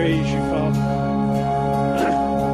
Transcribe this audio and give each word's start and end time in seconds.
Praise 0.00 0.32
you, 0.32 0.40
Father. 0.48 0.80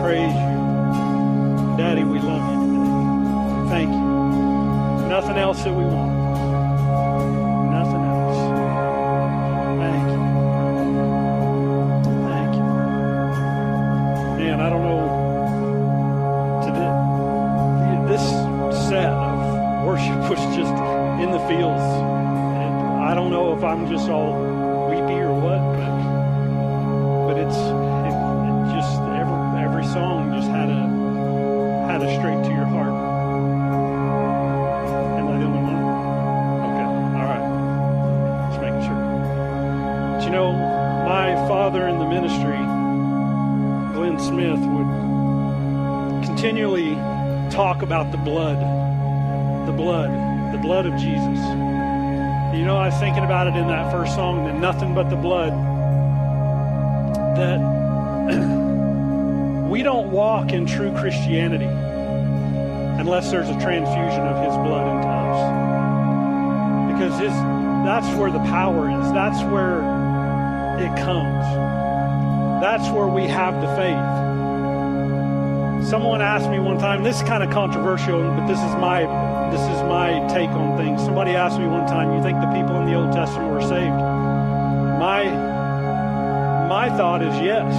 Praise 0.03 0.35
you. 0.35 1.77
Daddy, 1.79 2.03
we 2.03 2.19
love 2.19 2.43
you 2.51 2.59
today. 2.67 3.71
Thank 3.71 3.91
you. 3.93 5.09
Nothing 5.09 5.37
else 5.37 5.63
that 5.63 5.73
we 5.73 5.85
want. 5.85 6.16
About 47.97 48.13
the 48.13 48.19
blood, 48.19 48.59
the 49.67 49.73
blood, 49.73 50.11
the 50.53 50.59
blood 50.59 50.85
of 50.85 50.93
Jesus. 51.01 51.39
You 52.55 52.67
know, 52.67 52.77
I 52.77 52.89
was 52.89 53.01
thinking 53.01 53.25
about 53.25 53.47
it 53.47 53.57
in 53.57 53.69
that 53.69 53.91
first 53.91 54.15
song, 54.15 54.45
that 54.45 54.55
nothing 54.55 54.95
but 54.95 55.09
the 55.09 55.17
blood 55.17 55.55
that 57.39 57.59
we 59.71 59.83
don't 59.83 60.11
walk 60.11 60.53
in 60.53 60.67
true 60.67 60.93
Christianity 60.93 61.65
unless 63.01 63.31
there's 63.31 63.49
a 63.49 63.59
transfusion 63.61 64.27
of 64.27 64.45
his 64.45 64.55
blood 64.57 64.95
into 64.95 65.09
us. 65.09 65.41
Because 66.93 67.19
his 67.19 67.33
that's 67.87 68.15
where 68.19 68.31
the 68.31 68.45
power 68.51 68.91
is. 68.91 69.11
That's 69.13 69.43
where 69.51 69.81
it 70.81 70.95
comes. 70.99 71.47
That's 72.61 72.91
where 72.91 73.07
we 73.07 73.27
have 73.27 73.59
the 73.63 73.69
faith. 73.69 74.36
Someone 75.87 76.21
asked 76.21 76.51
me 76.51 76.59
one 76.59 76.79
time, 76.79 77.05
this 77.05 77.19
is 77.19 77.23
kind 77.23 77.45
of 77.45 77.51
controversial, 77.51 78.21
but 78.21 78.49
this 78.49 78.59
is 78.59 78.75
my 78.75 79.07
this 79.53 79.61
is 79.61 79.83
my 79.85 80.27
take 80.35 80.51
on 80.51 80.77
things. 80.77 81.01
Somebody 81.01 81.37
asked 81.37 81.61
me 81.61 81.69
one 81.69 81.87
time, 81.87 82.13
you 82.13 82.21
think 82.25 82.41
the 82.41 82.49
people 82.49 82.75
in 82.81 82.87
the 82.87 82.95
Old 82.95 83.13
Testament 83.13 83.53
were 83.53 83.63
saved? 83.63 83.95
My 84.99 85.31
my 86.69 86.89
thought 86.97 87.23
is 87.23 87.33
yes, 87.41 87.73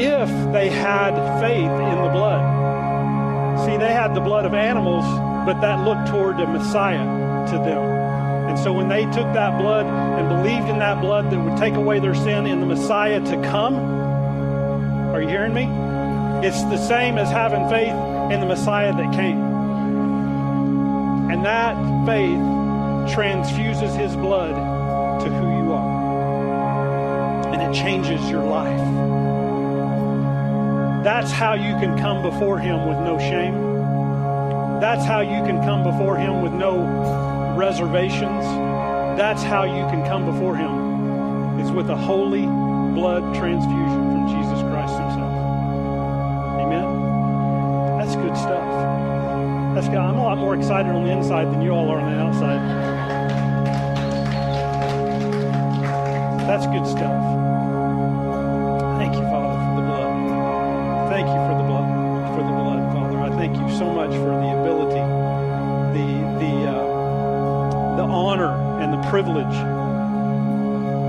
if 0.00 0.30
they 0.54 0.70
had 0.70 1.12
faith 1.42 1.68
in 1.68 2.02
the 2.02 2.08
blood. 2.08 3.66
See, 3.66 3.76
they 3.76 3.92
had 3.92 4.14
the 4.14 4.20
blood 4.20 4.46
of 4.46 4.54
animals, 4.54 5.04
but 5.44 5.60
that 5.60 5.84
looked 5.84 6.08
toward 6.08 6.38
the 6.38 6.46
Messiah 6.46 7.04
to 7.50 7.56
them. 7.58 7.82
And 8.48 8.58
so 8.58 8.72
when 8.72 8.88
they 8.88 9.04
took 9.04 9.30
that 9.34 9.58
blood 9.60 9.84
and 9.84 10.26
believed 10.26 10.70
in 10.70 10.78
that 10.78 11.02
blood 11.02 11.30
that 11.30 11.38
would 11.38 11.58
take 11.58 11.74
away 11.74 11.98
their 11.98 12.14
sin 12.14 12.46
in 12.46 12.60
the 12.60 12.66
Messiah 12.66 13.20
to 13.20 13.42
come, 13.42 13.74
are 15.14 15.20
you 15.20 15.28
hearing 15.28 15.52
me? 15.52 15.89
It's 16.42 16.62
the 16.62 16.78
same 16.78 17.18
as 17.18 17.30
having 17.30 17.68
faith 17.68 17.92
in 18.32 18.40
the 18.40 18.46
Messiah 18.46 18.94
that 18.94 19.12
came. 19.12 19.38
And 21.30 21.44
that 21.44 21.76
faith 22.06 23.12
transfuses 23.14 23.94
his 23.94 24.16
blood 24.16 24.54
to 25.20 25.28
who 25.28 25.64
you 25.64 25.72
are. 25.74 27.52
And 27.52 27.62
it 27.62 27.78
changes 27.78 28.30
your 28.30 28.42
life. 28.42 28.80
That's 31.04 31.30
how 31.30 31.52
you 31.52 31.74
can 31.74 31.98
come 31.98 32.22
before 32.22 32.58
him 32.58 32.86
with 32.86 32.98
no 33.00 33.18
shame. 33.18 34.80
That's 34.80 35.04
how 35.04 35.20
you 35.20 35.44
can 35.44 35.62
come 35.62 35.82
before 35.84 36.16
him 36.16 36.40
with 36.40 36.54
no 36.54 37.54
reservations. 37.54 38.44
That's 39.18 39.42
how 39.42 39.64
you 39.64 39.84
can 39.90 40.06
come 40.06 40.24
before 40.24 40.56
him. 40.56 41.60
It's 41.60 41.70
with 41.70 41.90
a 41.90 41.96
holy 41.96 42.46
blood 42.94 43.34
transfusion 43.34 44.10
from 44.10 44.28
Jesus 44.28 44.60
Christ 44.62 44.69
I'm 49.88 50.16
a 50.16 50.22
lot 50.22 50.38
more 50.38 50.54
excited 50.54 50.90
on 50.90 51.04
the 51.04 51.10
inside 51.10 51.46
than 51.46 51.62
you 51.62 51.70
all 51.70 51.88
are 51.90 52.00
on 52.00 52.12
the 52.12 52.18
outside. 52.18 52.60
That's 56.46 56.66
good 56.66 56.86
stuff. 56.86 57.16
Thank 58.98 59.14
you, 59.14 59.22
Father, 59.22 59.58
for 59.64 59.74
the 59.76 59.86
blood. 59.86 61.10
Thank 61.10 61.26
you 61.28 61.40
for 61.46 61.54
the 61.56 61.64
blood, 61.64 61.88
for 62.34 62.42
the 62.42 62.52
blood, 62.52 62.92
Father. 62.92 63.18
I 63.20 63.30
thank 63.38 63.56
you 63.56 63.78
so 63.78 63.90
much 63.90 64.10
for 64.10 64.34
the 64.36 64.50
ability, 64.60 65.00
the 65.96 66.08
the 66.40 66.54
uh, 66.68 67.96
the 67.96 68.02
honor 68.02 68.52
and 68.80 68.92
the 68.92 69.02
privilege 69.08 69.56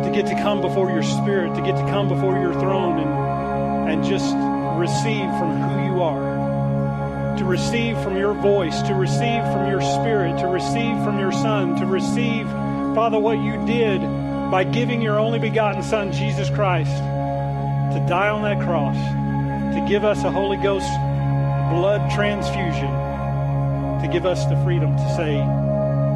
to 0.06 0.12
get 0.14 0.28
to 0.28 0.36
come 0.42 0.62
before 0.62 0.90
your 0.92 1.03
Spirit, 1.03 1.56
to 1.56 1.62
get 1.62 1.76
to 1.76 1.86
come 1.88 2.08
before 2.08 2.38
your 2.40 2.53
throne, 2.53 3.00
and 3.00 3.92
and 3.92 4.03
just 4.03 4.34
receive 4.80 5.30
from 5.38 5.59
who 5.59 5.84
you 5.86 6.02
are, 6.02 6.21
to 7.41 7.47
receive 7.47 8.00
from 8.03 8.16
your 8.18 8.35
voice, 8.35 8.84
to 8.84 8.94
receive 8.94 9.41
from 9.46 9.68
your 9.68 9.81
Spirit, 9.81 10.38
to 10.38 10.46
receive 10.46 10.96
from 11.03 11.18
your 11.18 11.31
Son, 11.31 11.75
to 11.75 11.88
receive, 11.88 12.46
Father, 12.94 13.18
what 13.18 13.40
you 13.40 13.66
did 13.66 14.00
by 14.52 14.63
giving 14.63 15.02
your 15.02 15.18
only 15.18 15.40
begotten 15.40 15.81
Son, 15.81 16.12
Jesus 16.12 16.52
Christ, 16.52 16.91
to 16.91 18.06
die 18.07 18.29
on 18.29 18.44
that 18.44 18.63
cross, 18.63 18.96
to 19.74 19.84
give 19.90 20.03
us 20.03 20.24
a 20.24 20.29
Holy 20.29 20.57
Ghost 20.57 20.85
blood 21.74 22.12
transfusion, 22.12 22.91
to 24.03 24.09
give 24.13 24.28
us 24.28 24.46
the 24.46 24.63
freedom 24.63 24.96
to 24.96 25.16
say 25.16 25.38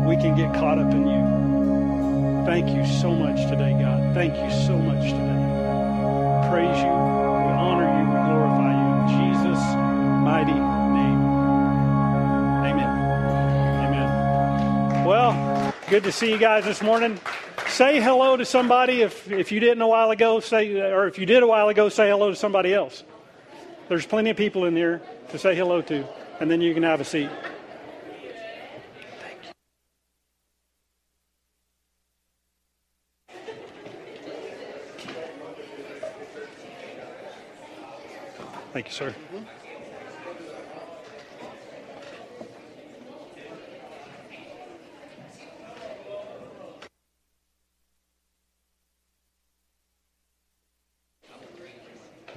we 0.08 0.16
can 0.18 0.36
get 0.36 0.54
caught 0.54 0.78
up 0.78 0.92
in 0.92 1.08
you. 1.08 2.46
Thank 2.46 2.70
you 2.70 2.86
so 3.02 3.16
much 3.16 3.50
today, 3.50 3.72
God. 3.82 4.14
Thank 4.14 4.36
you 4.36 4.52
so 4.68 4.78
much 4.78 5.10
today. 5.10 5.45
Good 15.90 16.04
to 16.04 16.12
see 16.12 16.32
you 16.32 16.38
guys 16.38 16.66
this 16.66 16.82
morning. 16.82 17.20
Say 17.68 18.02
hello 18.02 18.38
to 18.38 18.46
somebody 18.46 19.02
if, 19.02 19.30
if 19.32 19.52
you 19.52 19.60
didn't 19.60 19.82
a 19.82 19.88
while 19.88 20.10
ago, 20.12 20.40
say 20.40 20.80
or 20.80 21.08
if 21.08 21.20
you 21.20 21.26
did 21.26 21.44
a 21.44 21.48
while 21.48 21.70
ago, 21.70 21.90
say 21.90 22.10
hello 22.10 22.30
to 22.30 22.36
somebody 22.36 22.74
else. 22.74 23.04
There's 23.88 24.06
plenty 24.06 24.32
of 24.32 24.38
people 24.38 24.66
in 24.66 24.76
here 24.76 25.02
to 25.30 25.38
say 25.38 25.56
hello 25.56 25.82
to, 25.84 26.06
and 26.40 26.50
then 26.50 26.62
you 26.62 26.74
can 26.74 26.84
have 26.84 27.02
a 27.02 27.06
seat. 27.06 27.30
Thank 38.74 38.88
you, 38.88 38.92
sir. 38.92 39.16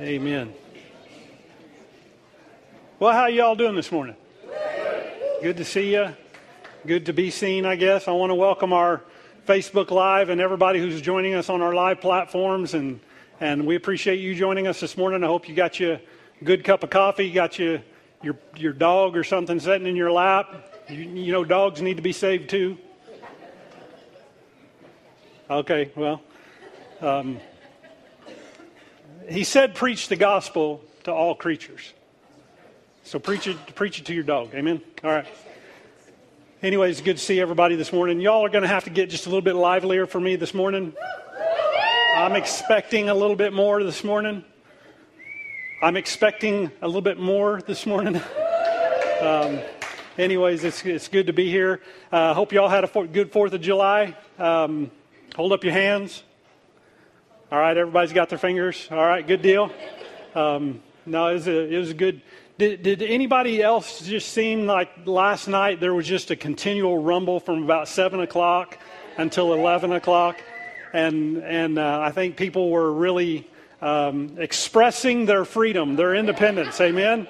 Amen. 0.01 0.55
Well, 3.01 3.13
how 3.13 3.27
y'all 3.27 3.57
doing 3.57 3.75
this 3.75 3.91
morning? 3.91 4.15
Good 5.43 5.57
to 5.57 5.65
see 5.65 5.93
you. 5.95 6.15
Good 6.87 7.07
to 7.07 7.13
be 7.13 7.33
seen, 7.33 7.67
I 7.67 7.75
guess. 7.75 8.07
I 8.07 8.13
want 8.13 8.31
to 8.31 8.37
welcome 8.37 8.73
our 8.73 9.03
Facebook 9.45 9.91
Live 9.91 10.29
and 10.29 10.41
everybody 10.41 10.79
who's 10.79 11.01
joining 11.01 11.35
us 11.35 11.51
on 11.51 11.63
our 11.63 11.75
live 11.75 12.01
platforms, 12.01 12.75
and 12.75 13.01
and 13.41 13.67
we 13.67 13.75
appreciate 13.75 14.21
you 14.21 14.37
joining 14.37 14.69
us 14.69 14.79
this 14.79 14.97
morning. 14.97 15.25
I 15.25 15.27
hope 15.27 15.49
you 15.49 15.57
got 15.57 15.81
you 15.81 15.99
a 16.41 16.45
good 16.45 16.63
cup 16.63 16.85
of 16.85 16.91
coffee, 16.91 17.33
got 17.33 17.59
you 17.59 17.81
your 18.23 18.39
your 18.55 18.73
dog 18.73 19.17
or 19.17 19.25
something 19.25 19.59
sitting 19.59 19.89
in 19.89 19.97
your 19.97 20.13
lap. 20.13 20.77
You, 20.89 20.99
you 20.99 21.33
know, 21.33 21.43
dogs 21.43 21.83
need 21.83 21.97
to 21.97 22.05
be 22.05 22.13
saved 22.13 22.51
too. 22.51 22.79
Okay, 25.51 25.91
well. 25.97 26.23
Um, 27.01 27.41
he 29.29 29.45
said, 29.45 29.75
preach 29.75 30.09
the 30.09 30.17
gospel 30.17 30.83
to 31.05 31.13
all 31.13 31.35
creatures. 31.35 31.93
So 33.05 33.19
preach 33.19 33.47
it, 33.47 33.57
preach 33.75 33.99
it 33.99 34.07
to 34.07 34.15
your 34.15 34.25
dog. 34.25 34.55
Amen. 34.55 34.81
All 35.03 35.11
right. 35.11 35.27
Anyways, 36.63 37.01
good 37.01 37.19
to 37.19 37.23
see 37.23 37.41
everybody 37.41 37.77
this 37.77 37.93
morning. 37.93 38.21
Y'all 38.21 38.45
are 38.45 38.49
going 38.49 38.63
to 38.63 38.69
have 38.69 38.85
to 38.85 38.91
get 38.91 39.11
just 39.11 39.27
a 39.27 39.29
little 39.29 39.43
bit 39.43 39.55
livelier 39.55 40.07
for 40.07 40.21
me 40.21 40.37
this 40.37 40.53
morning. 40.53 40.93
I'm 42.17 42.35
expecting 42.35 43.09
a 43.09 43.15
little 43.15 43.37
bit 43.37 43.53
more 43.53 43.83
this 43.83 44.03
morning. 44.03 44.45
I'm 45.81 45.97
expecting 45.97 46.71
a 46.83 46.87
little 46.87 47.01
bit 47.01 47.19
more 47.19 47.63
this 47.63 47.87
morning. 47.87 48.17
um, 49.21 49.61
anyways, 50.19 50.65
it's, 50.65 50.85
it's 50.85 51.07
good 51.07 51.29
to 51.29 51.33
be 51.33 51.49
here. 51.49 51.81
I 52.11 52.31
uh, 52.31 52.35
hope 52.35 52.53
y'all 52.53 52.69
had 52.69 52.83
a 52.83 52.89
for, 52.89 53.07
good 53.07 53.33
4th 53.33 53.53
of 53.53 53.61
July. 53.61 54.17
Um, 54.39 54.91
hold 55.37 55.53
up 55.53 55.63
your 55.63 55.75
hands. 55.75 56.25
All 57.51 57.59
right, 57.59 57.75
everybody's 57.75 58.13
got 58.13 58.29
their 58.29 58.39
fingers. 58.39 58.89
All 58.91 58.99
right, 58.99 59.27
good 59.27 59.41
deal. 59.41 59.73
Um, 60.35 60.83
no, 61.07 61.29
it 61.29 61.33
was 61.33 61.49
a, 61.49 61.75
it 61.75 61.79
was 61.79 61.89
a 61.89 61.95
good. 61.95 62.21
Did, 62.59 62.83
did 62.83 63.01
anybody 63.01 63.63
else 63.63 64.07
just 64.07 64.33
seem 64.33 64.67
like 64.67 64.91
last 65.07 65.49
night 65.49 65.81
there 65.81 65.95
was 65.95 66.07
just 66.07 66.31
a 66.31 66.37
continual 66.37 66.99
rumble 66.99 67.41
from 67.41 67.63
about 67.63 67.89
seven 67.89 68.21
o'clock 68.21 68.77
until 69.17 69.55
eleven 69.55 69.93
o'clock, 69.93 70.43
and 70.93 71.39
and 71.39 71.79
uh, 71.79 72.01
I 72.03 72.11
think 72.11 72.37
people 72.37 72.69
were 72.69 72.93
really 72.93 73.49
um, 73.81 74.37
expressing 74.37 75.25
their 75.25 75.47
freedom, 75.47 75.97
their 75.97 76.15
independence. 76.15 76.79
Amen. 76.83 77.27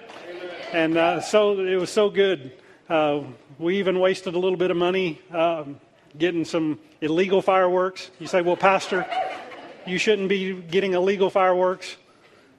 And 0.73 0.97
uh, 0.97 1.21
so 1.21 1.61
it 1.61 1.76
was 1.76 1.91
so 1.91 2.11
good. 2.11 2.55
Uh, 2.88 3.23
we 3.61 3.79
even 3.79 4.00
wasted 4.00 4.35
a 4.35 4.38
little 4.41 4.59
bit 4.59 4.73
of 4.73 4.76
money 4.76 5.21
um, 5.31 5.79
getting 6.19 6.44
some 6.44 6.81
illegal 7.00 7.41
fireworks. 7.41 8.11
You 8.19 8.26
say, 8.26 8.43
well, 8.43 8.56
Pastor, 8.56 9.06
you 9.88 9.99
shouldn't 9.99 10.29
be 10.29 10.55
getting 10.55 10.94
illegal 10.94 11.31
fireworks. 11.31 11.96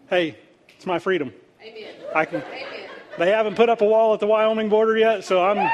Hey, 0.09 0.37
it's 0.75 0.85
my 0.85 0.99
freedom. 0.99 1.33
Amen. 1.61 1.93
I 2.15 2.25
can. 2.25 2.41
Amen. 2.41 2.89
They 3.17 3.31
haven't 3.31 3.55
put 3.55 3.69
up 3.69 3.81
a 3.81 3.85
wall 3.85 4.13
at 4.13 4.19
the 4.19 4.27
Wyoming 4.27 4.69
border 4.69 4.97
yet, 4.97 5.25
so 5.25 5.43
I'm, 5.43 5.69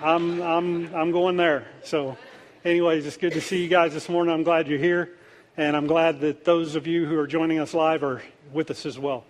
I'm, 0.00 0.40
I'm, 0.40 0.94
I'm 0.94 1.10
going 1.10 1.36
there. 1.36 1.66
So, 1.82 2.16
anyways, 2.64 3.04
it's 3.04 3.16
good 3.16 3.32
to 3.32 3.40
see 3.40 3.62
you 3.62 3.68
guys 3.68 3.92
this 3.92 4.08
morning. 4.08 4.32
I'm 4.32 4.44
glad 4.44 4.68
you're 4.68 4.78
here, 4.78 5.10
and 5.56 5.76
I'm 5.76 5.88
glad 5.88 6.20
that 6.20 6.44
those 6.44 6.76
of 6.76 6.86
you 6.86 7.04
who 7.06 7.18
are 7.18 7.26
joining 7.26 7.58
us 7.58 7.74
live 7.74 8.04
are 8.04 8.22
with 8.52 8.70
us 8.70 8.86
as 8.86 8.96
well. 8.96 9.24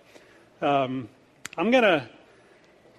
Um, 0.61 1.09
I'm 1.57 1.71
going 1.71 1.83
to 1.83 2.07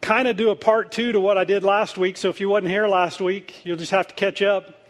kind 0.01 0.27
of 0.27 0.37
do 0.37 0.51
a 0.51 0.57
part 0.57 0.91
two 0.91 1.13
to 1.13 1.21
what 1.21 1.39
I 1.39 1.45
did 1.45 1.63
last 1.63 1.97
week. 1.97 2.17
So 2.17 2.29
if 2.29 2.41
you 2.41 2.49
wasn't 2.49 2.71
here 2.71 2.89
last 2.89 3.21
week, 3.21 3.65
you'll 3.65 3.77
just 3.77 3.93
have 3.93 4.09
to 4.09 4.15
catch 4.15 4.43
up. 4.43 4.84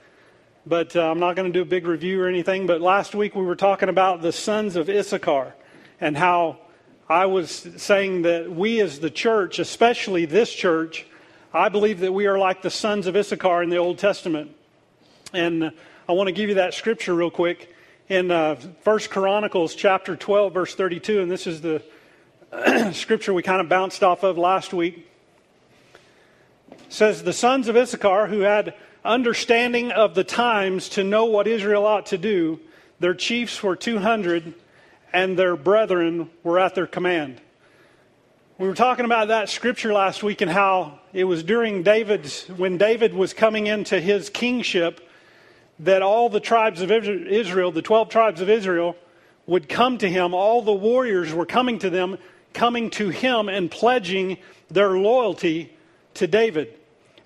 But 0.67 0.97
uh, 0.97 1.11
I'm 1.11 1.19
not 1.19 1.37
going 1.37 1.53
to 1.53 1.53
do 1.53 1.63
a 1.63 1.67
big 1.67 1.87
review 1.87 2.23
or 2.23 2.29
anything. 2.29 2.67
But 2.67 2.81
last 2.81 3.15
week 3.15 3.35
we 3.35 3.43
were 3.43 3.57
talking 3.57 3.89
about 3.89 4.23
the 4.23 4.33
sons 4.33 4.77
of 4.77 4.89
Issachar 4.89 5.55
and 6.01 6.17
how 6.17 6.59
I 7.09 7.27
was 7.27 7.51
saying 7.77 8.23
that 8.23 8.51
we 8.51 8.81
as 8.81 9.01
the 9.01 9.11
church, 9.11 9.59
especially 9.59 10.25
this 10.25 10.53
church, 10.53 11.07
I 11.53 11.69
believe 11.69 12.01
that 12.01 12.13
we 12.13 12.27
are 12.27 12.39
like 12.39 12.63
the 12.63 12.71
sons 12.71 13.07
of 13.07 13.15
Issachar 13.15 13.63
in 13.63 13.69
the 13.69 13.77
Old 13.77 13.99
Testament. 13.99 14.57
And 15.33 15.73
I 16.09 16.13
want 16.13 16.29
to 16.29 16.33
give 16.33 16.49
you 16.49 16.55
that 16.57 16.73
scripture 16.73 17.15
real 17.15 17.31
quick 17.31 17.75
in 18.09 18.31
uh, 18.31 18.57
First 18.83 19.11
Chronicles 19.11 19.75
chapter 19.75 20.17
12, 20.17 20.55
verse 20.55 20.75
32. 20.75 21.21
And 21.21 21.31
this 21.31 21.47
is 21.47 21.61
the 21.61 21.83
scripture 22.95 23.35
we 23.35 23.43
kind 23.43 23.61
of 23.61 23.69
bounced 23.69 24.03
off 24.03 24.23
of 24.23 24.39
last 24.39 24.73
week 24.73 25.11
says 26.89 27.25
the 27.25 27.33
sons 27.33 27.69
of 27.69 27.77
Issachar 27.77 28.29
who 28.29 28.41
had 28.41 28.75
understanding 29.05 29.93
of 29.93 30.15
the 30.15 30.25
times 30.25 30.89
to 30.91 31.05
know 31.05 31.27
what 31.27 31.47
Israel 31.47 31.87
ought 31.87 32.07
to 32.07 32.19
do, 32.19 32.61
their 33.01 33.15
chiefs 33.15 33.63
were 33.63 33.77
200 33.77 34.55
and 35.13 35.39
their 35.39 35.57
brethren 35.57 36.31
were 36.43 36.59
at 36.59 36.75
their 36.75 36.87
command. 36.87 37.41
We 38.59 38.69
were 38.69 38.75
talking 38.75 39.05
about 39.05 39.29
that 39.29 39.49
scripture 39.49 39.93
last 39.93 40.23
week 40.23 40.41
and 40.41 40.51
how 40.51 41.01
it 41.13 41.25
was 41.25 41.43
during 41.43 41.83
David's, 41.83 42.49
when 42.49 42.79
David 42.79 43.13
was 43.13 43.35
coming 43.35 43.67
into 43.67 44.01
his 44.01 44.31
kingship, 44.31 45.09
that 45.81 46.03
all 46.03 46.29
the 46.29 46.41
tribes 46.41 46.81
of 46.81 46.91
Israel, 46.91 47.73
the 47.73 47.83
12 47.83 48.09
tribes 48.09 48.41
of 48.41 48.49
Israel, 48.49 48.97
would 49.47 49.69
come 49.69 49.99
to 49.99 50.09
him. 50.09 50.35
All 50.35 50.63
the 50.63 50.73
warriors 50.73 51.33
were 51.33 51.47
coming 51.47 51.79
to 51.81 51.91
them 51.91 52.17
coming 52.55 52.89
to 52.89 53.11
him 53.11 53.49
and 53.51 53.71
pledging 53.71 54.39
their 54.71 54.93
loyalty 54.93 55.77
to 56.15 56.27
David. 56.27 56.73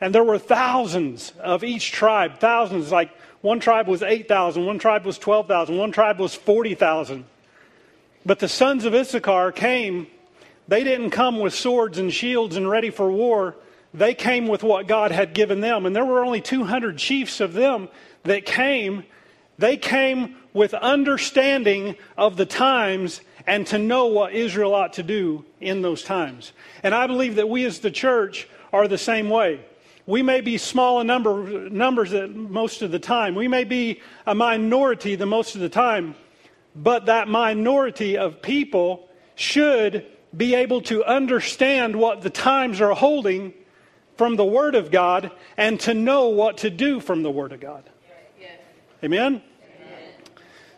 And 0.00 0.15
there 0.15 0.25
were 0.25 0.39
thousands 0.39 1.33
of 1.41 1.65
each 1.65 1.93
tribe, 1.93 2.39
thousands. 2.39 2.93
Like 2.93 3.11
one 3.41 3.61
tribe 3.61 3.89
was 3.89 4.03
8,000, 4.03 4.65
one 4.65 4.79
tribe 4.79 5.05
was 5.05 5.19
12,000, 5.19 5.77
one 5.77 5.93
tribe 5.93 6.19
was 6.21 6.35
40,000. 6.35 7.25
But 8.25 8.39
the 8.39 8.49
sons 8.49 8.85
of 8.85 8.95
Issachar 8.95 9.53
came, 9.53 10.06
they 10.69 10.85
didn't 10.85 11.11
come 11.11 11.41
with 11.41 11.55
swords 11.55 11.99
and 11.99 12.12
shields 12.12 12.56
and 12.56 12.69
ready 12.69 12.91
for 12.91 13.11
war. 13.11 13.56
They 13.95 14.15
came 14.15 14.49
with 14.49 14.62
what 14.62 14.87
God 14.87 15.12
had 15.12 15.33
given 15.33 15.61
them. 15.61 15.87
And 15.87 15.97
there 15.97 16.05
were 16.05 16.25
only 16.25 16.43
200 16.43 16.99
chiefs 16.99 17.41
of 17.41 17.55
them 17.55 17.89
that 18.25 18.45
came. 18.45 19.05
They 19.56 19.77
came 19.77 20.37
with 20.53 20.75
understanding 20.75 21.97
of 22.17 22.37
the 22.37 22.45
times 22.45 23.23
and 23.47 23.67
to 23.69 23.79
know 23.79 24.06
what 24.06 24.35
Israel 24.35 24.75
ought 24.75 24.93
to 24.95 25.03
do 25.03 25.45
in 25.59 25.81
those 25.81 26.03
times. 26.03 26.53
And 26.83 26.95
I 26.95 27.06
believe 27.06 27.37
that 27.37 27.49
we 27.49 27.65
as 27.65 27.79
the 27.79 27.91
church 27.91 28.47
are 28.73 28.87
the 28.87 28.99
same 28.99 29.31
way. 29.31 29.65
We 30.09 30.23
may 30.23 30.41
be 30.41 30.57
small 30.57 31.03
in 31.03 31.07
number, 31.07 31.69
numbers 31.69 32.15
most 32.35 32.81
of 32.81 32.91
the 32.91 32.99
time. 32.99 33.35
We 33.35 33.47
may 33.47 33.65
be 33.65 34.01
a 34.25 34.35
minority 34.35 35.17
the 35.17 35.27
most 35.27 35.55
of 35.55 35.61
the 35.61 35.69
time. 35.69 36.15
But 36.75 37.05
that 37.07 37.29
minority 37.29 38.17
of 38.17 38.41
people 38.41 39.07
should 39.35 40.07
be 40.35 40.55
able 40.55 40.81
to 40.83 41.05
understand 41.05 41.95
what 41.95 42.23
the 42.23 42.31
times 42.31 42.81
are 42.81 42.95
holding 42.95 43.53
from 44.17 44.37
the 44.37 44.47
Word 44.47 44.75
of 44.75 44.91
God 44.91 45.31
and 45.59 45.79
to 45.81 45.93
know 45.93 46.31
what 46.31 46.57
to 46.59 46.71
do 46.71 47.01
from 47.01 47.23
the 47.23 47.31
Word 47.31 47.53
of 47.53 47.61
God. 47.61 47.85
Amen? 49.05 49.43
Amen? 49.43 49.43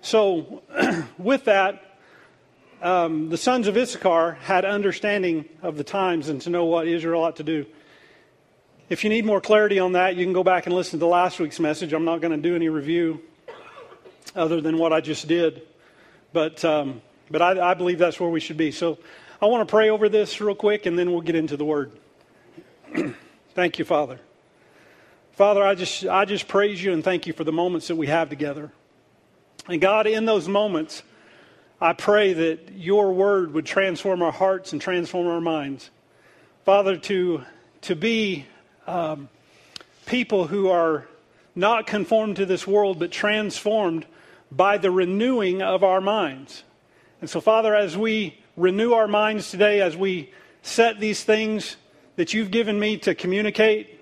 So, 0.02 0.64
with 1.18 1.44
that, 1.44 1.98
um, 2.82 3.28
the 3.28 3.38
sons 3.38 3.68
of 3.68 3.76
Issachar 3.76 4.38
had 4.42 4.64
understanding 4.64 5.48
of 5.62 5.76
the 5.76 5.84
times 5.84 6.28
and 6.28 6.42
to 6.42 6.50
know 6.50 6.64
what 6.64 6.88
Israel 6.88 7.22
ought 7.22 7.36
to 7.36 7.44
do. 7.44 7.64
If 8.90 9.04
you 9.04 9.10
need 9.10 9.24
more 9.24 9.40
clarity 9.40 9.78
on 9.78 9.92
that, 9.92 10.16
you 10.16 10.24
can 10.24 10.32
go 10.32 10.42
back 10.42 10.66
and 10.66 10.74
listen 10.74 10.98
to 10.98 11.06
last 11.06 11.38
week's 11.38 11.60
message. 11.60 11.92
I'm 11.92 12.04
not 12.04 12.20
going 12.20 12.32
to 12.32 12.48
do 12.48 12.56
any 12.56 12.68
review 12.68 13.20
other 14.34 14.60
than 14.60 14.78
what 14.78 14.92
I 14.92 15.00
just 15.00 15.28
did. 15.28 15.62
But, 16.32 16.64
um, 16.64 17.00
but 17.30 17.40
I, 17.40 17.70
I 17.70 17.74
believe 17.74 18.00
that's 18.00 18.18
where 18.18 18.28
we 18.28 18.40
should 18.40 18.56
be. 18.56 18.72
So 18.72 18.98
I 19.40 19.46
want 19.46 19.66
to 19.66 19.70
pray 19.70 19.90
over 19.90 20.08
this 20.08 20.40
real 20.40 20.56
quick 20.56 20.86
and 20.86 20.98
then 20.98 21.12
we'll 21.12 21.20
get 21.20 21.36
into 21.36 21.56
the 21.56 21.64
word. 21.64 21.92
thank 23.54 23.78
you, 23.78 23.84
Father. 23.84 24.18
Father, 25.34 25.62
I 25.62 25.76
just, 25.76 26.04
I 26.06 26.24
just 26.24 26.48
praise 26.48 26.82
you 26.82 26.92
and 26.92 27.04
thank 27.04 27.28
you 27.28 27.32
for 27.32 27.44
the 27.44 27.52
moments 27.52 27.86
that 27.86 27.96
we 27.96 28.08
have 28.08 28.28
together. 28.28 28.72
And 29.68 29.80
God, 29.80 30.08
in 30.08 30.24
those 30.24 30.48
moments, 30.48 31.04
I 31.80 31.92
pray 31.92 32.32
that 32.32 32.72
your 32.74 33.12
word 33.12 33.54
would 33.54 33.66
transform 33.66 34.20
our 34.20 34.32
hearts 34.32 34.72
and 34.72 34.82
transform 34.82 35.28
our 35.28 35.40
minds. 35.40 35.90
Father, 36.64 36.96
to, 36.96 37.44
to 37.82 37.94
be 37.94 38.46
um, 38.90 39.28
people 40.06 40.46
who 40.46 40.68
are 40.68 41.06
not 41.54 41.86
conformed 41.86 42.36
to 42.36 42.46
this 42.46 42.66
world, 42.66 42.98
but 42.98 43.10
transformed 43.10 44.06
by 44.50 44.78
the 44.78 44.90
renewing 44.90 45.62
of 45.62 45.84
our 45.84 46.00
minds. 46.00 46.64
And 47.20 47.30
so, 47.30 47.40
Father, 47.40 47.74
as 47.74 47.96
we 47.96 48.38
renew 48.56 48.92
our 48.92 49.06
minds 49.06 49.50
today, 49.50 49.80
as 49.80 49.96
we 49.96 50.32
set 50.62 50.98
these 50.98 51.22
things 51.22 51.76
that 52.16 52.34
you've 52.34 52.50
given 52.50 52.78
me 52.78 52.96
to 52.98 53.14
communicate, 53.14 54.00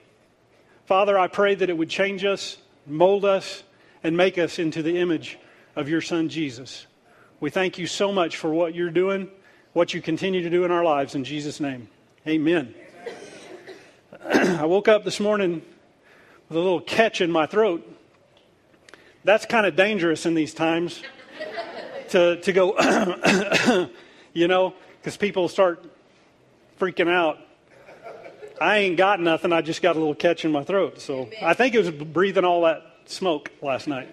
Father, 0.87 1.19
I 1.19 1.29
pray 1.29 1.55
that 1.55 1.69
it 1.69 1.77
would 1.77 1.91
change 1.91 2.25
us, 2.25 2.57
mold 2.87 3.25
us, 3.25 3.63
and 4.03 4.17
make 4.17 4.39
us 4.39 4.59
into 4.59 4.83
the 4.83 4.99
image 4.99 5.39
of 5.77 5.89
your 5.89 6.01
Son, 6.01 6.29
Jesus. 6.29 6.87
We 7.41 7.51
thank 7.51 7.79
you 7.79 7.87
so 7.87 8.13
much 8.13 8.37
for 8.37 8.53
what 8.53 8.75
you're 8.75 8.91
doing, 8.91 9.29
what 9.75 9.93
you 9.93 10.01
continue 10.01 10.43
to 10.43 10.51
do 10.51 10.65
in 10.65 10.71
our 10.71 10.85
lives. 10.85 11.15
In 11.15 11.25
Jesus' 11.25 11.61
name, 11.61 11.89
amen. 12.27 12.75
I 14.25 14.65
woke 14.65 14.89
up 14.89 15.05
this 15.05 15.21
morning 15.21 15.63
with 16.49 16.57
a 16.57 16.61
little 16.61 16.81
catch 16.81 17.21
in 17.21 17.31
my 17.31 17.47
throat. 17.47 17.87
That's 19.25 19.47
kind 19.47 19.67
of 19.67 19.77
dangerous 19.77 20.27
in 20.27 20.35
these 20.35 20.55
times 20.55 21.03
to, 22.11 22.41
to 22.41 22.53
go, 22.53 23.89
you 24.33 24.49
know, 24.49 24.75
because 25.01 25.17
people 25.17 25.49
start 25.49 25.85
freaking 26.81 27.09
out. 27.09 27.39
I 28.61 28.79
ain't 28.79 28.97
got 28.97 29.21
nothing. 29.21 29.53
I 29.53 29.61
just 29.61 29.83
got 29.83 29.95
a 29.95 29.99
little 29.99 30.15
catch 30.15 30.45
in 30.45 30.51
my 30.51 30.65
throat. 30.65 31.01
So 31.01 31.29
I 31.41 31.55
think 31.55 31.75
it 31.75 31.79
was 31.79 31.91
breathing 31.91 32.45
all 32.45 32.63
that 32.63 32.83
smoke 33.07 33.53
last 33.63 33.87
night. 33.87 34.13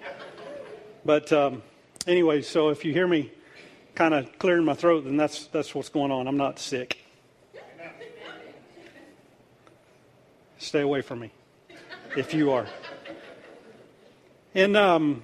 But 1.03 1.33
um, 1.33 1.63
anyway, 2.05 2.43
so 2.43 2.69
if 2.69 2.85
you 2.85 2.93
hear 2.93 3.07
me 3.07 3.31
kind 3.95 4.13
of 4.13 4.37
clearing 4.37 4.65
my 4.65 4.75
throat, 4.75 5.05
then 5.05 5.17
that's, 5.17 5.47
that's 5.47 5.73
what's 5.73 5.89
going 5.89 6.11
on. 6.11 6.27
I'm 6.27 6.37
not 6.37 6.59
sick. 6.59 7.04
Stay 10.65 10.81
away 10.81 11.01
from 11.01 11.19
me 11.19 11.29
if 12.17 12.33
you 12.33 12.51
are. 12.51 12.65
In, 14.55 14.75
um, 14.75 15.21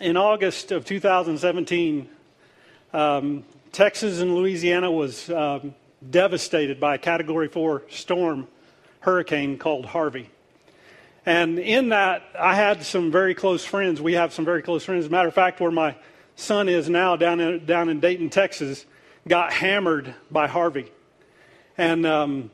in 0.00 0.18
August 0.18 0.70
of 0.70 0.84
2017, 0.84 2.10
um, 2.92 3.44
Texas 3.72 4.20
and 4.20 4.34
Louisiana 4.34 4.90
was 4.90 5.30
um, 5.30 5.74
devastated 6.10 6.78
by 6.78 6.96
a 6.96 6.98
Category 6.98 7.48
4 7.48 7.84
storm 7.88 8.46
hurricane 9.00 9.56
called 9.56 9.86
Harvey. 9.86 10.28
And 11.24 11.58
in 11.58 11.88
that, 11.88 12.24
I 12.38 12.54
had 12.54 12.82
some 12.82 13.10
very 13.10 13.34
close 13.34 13.64
friends. 13.64 13.98
We 13.98 14.12
have 14.12 14.34
some 14.34 14.44
very 14.44 14.60
close 14.60 14.84
friends. 14.84 15.06
As 15.06 15.08
a 15.08 15.10
matter 15.10 15.28
of 15.28 15.34
fact, 15.34 15.58
where 15.58 15.70
my 15.70 15.96
son 16.36 16.68
is 16.68 16.90
now, 16.90 17.16
down 17.16 17.40
in, 17.40 17.64
down 17.64 17.88
in 17.88 17.98
Dayton, 17.98 18.28
Texas, 18.28 18.84
got 19.26 19.54
hammered 19.54 20.14
by 20.30 20.48
Harvey. 20.48 20.92
And, 21.78 22.04
um, 22.04 22.50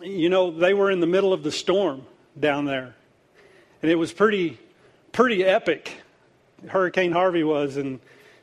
you 0.00 0.28
know, 0.28 0.50
they 0.50 0.74
were 0.74 0.90
in 0.90 1.00
the 1.00 1.06
middle 1.06 1.32
of 1.32 1.42
the 1.42 1.52
storm 1.52 2.06
down 2.38 2.64
there. 2.64 2.94
And 3.82 3.90
it 3.90 3.96
was 3.96 4.12
pretty, 4.12 4.58
pretty 5.12 5.44
epic. 5.44 5.92
Hurricane 6.66 7.12
Harvey 7.12 7.44
was. 7.44 7.76
And 7.76 8.00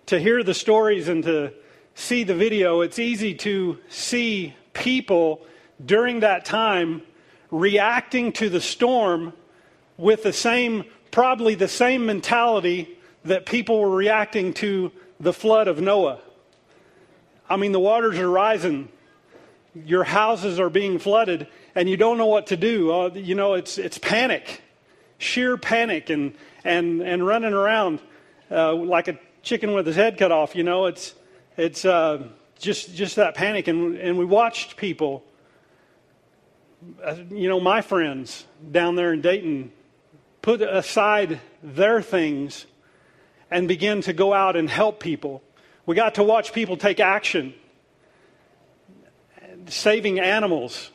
to 0.07 0.19
hear 0.19 0.43
the 0.43 0.53
stories 0.53 1.07
and 1.07 1.23
to 1.23 1.53
see 1.93 2.23
the 2.23 2.35
video, 2.35 2.81
it's 2.81 2.99
easy 2.99 3.33
to 3.35 3.79
see 3.89 4.53
people 4.73 5.45
during 5.85 6.21
that 6.21 6.45
time 6.45 7.01
reacting 7.51 8.31
to 8.33 8.49
the 8.49 8.61
storm 8.61 9.33
with 9.97 10.23
the 10.23 10.33
same, 10.33 10.83
probably 11.11 11.55
the 11.55 11.67
same 11.67 12.05
mentality 12.05 12.97
that 13.23 13.45
people 13.45 13.79
were 13.79 13.95
reacting 13.95 14.53
to 14.53 14.91
the 15.19 15.33
flood 15.33 15.67
of 15.67 15.81
Noah. 15.81 16.19
I 17.49 17.55
mean, 17.57 17.71
the 17.71 17.79
waters 17.79 18.17
are 18.19 18.29
rising, 18.29 18.89
your 19.83 20.03
houses 20.03 20.59
are 20.59 20.69
being 20.69 20.99
flooded, 20.99 21.47
and 21.75 21.89
you 21.89 21.97
don't 21.97 22.17
know 22.17 22.27
what 22.27 22.47
to 22.47 22.57
do. 22.57 22.91
Uh, 22.91 23.09
you 23.13 23.35
know, 23.35 23.55
it's, 23.55 23.77
it's 23.77 23.97
panic, 23.97 24.61
sheer 25.17 25.57
panic, 25.57 26.09
and, 26.09 26.35
and, 26.63 27.01
and 27.01 27.25
running 27.25 27.53
around 27.53 27.99
uh, 28.49 28.73
like 28.73 29.07
a 29.07 29.19
chicken 29.43 29.73
with 29.73 29.85
his 29.85 29.95
head 29.95 30.17
cut 30.17 30.31
off. 30.31 30.55
You 30.55 30.63
know, 30.63 30.85
it's, 30.85 31.13
it's 31.57 31.83
uh, 31.83 32.23
just, 32.59 32.95
just 32.95 33.17
that 33.17 33.35
panic. 33.35 33.67
And, 33.67 33.97
and 33.97 34.17
we 34.17 34.25
watched 34.25 34.77
people, 34.77 35.23
uh, 37.03 37.15
you 37.29 37.49
know, 37.49 37.59
my 37.59 37.81
friends 37.81 38.45
down 38.71 38.95
there 38.95 39.11
in 39.11 39.21
Dayton, 39.21 39.71
put 40.41 40.61
aside 40.61 41.41
their 41.63 42.01
things 42.01 42.65
and 43.51 43.67
begin 43.67 44.01
to 44.01 44.13
go 44.13 44.33
out 44.33 44.55
and 44.55 44.69
help 44.69 44.99
people. 44.99 45.41
We 45.85 45.95
got 45.95 46.15
to 46.15 46.23
watch 46.23 46.53
people 46.53 46.77
take 46.77 46.99
action, 46.99 47.53
saving 49.67 50.19
animals 50.19 50.91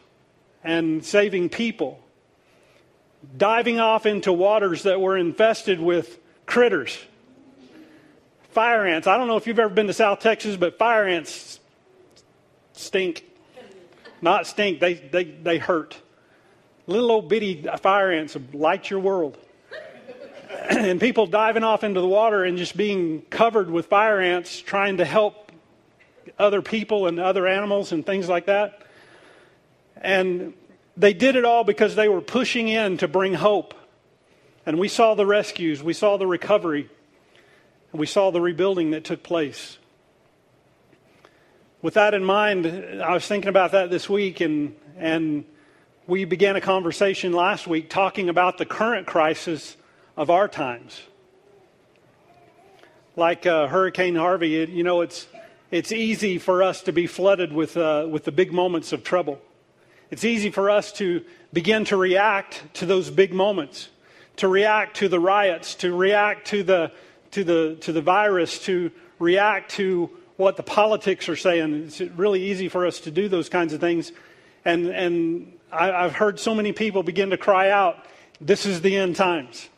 and 0.62 1.04
saving 1.04 1.48
people, 1.48 2.00
diving 3.36 3.80
off 3.80 4.06
into 4.06 4.32
waters 4.32 4.84
that 4.84 5.00
were 5.00 5.16
infested 5.16 5.80
with 5.80 6.18
critters. 6.46 6.98
Fire 8.50 8.86
ants. 8.86 9.06
I 9.06 9.16
don't 9.16 9.28
know 9.28 9.36
if 9.36 9.46
you've 9.46 9.58
ever 9.58 9.72
been 9.72 9.86
to 9.86 9.92
South 9.92 10.20
Texas, 10.20 10.56
but 10.56 10.78
fire 10.78 11.06
ants 11.06 11.60
stink. 12.72 13.24
Not 14.22 14.46
stink, 14.46 14.80
they, 14.80 14.94
they, 14.94 15.24
they 15.24 15.58
hurt. 15.58 15.96
Little 16.86 17.10
old 17.12 17.28
bitty 17.28 17.66
fire 17.80 18.10
ants 18.10 18.36
light 18.52 18.90
your 18.90 19.00
world. 19.00 19.38
and 20.70 21.00
people 21.00 21.26
diving 21.26 21.62
off 21.62 21.84
into 21.84 22.00
the 22.00 22.08
water 22.08 22.44
and 22.44 22.58
just 22.58 22.76
being 22.76 23.22
covered 23.30 23.70
with 23.70 23.86
fire 23.86 24.20
ants 24.20 24.60
trying 24.60 24.96
to 24.96 25.04
help 25.04 25.49
other 26.40 26.62
people 26.62 27.06
and 27.06 27.20
other 27.20 27.46
animals 27.46 27.92
and 27.92 28.04
things 28.04 28.28
like 28.28 28.46
that. 28.46 28.82
And 29.96 30.54
they 30.96 31.12
did 31.12 31.36
it 31.36 31.44
all 31.44 31.62
because 31.62 31.94
they 31.94 32.08
were 32.08 32.20
pushing 32.20 32.68
in 32.68 32.96
to 32.98 33.08
bring 33.08 33.34
hope. 33.34 33.74
And 34.66 34.78
we 34.78 34.88
saw 34.88 35.14
the 35.14 35.26
rescues, 35.26 35.82
we 35.82 35.92
saw 35.92 36.16
the 36.16 36.26
recovery, 36.26 36.88
and 37.92 38.00
we 38.00 38.06
saw 38.06 38.30
the 38.30 38.40
rebuilding 38.40 38.90
that 38.90 39.04
took 39.04 39.22
place. 39.22 39.78
With 41.82 41.94
that 41.94 42.12
in 42.12 42.24
mind, 42.24 42.66
I 42.66 43.14
was 43.14 43.26
thinking 43.26 43.48
about 43.48 43.72
that 43.72 43.90
this 43.90 44.08
week, 44.08 44.40
and, 44.40 44.76
and 44.98 45.44
we 46.06 46.24
began 46.26 46.56
a 46.56 46.60
conversation 46.60 47.32
last 47.32 47.66
week 47.66 47.88
talking 47.88 48.28
about 48.28 48.58
the 48.58 48.66
current 48.66 49.06
crisis 49.06 49.76
of 50.16 50.28
our 50.28 50.46
times. 50.46 51.00
Like 53.16 53.46
uh, 53.46 53.66
Hurricane 53.66 54.14
Harvey, 54.14 54.50
you 54.70 54.82
know, 54.82 55.00
it's, 55.00 55.26
it's 55.70 55.92
easy 55.92 56.38
for 56.38 56.62
us 56.62 56.82
to 56.82 56.92
be 56.92 57.06
flooded 57.06 57.52
with, 57.52 57.76
uh, 57.76 58.06
with 58.08 58.24
the 58.24 58.32
big 58.32 58.52
moments 58.52 58.92
of 58.92 59.04
trouble. 59.04 59.40
It's 60.10 60.24
easy 60.24 60.50
for 60.50 60.68
us 60.68 60.92
to 60.94 61.24
begin 61.52 61.84
to 61.86 61.96
react 61.96 62.62
to 62.74 62.86
those 62.86 63.10
big 63.10 63.32
moments, 63.32 63.88
to 64.36 64.48
react 64.48 64.96
to 64.96 65.08
the 65.08 65.20
riots, 65.20 65.76
to 65.76 65.94
react 65.94 66.48
to 66.48 66.64
the, 66.64 66.92
to 67.30 67.44
the, 67.44 67.76
to 67.82 67.92
the 67.92 68.02
virus, 68.02 68.58
to 68.64 68.90
react 69.20 69.70
to 69.72 70.10
what 70.36 70.56
the 70.56 70.64
politics 70.64 71.28
are 71.28 71.36
saying. 71.36 71.84
It's 71.84 72.00
really 72.00 72.42
easy 72.42 72.68
for 72.68 72.86
us 72.86 72.98
to 73.00 73.12
do 73.12 73.28
those 73.28 73.48
kinds 73.48 73.72
of 73.72 73.80
things. 73.80 74.10
And, 74.64 74.86
and 74.88 75.52
I, 75.70 75.92
I've 75.92 76.14
heard 76.14 76.40
so 76.40 76.54
many 76.54 76.72
people 76.72 77.04
begin 77.04 77.30
to 77.30 77.36
cry 77.36 77.70
out, 77.70 78.04
this 78.40 78.66
is 78.66 78.80
the 78.80 78.96
end 78.96 79.14
times. 79.14 79.68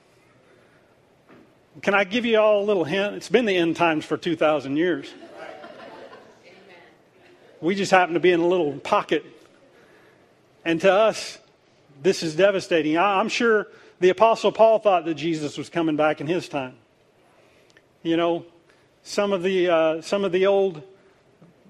Can 1.82 1.94
I 1.94 2.04
give 2.04 2.24
you 2.24 2.38
all 2.38 2.62
a 2.62 2.64
little 2.64 2.84
hint? 2.84 3.16
It's 3.16 3.28
been 3.28 3.44
the 3.44 3.56
end 3.56 3.76
times 3.76 4.04
for 4.04 4.16
2,000 4.16 4.76
years. 4.76 5.12
We 7.62 7.74
just 7.74 7.90
happen 7.90 8.12
to 8.12 8.20
be 8.20 8.30
in 8.30 8.40
a 8.40 8.46
little 8.46 8.72
pocket. 8.80 9.24
And 10.64 10.78
to 10.82 10.92
us, 10.92 11.38
this 12.02 12.22
is 12.22 12.36
devastating. 12.36 12.98
I'm 12.98 13.30
sure 13.30 13.68
the 14.00 14.10
Apostle 14.10 14.52
Paul 14.52 14.80
thought 14.80 15.06
that 15.06 15.14
Jesus 15.14 15.56
was 15.56 15.70
coming 15.70 15.96
back 15.96 16.20
in 16.20 16.26
his 16.26 16.48
time. 16.48 16.74
You 18.02 18.18
know, 18.18 18.44
some 19.02 19.32
of 19.32 19.42
the, 19.42 19.70
uh, 19.70 20.02
some 20.02 20.24
of 20.24 20.32
the 20.32 20.46
old 20.46 20.82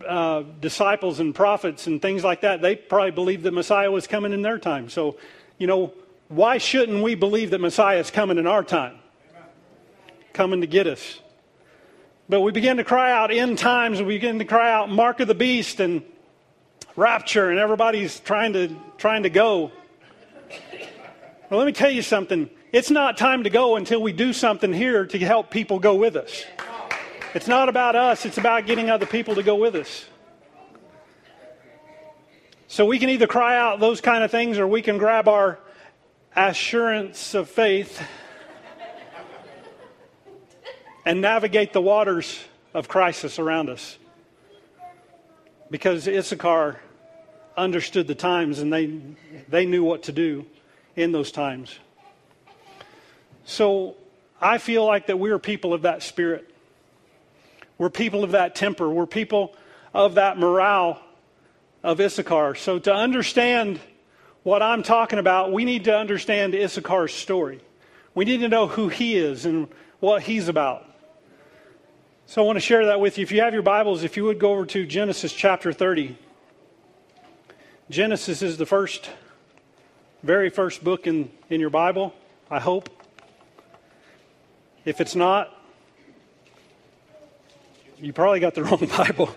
uh, 0.04 0.42
disciples 0.60 1.20
and 1.20 1.32
prophets 1.32 1.86
and 1.86 2.02
things 2.02 2.24
like 2.24 2.40
that, 2.40 2.60
they 2.60 2.74
probably 2.74 3.12
believed 3.12 3.44
that 3.44 3.52
Messiah 3.52 3.90
was 3.90 4.08
coming 4.08 4.32
in 4.32 4.42
their 4.42 4.58
time. 4.58 4.88
So, 4.88 5.18
you 5.58 5.68
know, 5.68 5.92
why 6.28 6.58
shouldn't 6.58 7.02
we 7.02 7.14
believe 7.14 7.50
that 7.50 7.60
Messiah 7.60 7.98
is 7.98 8.10
coming 8.10 8.38
in 8.38 8.48
our 8.48 8.64
time? 8.64 8.98
coming 10.32 10.62
to 10.62 10.66
get 10.66 10.86
us. 10.86 11.20
But 12.32 12.40
we 12.40 12.50
begin 12.50 12.78
to 12.78 12.84
cry 12.84 13.12
out 13.12 13.30
end 13.30 13.58
times, 13.58 14.00
we 14.00 14.14
begin 14.14 14.38
to 14.38 14.46
cry 14.46 14.72
out 14.72 14.88
mark 14.88 15.20
of 15.20 15.28
the 15.28 15.34
beast 15.34 15.80
and 15.80 16.02
rapture, 16.96 17.50
and 17.50 17.58
everybody's 17.58 18.20
trying 18.20 18.54
to 18.54 18.74
trying 18.96 19.24
to 19.24 19.28
go. 19.28 19.70
Well, 21.50 21.60
let 21.60 21.66
me 21.66 21.72
tell 21.72 21.90
you 21.90 22.00
something. 22.00 22.48
It's 22.72 22.90
not 22.90 23.18
time 23.18 23.44
to 23.44 23.50
go 23.50 23.76
until 23.76 24.00
we 24.00 24.12
do 24.14 24.32
something 24.32 24.72
here 24.72 25.04
to 25.04 25.18
help 25.18 25.50
people 25.50 25.78
go 25.78 25.94
with 25.94 26.16
us. 26.16 26.46
It's 27.34 27.48
not 27.48 27.68
about 27.68 27.96
us, 27.96 28.24
it's 28.24 28.38
about 28.38 28.64
getting 28.64 28.88
other 28.88 29.04
people 29.04 29.34
to 29.34 29.42
go 29.42 29.56
with 29.56 29.74
us. 29.74 30.06
So 32.66 32.86
we 32.86 32.98
can 32.98 33.10
either 33.10 33.26
cry 33.26 33.58
out 33.58 33.78
those 33.78 34.00
kind 34.00 34.24
of 34.24 34.30
things 34.30 34.56
or 34.58 34.66
we 34.66 34.80
can 34.80 34.96
grab 34.96 35.28
our 35.28 35.58
assurance 36.34 37.34
of 37.34 37.50
faith 37.50 38.02
and 41.04 41.20
navigate 41.20 41.72
the 41.72 41.80
waters 41.80 42.42
of 42.74 42.88
crisis 42.88 43.38
around 43.38 43.68
us. 43.68 43.98
Because 45.70 46.06
Issachar 46.06 46.80
understood 47.56 48.06
the 48.06 48.14
times 48.14 48.58
and 48.58 48.72
they, 48.72 49.00
they 49.48 49.66
knew 49.66 49.84
what 49.84 50.04
to 50.04 50.12
do 50.12 50.46
in 50.96 51.12
those 51.12 51.32
times. 51.32 51.78
So 53.44 53.96
I 54.40 54.58
feel 54.58 54.84
like 54.84 55.06
that 55.06 55.18
we're 55.18 55.38
people 55.38 55.74
of 55.74 55.82
that 55.82 56.02
spirit. 56.02 56.48
We're 57.78 57.90
people 57.90 58.22
of 58.22 58.32
that 58.32 58.54
temper. 58.54 58.88
We're 58.88 59.06
people 59.06 59.56
of 59.92 60.14
that 60.14 60.38
morale 60.38 61.02
of 61.82 62.00
Issachar. 62.00 62.54
So 62.54 62.78
to 62.78 62.94
understand 62.94 63.80
what 64.42 64.62
I'm 64.62 64.82
talking 64.82 65.18
about, 65.18 65.52
we 65.52 65.64
need 65.64 65.84
to 65.84 65.96
understand 65.96 66.54
Issachar's 66.54 67.12
story. 67.12 67.60
We 68.14 68.24
need 68.24 68.38
to 68.38 68.48
know 68.48 68.66
who 68.66 68.88
he 68.88 69.16
is 69.16 69.46
and 69.46 69.68
what 70.00 70.22
he's 70.22 70.48
about. 70.48 70.91
So 72.32 72.42
I 72.42 72.46
want 72.46 72.56
to 72.56 72.60
share 72.60 72.86
that 72.86 72.98
with 72.98 73.18
you. 73.18 73.24
If 73.24 73.30
you 73.30 73.42
have 73.42 73.52
your 73.52 73.60
Bibles, 73.60 74.04
if 74.04 74.16
you 74.16 74.24
would 74.24 74.38
go 74.38 74.52
over 74.52 74.64
to 74.64 74.86
Genesis 74.86 75.34
chapter 75.34 75.70
30. 75.70 76.16
Genesis 77.90 78.40
is 78.40 78.56
the 78.56 78.64
first, 78.64 79.10
very 80.22 80.48
first 80.48 80.82
book 80.82 81.06
in, 81.06 81.30
in 81.50 81.60
your 81.60 81.68
Bible, 81.68 82.14
I 82.50 82.58
hope. 82.58 82.88
If 84.86 85.02
it's 85.02 85.14
not, 85.14 85.54
you 88.00 88.14
probably 88.14 88.40
got 88.40 88.54
the 88.54 88.64
wrong 88.64 88.86
Bible. 88.86 89.36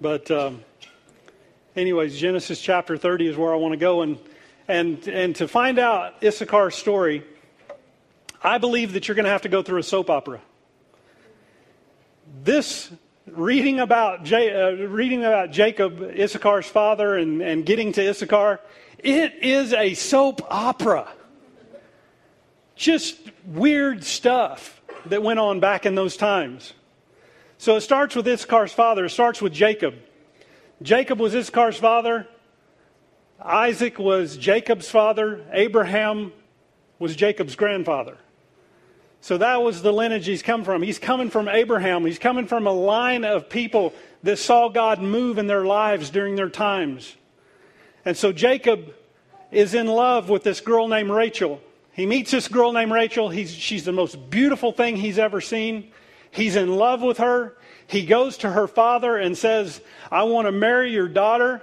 but, 0.00 0.30
um, 0.30 0.64
anyways, 1.76 2.18
Genesis 2.18 2.58
chapter 2.58 2.96
30 2.96 3.28
is 3.28 3.36
where 3.36 3.52
I 3.52 3.56
want 3.56 3.72
to 3.72 3.78
go. 3.78 4.00
And, 4.00 4.18
and, 4.66 5.06
and 5.08 5.36
to 5.36 5.46
find 5.46 5.78
out 5.78 6.22
Issachar's 6.22 6.74
story, 6.74 7.22
I 8.42 8.56
believe 8.56 8.94
that 8.94 9.08
you're 9.08 9.14
going 9.14 9.26
to 9.26 9.30
have 9.30 9.42
to 9.42 9.50
go 9.50 9.62
through 9.62 9.80
a 9.80 9.82
soap 9.82 10.08
opera 10.08 10.40
this 12.42 12.90
reading 13.26 13.80
about, 13.80 14.30
uh, 14.32 14.72
reading 14.88 15.24
about 15.24 15.50
Jacob, 15.50 15.98
Issachar's 15.98 16.66
father, 16.66 17.16
and, 17.16 17.40
and 17.40 17.64
getting 17.64 17.92
to 17.92 18.08
Issachar, 18.08 18.60
it 18.98 19.34
is 19.42 19.72
a 19.72 19.94
soap 19.94 20.40
opera. 20.50 21.08
Just 22.76 23.18
weird 23.46 24.04
stuff 24.04 24.80
that 25.06 25.22
went 25.22 25.38
on 25.38 25.60
back 25.60 25.86
in 25.86 25.94
those 25.94 26.16
times. 26.16 26.72
So 27.58 27.76
it 27.76 27.82
starts 27.82 28.16
with 28.16 28.26
Issachar's 28.26 28.72
father. 28.72 29.04
It 29.04 29.10
starts 29.10 29.40
with 29.40 29.52
Jacob. 29.52 29.94
Jacob 30.82 31.20
was 31.20 31.34
Issachar's 31.34 31.76
father. 31.76 32.26
Isaac 33.40 33.98
was 33.98 34.36
Jacob's 34.36 34.90
father. 34.90 35.44
Abraham 35.52 36.32
was 36.98 37.14
Jacob's 37.14 37.56
grandfather. 37.56 38.16
So 39.24 39.38
that 39.38 39.62
was 39.62 39.80
the 39.80 39.90
lineage 39.90 40.26
he's 40.26 40.42
come 40.42 40.64
from. 40.64 40.82
He's 40.82 40.98
coming 40.98 41.30
from 41.30 41.48
Abraham. 41.48 42.04
He's 42.04 42.18
coming 42.18 42.46
from 42.46 42.66
a 42.66 42.72
line 42.72 43.24
of 43.24 43.48
people 43.48 43.94
that 44.22 44.36
saw 44.38 44.68
God 44.68 45.00
move 45.00 45.38
in 45.38 45.46
their 45.46 45.64
lives 45.64 46.10
during 46.10 46.36
their 46.36 46.50
times. 46.50 47.16
And 48.04 48.18
so 48.18 48.32
Jacob 48.32 48.94
is 49.50 49.72
in 49.72 49.86
love 49.86 50.28
with 50.28 50.42
this 50.42 50.60
girl 50.60 50.88
named 50.88 51.08
Rachel. 51.08 51.62
He 51.92 52.04
meets 52.04 52.32
this 52.32 52.48
girl 52.48 52.72
named 52.72 52.92
Rachel. 52.92 53.30
He's, 53.30 53.50
she's 53.54 53.86
the 53.86 53.92
most 53.92 54.28
beautiful 54.28 54.72
thing 54.72 54.94
he's 54.94 55.18
ever 55.18 55.40
seen. 55.40 55.90
He's 56.30 56.54
in 56.54 56.76
love 56.76 57.00
with 57.00 57.16
her. 57.16 57.56
He 57.86 58.04
goes 58.04 58.36
to 58.38 58.50
her 58.50 58.68
father 58.68 59.16
and 59.16 59.38
says, 59.38 59.80
I 60.10 60.24
want 60.24 60.48
to 60.48 60.52
marry 60.52 60.92
your 60.92 61.08
daughter. 61.08 61.62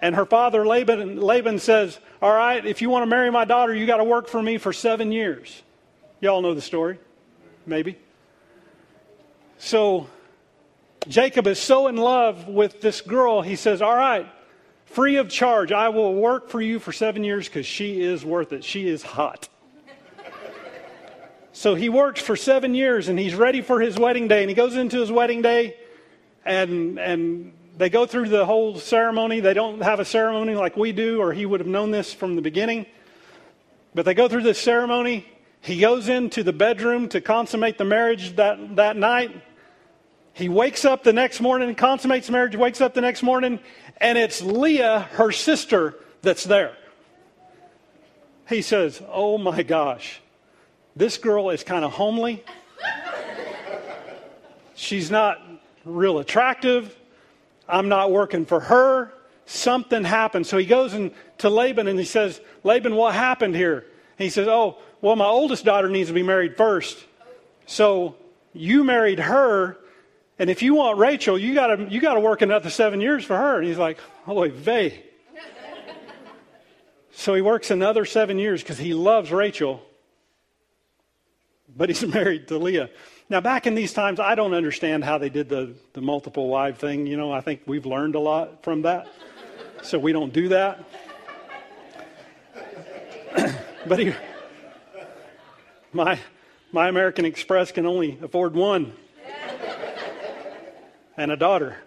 And 0.00 0.14
her 0.14 0.24
father, 0.24 0.66
Laban, 0.66 1.20
Laban 1.20 1.58
says, 1.58 1.98
All 2.22 2.32
right, 2.32 2.64
if 2.64 2.80
you 2.80 2.88
want 2.88 3.02
to 3.02 3.06
marry 3.06 3.30
my 3.30 3.44
daughter, 3.44 3.74
you 3.74 3.84
got 3.84 3.98
to 3.98 4.04
work 4.04 4.28
for 4.28 4.42
me 4.42 4.56
for 4.56 4.72
seven 4.72 5.12
years. 5.12 5.62
Y'all 6.20 6.40
know 6.40 6.54
the 6.54 6.62
story, 6.62 6.98
maybe. 7.66 7.98
So 9.58 10.08
Jacob 11.08 11.46
is 11.46 11.58
so 11.58 11.88
in 11.88 11.96
love 11.96 12.48
with 12.48 12.80
this 12.80 13.00
girl, 13.00 13.42
he 13.42 13.56
says, 13.56 13.82
All 13.82 13.94
right, 13.94 14.26
free 14.86 15.16
of 15.16 15.28
charge, 15.28 15.72
I 15.72 15.90
will 15.90 16.14
work 16.14 16.48
for 16.48 16.60
you 16.60 16.78
for 16.78 16.92
seven 16.92 17.22
years 17.22 17.48
because 17.48 17.66
she 17.66 18.00
is 18.00 18.24
worth 18.24 18.52
it. 18.52 18.64
She 18.64 18.88
is 18.88 19.02
hot. 19.02 19.48
so 21.52 21.74
he 21.74 21.88
works 21.88 22.20
for 22.20 22.34
seven 22.34 22.74
years 22.74 23.08
and 23.08 23.18
he's 23.18 23.34
ready 23.34 23.60
for 23.60 23.80
his 23.80 23.98
wedding 23.98 24.26
day. 24.26 24.40
And 24.40 24.48
he 24.48 24.54
goes 24.54 24.74
into 24.74 24.98
his 24.98 25.12
wedding 25.12 25.42
day 25.42 25.76
and, 26.44 26.98
and 26.98 27.52
they 27.76 27.90
go 27.90 28.06
through 28.06 28.30
the 28.30 28.46
whole 28.46 28.78
ceremony. 28.78 29.40
They 29.40 29.54
don't 29.54 29.82
have 29.82 30.00
a 30.00 30.04
ceremony 30.04 30.54
like 30.54 30.76
we 30.76 30.92
do, 30.92 31.20
or 31.20 31.32
he 31.32 31.44
would 31.44 31.60
have 31.60 31.68
known 31.68 31.90
this 31.90 32.12
from 32.12 32.36
the 32.36 32.42
beginning. 32.42 32.86
But 33.94 34.06
they 34.06 34.14
go 34.14 34.28
through 34.28 34.42
this 34.42 34.58
ceremony. 34.58 35.26
He 35.66 35.80
goes 35.80 36.08
into 36.08 36.44
the 36.44 36.52
bedroom 36.52 37.08
to 37.08 37.20
consummate 37.20 37.76
the 37.76 37.84
marriage 37.84 38.36
that, 38.36 38.76
that 38.76 38.96
night. 38.96 39.42
He 40.32 40.48
wakes 40.48 40.84
up 40.84 41.02
the 41.02 41.12
next 41.12 41.40
morning, 41.40 41.74
consummates 41.74 42.30
marriage, 42.30 42.54
wakes 42.54 42.80
up 42.80 42.94
the 42.94 43.00
next 43.00 43.24
morning, 43.24 43.58
and 43.96 44.16
it's 44.16 44.40
Leah, 44.40 45.08
her 45.14 45.32
sister, 45.32 45.96
that's 46.22 46.44
there. 46.44 46.76
He 48.48 48.62
says, 48.62 49.02
Oh 49.08 49.38
my 49.38 49.64
gosh, 49.64 50.20
this 50.94 51.18
girl 51.18 51.50
is 51.50 51.64
kind 51.64 51.84
of 51.84 51.90
homely. 51.90 52.44
She's 54.76 55.10
not 55.10 55.42
real 55.84 56.20
attractive. 56.20 56.96
I'm 57.68 57.88
not 57.88 58.12
working 58.12 58.46
for 58.46 58.60
her. 58.60 59.12
Something 59.46 60.04
happened. 60.04 60.46
So 60.46 60.58
he 60.58 60.66
goes 60.66 60.94
in, 60.94 61.10
to 61.38 61.50
Laban 61.50 61.88
and 61.88 61.98
he 61.98 62.04
says, 62.04 62.40
Laban, 62.62 62.94
what 62.94 63.14
happened 63.14 63.56
here? 63.56 63.84
He 64.16 64.30
says, 64.30 64.46
Oh, 64.46 64.78
well, 65.00 65.16
my 65.16 65.26
oldest 65.26 65.64
daughter 65.64 65.88
needs 65.88 66.08
to 66.08 66.14
be 66.14 66.22
married 66.22 66.56
first. 66.56 66.98
So 67.66 68.16
you 68.52 68.84
married 68.84 69.18
her 69.18 69.76
and 70.38 70.50
if 70.50 70.62
you 70.62 70.74
want 70.74 70.98
Rachel, 70.98 71.38
you 71.38 71.54
got 71.54 71.68
to 71.68 71.84
you 71.84 72.00
got 72.00 72.14
to 72.14 72.20
work 72.20 72.42
another 72.42 72.68
seven 72.68 73.00
years 73.00 73.24
for 73.24 73.36
her. 73.36 73.58
And 73.58 73.66
he's 73.66 73.78
like, 73.78 73.98
"Holy 74.24 74.50
vey." 74.50 75.02
so 77.12 77.34
he 77.34 77.40
works 77.40 77.70
another 77.70 78.04
seven 78.04 78.38
years 78.38 78.62
because 78.62 78.76
he 78.76 78.92
loves 78.92 79.32
Rachel, 79.32 79.82
but 81.74 81.88
he's 81.88 82.06
married 82.14 82.48
to 82.48 82.58
Leah. 82.58 82.90
Now, 83.28 83.40
back 83.40 83.66
in 83.66 83.74
these 83.74 83.92
times, 83.92 84.20
I 84.20 84.34
don't 84.36 84.54
understand 84.54 85.02
how 85.02 85.18
they 85.18 85.30
did 85.30 85.48
the, 85.48 85.74
the 85.94 86.00
multiple 86.00 86.48
wife 86.48 86.78
thing. 86.78 87.06
You 87.06 87.16
know, 87.16 87.32
I 87.32 87.40
think 87.40 87.62
we've 87.66 87.86
learned 87.86 88.14
a 88.14 88.20
lot 88.20 88.62
from 88.62 88.82
that, 88.82 89.08
so 89.82 89.98
we 89.98 90.12
don't 90.12 90.32
do 90.32 90.50
that. 90.50 90.84
but 93.88 93.98
he, 93.98 94.14
my 95.96 96.18
my 96.72 96.88
American 96.88 97.24
Express 97.24 97.72
can 97.72 97.86
only 97.86 98.18
afford 98.22 98.54
one 98.54 98.92
and 101.16 101.32
a 101.32 101.36
daughter. 101.36 101.78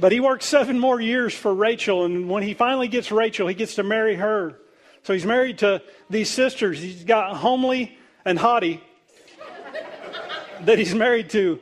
But 0.00 0.10
he 0.10 0.20
worked 0.20 0.42
seven 0.42 0.78
more 0.78 1.00
years 1.00 1.34
for 1.34 1.54
Rachel, 1.54 2.06
and 2.06 2.30
when 2.30 2.42
he 2.42 2.54
finally 2.54 2.88
gets 2.88 3.12
Rachel, 3.12 3.46
he 3.46 3.54
gets 3.54 3.74
to 3.74 3.82
marry 3.82 4.16
her. 4.16 4.58
So 5.02 5.12
he's 5.12 5.26
married 5.26 5.58
to 5.58 5.82
these 6.08 6.30
sisters. 6.30 6.80
He's 6.80 7.04
got 7.04 7.36
homely 7.36 7.98
and 8.24 8.38
haughty 8.38 8.80
that 10.62 10.78
he's 10.78 10.94
married 10.94 11.28
to. 11.30 11.60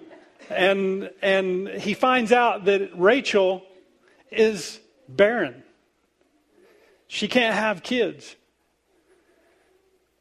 And, 0.49 1.11
and 1.23 1.69
he 1.69 1.95
finds 1.95 2.33
out 2.33 2.67
that 2.67 2.91
Rachel 2.97 3.63
is 4.31 4.79
barren. 5.09 5.63
She 7.09 7.27
can't 7.27 7.57
have 7.57 7.83
kids. 7.83 8.37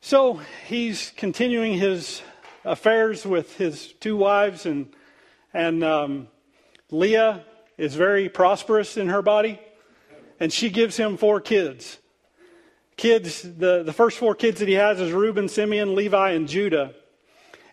So 0.01 0.39
he's 0.67 1.11
continuing 1.17 1.73
his 1.73 2.21
affairs 2.63 3.25
with 3.25 3.57
his 3.57 3.93
two 3.99 4.15
wives, 4.15 4.65
and, 4.65 4.93
and 5.53 5.83
um, 5.83 6.27
Leah 6.89 7.43
is 7.77 7.95
very 7.95 8.29
prosperous 8.29 8.95
in 8.95 9.09
her 9.09 9.21
body, 9.21 9.59
and 10.39 10.53
she 10.53 10.69
gives 10.69 10.95
him 10.95 11.17
four 11.17 11.41
kids. 11.41 11.97
Kids, 12.95 13.41
the, 13.41 13.83
the 13.83 13.93
first 13.93 14.17
four 14.17 14.35
kids 14.35 14.59
that 14.59 14.69
he 14.69 14.75
has 14.75 15.01
is 15.01 15.11
Reuben, 15.11 15.49
Simeon, 15.49 15.95
Levi, 15.95 16.31
and 16.31 16.47
Judah. 16.47 16.93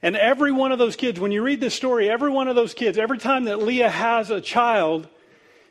And 0.03 0.17
every 0.17 0.53
one 0.53 0.73
of 0.73 0.79
those 0.79 0.97
kids, 0.97 1.19
when 1.21 1.33
you 1.33 1.43
read 1.43 1.61
this 1.61 1.75
story, 1.75 2.11
every 2.11 2.31
one 2.31 2.49
of 2.49 2.57
those 2.57 2.75
kids, 2.75 2.99
every 2.99 3.19
time 3.19 3.45
that 3.45 3.63
Leah 3.63 3.89
has 3.89 4.31
a 4.31 4.41
child, 4.41 5.09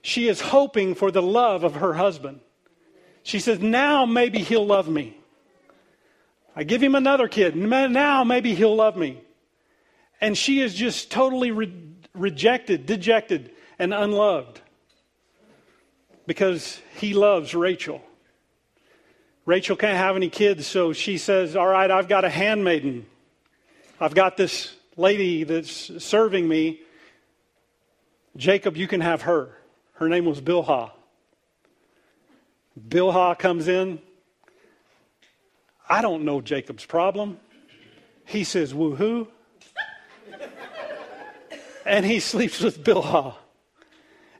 she 0.01 0.27
is 0.29 0.39
hoping 0.39 0.95
for 0.95 1.11
the 1.11 1.21
love 1.21 1.63
of 1.63 1.75
her 1.75 1.93
husband. 1.93 2.39
She 3.23 3.39
says, 3.39 3.59
Now 3.59 4.05
maybe 4.05 4.39
he'll 4.39 4.65
love 4.65 4.87
me. 4.87 5.17
I 6.55 6.63
give 6.63 6.81
him 6.81 6.95
another 6.95 7.27
kid. 7.27 7.55
Now 7.55 8.23
maybe 8.23 8.55
he'll 8.55 8.75
love 8.75 8.95
me. 8.95 9.21
And 10.21 10.37
she 10.37 10.61
is 10.61 10.73
just 10.73 11.11
totally 11.11 11.51
re- 11.51 11.73
rejected, 12.13 12.85
dejected, 12.85 13.51
and 13.77 13.93
unloved 13.93 14.61
because 16.25 16.79
he 16.95 17.13
loves 17.13 17.53
Rachel. 17.53 18.01
Rachel 19.45 19.75
can't 19.75 19.97
have 19.97 20.15
any 20.15 20.29
kids, 20.29 20.65
so 20.65 20.93
she 20.93 21.17
says, 21.17 21.55
All 21.55 21.67
right, 21.67 21.91
I've 21.91 22.07
got 22.07 22.23
a 22.25 22.29
handmaiden. 22.29 23.05
I've 23.99 24.15
got 24.15 24.37
this 24.37 24.75
lady 24.97 25.43
that's 25.43 26.03
serving 26.03 26.47
me. 26.47 26.81
Jacob, 28.37 28.75
you 28.75 28.87
can 28.87 29.01
have 29.01 29.23
her. 29.23 29.55
Her 29.93 30.09
name 30.09 30.25
was 30.25 30.41
Bilhah. 30.41 30.91
Bilhah 32.89 33.37
comes 33.37 33.67
in, 33.67 34.01
I 35.87 36.01
don't 36.01 36.23
know 36.23 36.41
Jacob's 36.41 36.85
problem. 36.85 37.39
He 38.25 38.43
says, 38.43 38.73
woohoo. 38.73 39.27
and 41.85 42.05
he 42.05 42.19
sleeps 42.19 42.59
with 42.59 42.83
Bilhah. 42.83 43.35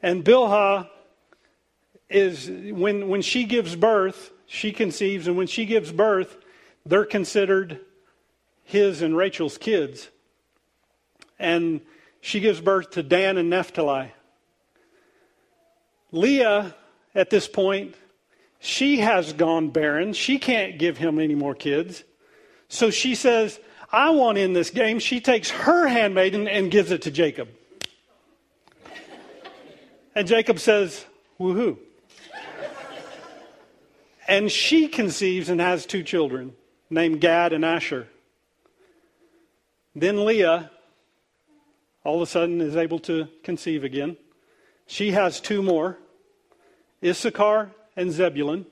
And 0.01 0.23
Bilhah 0.23 0.89
is, 2.09 2.49
when, 2.49 3.09
when 3.09 3.21
she 3.21 3.45
gives 3.45 3.75
birth, 3.75 4.31
she 4.47 4.71
conceives, 4.71 5.27
and 5.27 5.37
when 5.37 5.47
she 5.47 5.65
gives 5.65 5.91
birth, 5.91 6.37
they're 6.85 7.05
considered 7.05 7.79
his 8.63 9.01
and 9.01 9.15
Rachel's 9.15 9.57
kids. 9.57 10.09
And 11.37 11.81
she 12.21 12.39
gives 12.39 12.61
birth 12.61 12.91
to 12.91 13.03
Dan 13.03 13.37
and 13.37 13.49
Naphtali. 13.49 14.11
Leah, 16.11 16.75
at 17.13 17.29
this 17.29 17.47
point, 17.47 17.95
she 18.65 18.97
has 18.97 19.31
gone 19.31 19.69
barren. 19.69 20.13
She 20.13 20.39
can't 20.39 20.79
give 20.79 20.97
him 20.97 21.19
any 21.19 21.35
more 21.35 21.53
kids. 21.53 22.03
So 22.67 22.89
she 22.89 23.13
says, 23.13 23.59
I 23.91 24.09
want 24.09 24.39
in 24.39 24.53
this 24.53 24.71
game. 24.71 24.97
She 24.97 25.21
takes 25.21 25.51
her 25.51 25.87
handmaiden 25.87 26.47
and 26.47 26.71
gives 26.71 26.89
it 26.89 27.03
to 27.03 27.11
Jacob. 27.11 27.47
And 30.15 30.27
Jacob 30.27 30.59
says, 30.59 31.05
Woohoo. 31.39 31.77
And 34.27 34.51
she 34.51 34.87
conceives 34.87 35.49
and 35.49 35.61
has 35.61 35.85
two 35.85 36.01
children 36.01 36.55
named 36.89 37.21
Gad 37.21 37.53
and 37.53 37.63
Asher. 37.63 38.07
Then 39.93 40.25
Leah, 40.25 40.71
all 42.03 42.15
of 42.15 42.21
a 42.23 42.25
sudden, 42.25 42.61
is 42.61 42.75
able 42.75 42.97
to 43.01 43.27
conceive 43.43 43.83
again. 43.83 44.17
She 44.87 45.11
has 45.11 45.39
two 45.39 45.61
more 45.61 45.99
Issachar 47.03 47.69
and 47.95 48.11
Zebulun. 48.11 48.65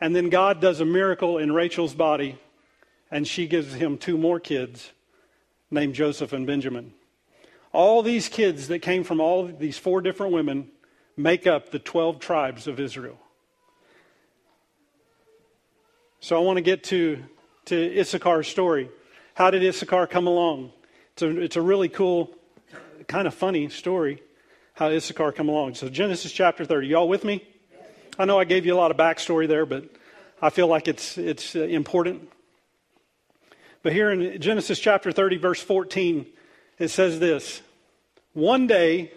And 0.00 0.16
then 0.16 0.30
God 0.30 0.60
does 0.60 0.80
a 0.80 0.84
miracle 0.84 1.38
in 1.38 1.52
Rachel's 1.52 1.94
body, 1.94 2.38
and 3.10 3.26
she 3.26 3.46
gives 3.46 3.74
him 3.74 3.98
two 3.98 4.16
more 4.16 4.40
kids 4.40 4.92
named 5.70 5.94
Joseph 5.94 6.32
and 6.32 6.46
Benjamin. 6.46 6.94
All 7.72 8.02
these 8.02 8.28
kids 8.28 8.68
that 8.68 8.80
came 8.80 9.04
from 9.04 9.20
all 9.20 9.46
these 9.46 9.78
four 9.78 10.00
different 10.00 10.32
women 10.32 10.68
make 11.16 11.46
up 11.46 11.70
the 11.70 11.78
12 11.78 12.18
tribes 12.18 12.66
of 12.66 12.80
Israel. 12.80 13.18
So 16.20 16.36
I 16.36 16.40
want 16.40 16.56
to 16.56 16.62
get 16.62 16.84
to, 16.84 17.22
to 17.66 17.74
Issachar's 17.76 18.48
story. 18.48 18.90
How 19.34 19.50
did 19.50 19.62
Issachar 19.62 20.06
come 20.06 20.26
along? 20.26 20.72
It's 21.12 21.22
a, 21.22 21.40
it's 21.40 21.56
a 21.56 21.62
really 21.62 21.88
cool, 21.88 22.34
kind 23.06 23.26
of 23.26 23.34
funny 23.34 23.68
story 23.68 24.22
how 24.74 24.90
Issachar 24.90 25.32
come 25.32 25.48
along. 25.48 25.74
So 25.74 25.88
Genesis 25.88 26.32
chapter 26.32 26.64
30. 26.64 26.88
Y'all 26.88 27.08
with 27.08 27.24
me? 27.24 27.46
I 28.18 28.24
know 28.24 28.38
I 28.38 28.44
gave 28.44 28.66
you 28.66 28.74
a 28.74 28.76
lot 28.76 28.90
of 28.90 28.96
backstory 28.96 29.48
there, 29.48 29.66
but 29.66 29.84
I 30.42 30.50
feel 30.50 30.66
like 30.66 30.88
it's, 30.88 31.16
it's 31.18 31.54
uh, 31.54 31.60
important. 31.60 32.30
But 33.82 33.92
here 33.92 34.10
in 34.10 34.40
Genesis 34.40 34.78
chapter 34.78 35.12
30, 35.12 35.38
verse 35.38 35.62
14, 35.62 36.26
it 36.78 36.88
says 36.88 37.18
this 37.18 37.62
One 38.32 38.66
day 38.66 39.12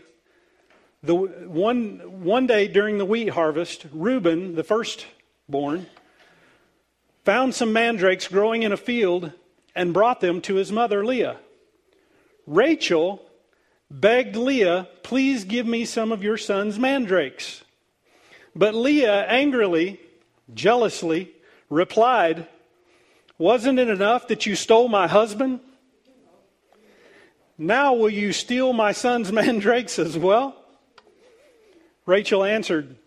The 1.01 1.15
one, 1.15 2.23
one 2.23 2.47
day 2.47 2.67
during 2.67 2.97
the 2.97 3.05
wheat 3.05 3.29
harvest, 3.29 3.85
Reuben, 3.91 4.55
the 4.55 4.63
firstborn, 4.63 5.87
found 7.25 7.55
some 7.55 7.73
mandrakes 7.73 8.27
growing 8.27 8.63
in 8.63 8.71
a 8.71 8.77
field 8.77 9.31
and 9.75 9.93
brought 9.93 10.21
them 10.21 10.39
to 10.41 10.55
his 10.55 10.71
mother 10.71 11.05
Leah. 11.05 11.37
Rachel 12.45 13.21
begged 13.89 14.35
Leah, 14.35 14.87
Please 15.03 15.43
give 15.43 15.65
me 15.65 15.85
some 15.85 16.11
of 16.11 16.23
your 16.23 16.37
son's 16.37 16.79
mandrakes. 16.79 17.62
But 18.55 18.75
Leah 18.75 19.25
angrily, 19.27 19.99
jealously, 20.53 21.31
replied, 21.69 22.47
Wasn't 23.37 23.79
it 23.79 23.89
enough 23.89 24.27
that 24.27 24.45
you 24.45 24.55
stole 24.55 24.87
my 24.87 25.07
husband? 25.07 25.59
Now 27.57 27.93
will 27.93 28.09
you 28.09 28.33
steal 28.33 28.73
my 28.73 28.91
son's 28.91 29.31
mandrakes 29.41 29.99
as 29.99 30.17
well? 30.17 30.55
Rachel 32.05 32.43
answered, 32.43 32.97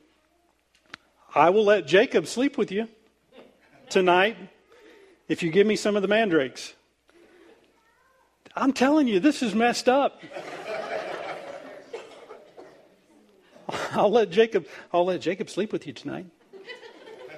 I 1.34 1.50
will 1.50 1.64
let 1.64 1.86
Jacob 1.86 2.26
sleep 2.26 2.56
with 2.56 2.72
you 2.72 2.88
tonight 3.90 4.36
if 5.28 5.42
you 5.42 5.50
give 5.50 5.66
me 5.66 5.76
some 5.76 5.96
of 5.96 6.02
the 6.02 6.08
mandrakes. 6.08 6.72
I'm 8.54 8.72
telling 8.72 9.06
you, 9.06 9.20
this 9.20 9.42
is 9.42 9.54
messed 9.54 9.86
up. 9.86 10.22
I'll 13.92 14.10
let 14.10 14.30
Jacob 14.30 14.66
I'll 14.92 15.04
let 15.04 15.20
Jacob 15.20 15.50
sleep 15.50 15.72
with 15.72 15.86
you 15.86 15.92
tonight 15.92 16.26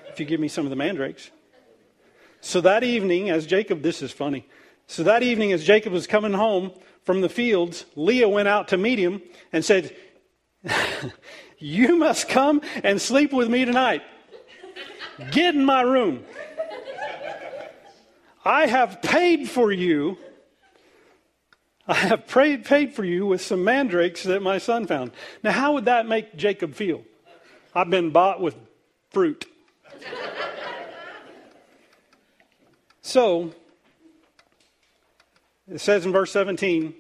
if 0.09 0.21
you 0.21 0.27
give 0.27 0.41
me 0.41 0.49
some 0.49 0.67
of 0.67 0.71
the 0.71 0.77
mandrakes. 0.77 1.31
So 2.41 2.61
that 2.61 2.85
evening, 2.85 3.31
as 3.31 3.47
Jacob, 3.47 3.83
this 3.83 4.03
is 4.03 4.13
funny. 4.13 4.47
So 4.87 5.03
that 5.03 5.23
evening, 5.23 5.53
as 5.53 5.65
Jacob 5.65 5.93
was 5.93 6.07
coming 6.07 6.33
home 6.33 6.73
from 7.03 7.21
the 7.21 7.29
fields, 7.29 7.85
Leah 7.95 8.29
went 8.29 8.49
out 8.49 8.69
to 8.69 8.77
meet 8.77 8.99
him 8.99 9.23
and 9.53 9.65
said, 9.65 9.95
You 11.59 11.97
must 11.97 12.29
come 12.29 12.63
and 12.85 13.01
sleep 13.01 13.33
with 13.33 13.49
me 13.49 13.65
tonight. 13.65 14.03
Get 15.33 15.55
in 15.55 15.65
my 15.65 15.83
room. 15.83 16.25
I 18.45 18.67
have 18.67 19.03
paid 19.03 19.49
for 19.49 19.73
you. 19.73 20.17
I 21.89 21.95
have 21.95 22.27
paid, 22.27 22.67
paid 22.67 22.93
for 22.93 23.05
you 23.05 23.25
with 23.25 23.41
some 23.41 23.65
mandrakes 23.65 24.23
that 24.25 24.43
my 24.43 24.59
son 24.59 24.87
found. 24.87 25.13
Now, 25.43 25.53
how 25.53 25.73
would 25.73 25.87
that 25.87 26.07
make 26.07 26.37
Jacob 26.37 26.75
feel? 26.75 27.03
I've 27.75 27.89
been 27.89 28.11
bought 28.11 28.41
with 28.41 28.57
fruit. 29.11 29.47
so, 33.01 33.55
it 35.67 35.81
says 35.81 36.05
in 36.05 36.13
verse 36.13 36.31
17, 36.33 36.95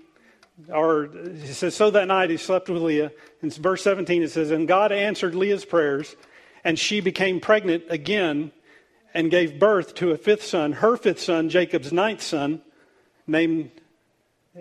or 0.68 1.04
it 1.04 1.54
says, 1.54 1.74
So 1.74 1.90
that 1.90 2.08
night 2.08 2.30
he 2.30 2.36
slept 2.38 2.68
with 2.70 2.82
Leah. 2.82 3.12
In 3.42 3.50
verse 3.50 3.82
17, 3.82 4.22
it 4.22 4.30
says, 4.30 4.50
And 4.50 4.66
God 4.66 4.90
answered 4.90 5.34
Leah's 5.34 5.64
prayers, 5.64 6.16
and 6.64 6.78
she 6.78 7.00
became 7.00 7.40
pregnant 7.40 7.84
again 7.90 8.52
and 9.14 9.30
gave 9.30 9.58
birth 9.58 9.94
to 9.96 10.10
a 10.10 10.16
fifth 10.16 10.44
son, 10.44 10.72
her 10.72 10.96
fifth 10.96 11.20
son, 11.20 11.48
Jacob's 11.48 11.92
ninth 11.92 12.22
son, 12.22 12.62
named, 13.26 13.70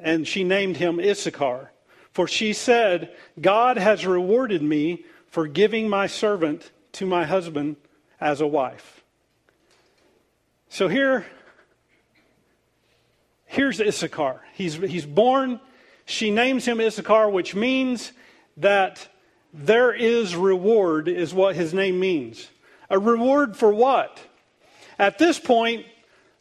and 0.02 0.28
she 0.28 0.44
named 0.44 0.78
him 0.78 1.00
Issachar. 1.00 1.72
For 2.12 2.28
she 2.28 2.54
said, 2.54 3.16
God 3.40 3.78
has 3.78 4.06
rewarded 4.06 4.62
me 4.62 5.06
for 5.28 5.48
giving 5.48 5.88
my 5.88 6.08
servant 6.08 6.72
to 6.94 7.06
my 7.06 7.26
husband 7.26 7.76
as 8.20 8.42
a 8.42 8.48
wife. 8.48 9.04
So 10.70 10.88
here, 10.88 11.26
here's 13.46 13.80
Issachar. 13.80 14.42
He's, 14.54 14.76
he's 14.76 15.06
born. 15.06 15.60
She 16.06 16.32
names 16.32 16.66
him 16.66 16.82
Issachar, 16.82 17.30
which 17.30 17.54
means 17.54 18.12
that 18.58 19.08
there 19.54 19.94
is 19.94 20.36
reward, 20.36 21.08
is 21.08 21.34
what 21.34 21.56
his 21.56 21.74
name 21.74 22.00
means. 22.00 22.50
A 22.90 22.98
reward 22.98 23.56
for 23.56 23.74
what? 23.74 24.20
At 25.00 25.18
this 25.18 25.40
point, 25.40 25.86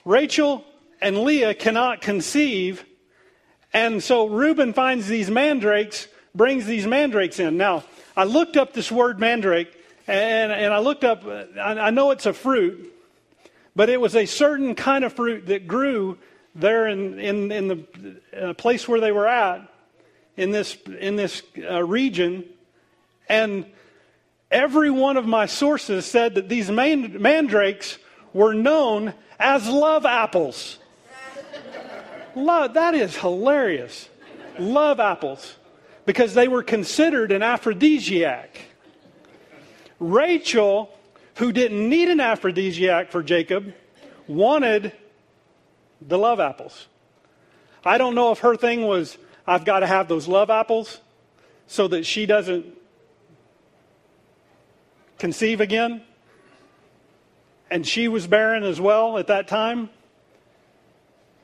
Rachel 0.04 0.64
and 1.00 1.18
Leah 1.18 1.54
cannot 1.54 2.00
conceive, 2.00 2.84
and 3.72 4.02
so 4.02 4.26
Reuben 4.26 4.72
finds 4.72 5.06
these 5.06 5.30
mandrakes, 5.30 6.08
brings 6.34 6.66
these 6.66 6.86
mandrakes 6.86 7.38
in. 7.38 7.56
Now, 7.56 7.84
I 8.16 8.24
looked 8.24 8.56
up 8.56 8.72
this 8.72 8.90
word 8.90 9.20
mandrake, 9.20 9.76
and, 10.06 10.52
and 10.52 10.72
I 10.72 10.78
looked 10.78 11.04
up, 11.04 11.24
I, 11.24 11.78
I 11.78 11.90
know 11.90 12.10
it's 12.10 12.26
a 12.26 12.32
fruit, 12.32 12.92
but 13.74 13.88
it 13.90 14.00
was 14.00 14.16
a 14.16 14.26
certain 14.26 14.74
kind 14.74 15.04
of 15.04 15.12
fruit 15.12 15.46
that 15.46 15.66
grew 15.66 16.18
there 16.54 16.88
in, 16.88 17.18
in, 17.18 17.52
in 17.52 17.68
the 17.68 18.20
uh, 18.34 18.54
place 18.54 18.88
where 18.88 19.00
they 19.00 19.12
were 19.12 19.28
at, 19.28 19.68
in 20.36 20.50
this, 20.50 20.76
in 20.98 21.16
this 21.16 21.42
uh, 21.70 21.82
region. 21.84 22.44
And 23.28 23.66
every 24.50 24.90
one 24.90 25.16
of 25.16 25.26
my 25.26 25.46
sources 25.46 26.06
said 26.06 26.36
that 26.36 26.48
these 26.48 26.70
mandrakes 26.70 27.98
were 28.32 28.54
known 28.54 29.12
as 29.38 29.68
love 29.68 30.06
apples. 30.06 30.78
Love, 32.36 32.74
that 32.74 32.94
is 32.94 33.16
hilarious. 33.16 34.08
Love 34.58 35.00
apples. 35.00 35.56
Because 36.04 36.34
they 36.34 36.46
were 36.46 36.62
considered 36.62 37.32
an 37.32 37.42
aphrodisiac. 37.42 38.60
Rachel, 39.98 40.96
who 41.36 41.50
didn't 41.50 41.88
need 41.88 42.08
an 42.08 42.20
aphrodisiac 42.20 43.10
for 43.10 43.22
Jacob, 43.22 43.74
wanted 44.28 44.92
the 46.00 46.18
love 46.18 46.38
apples. 46.38 46.86
I 47.84 47.98
don't 47.98 48.14
know 48.14 48.32
if 48.32 48.40
her 48.40 48.56
thing 48.56 48.82
was, 48.82 49.18
I've 49.46 49.64
got 49.64 49.80
to 49.80 49.86
have 49.86 50.06
those 50.06 50.28
love 50.28 50.50
apples 50.50 51.00
so 51.66 51.88
that 51.88 52.06
she 52.06 52.26
doesn't 52.26 52.66
conceive 55.18 55.60
again 55.60 56.02
and 57.70 57.86
she 57.86 58.08
was 58.08 58.26
barren 58.26 58.62
as 58.62 58.80
well 58.80 59.18
at 59.18 59.26
that 59.26 59.48
time. 59.48 59.90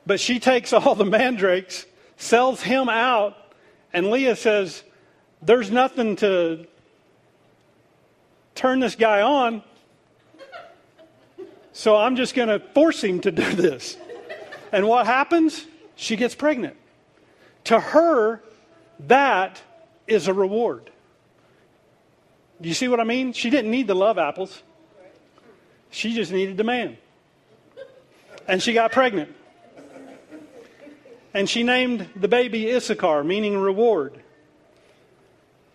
But 0.07 0.21
she 0.21 0.38
takes 0.38 0.73
all 0.73 0.95
the 0.95 1.05
mandrakes, 1.05 1.87
sells 2.17 2.62
him 2.62 2.88
out, 2.88 3.37
and 3.93 4.11
Leah 4.11 4.37
says, 4.37 4.83
There's 5.43 5.71
nothing 5.71 6.17
to 6.17 6.67
turn 8.55 8.81
this 8.81 8.95
guy 8.95 9.23
on. 9.23 9.62
So 11.73 11.97
I'm 11.97 12.17
just 12.17 12.35
going 12.35 12.49
to 12.49 12.61
force 12.61 13.03
him 13.03 13.21
to 13.21 13.31
do 13.31 13.51
this. 13.55 13.97
And 14.73 14.87
what 14.87 15.07
happens? 15.07 15.67
She 15.97 16.17
gets 16.17 16.35
pregnant. 16.35 16.77
To 17.65 17.81
her, 17.81 18.43
that 19.07 19.61
is 20.07 20.29
a 20.29 20.35
reward. 20.35 20.91
Do 22.61 22.69
you 22.69 22.75
see 22.75 22.88
what 22.88 23.01
I 23.01 23.05
mean? 23.05 23.33
She 23.33 23.51
didn't 23.51 23.71
need 23.71 23.87
the 23.87 23.95
love 23.95 24.19
apples. 24.19 24.62
She 25.91 26.15
just 26.15 26.33
needed 26.33 26.59
a 26.61 26.65
man. 26.65 26.97
And 28.47 28.62
she 28.62 28.73
got 28.73 28.93
pregnant. 28.93 29.35
And 31.35 31.49
she 31.49 31.62
named 31.62 32.09
the 32.14 32.29
baby 32.29 32.75
Issachar, 32.75 33.25
meaning 33.25 33.57
reward. 33.59 34.23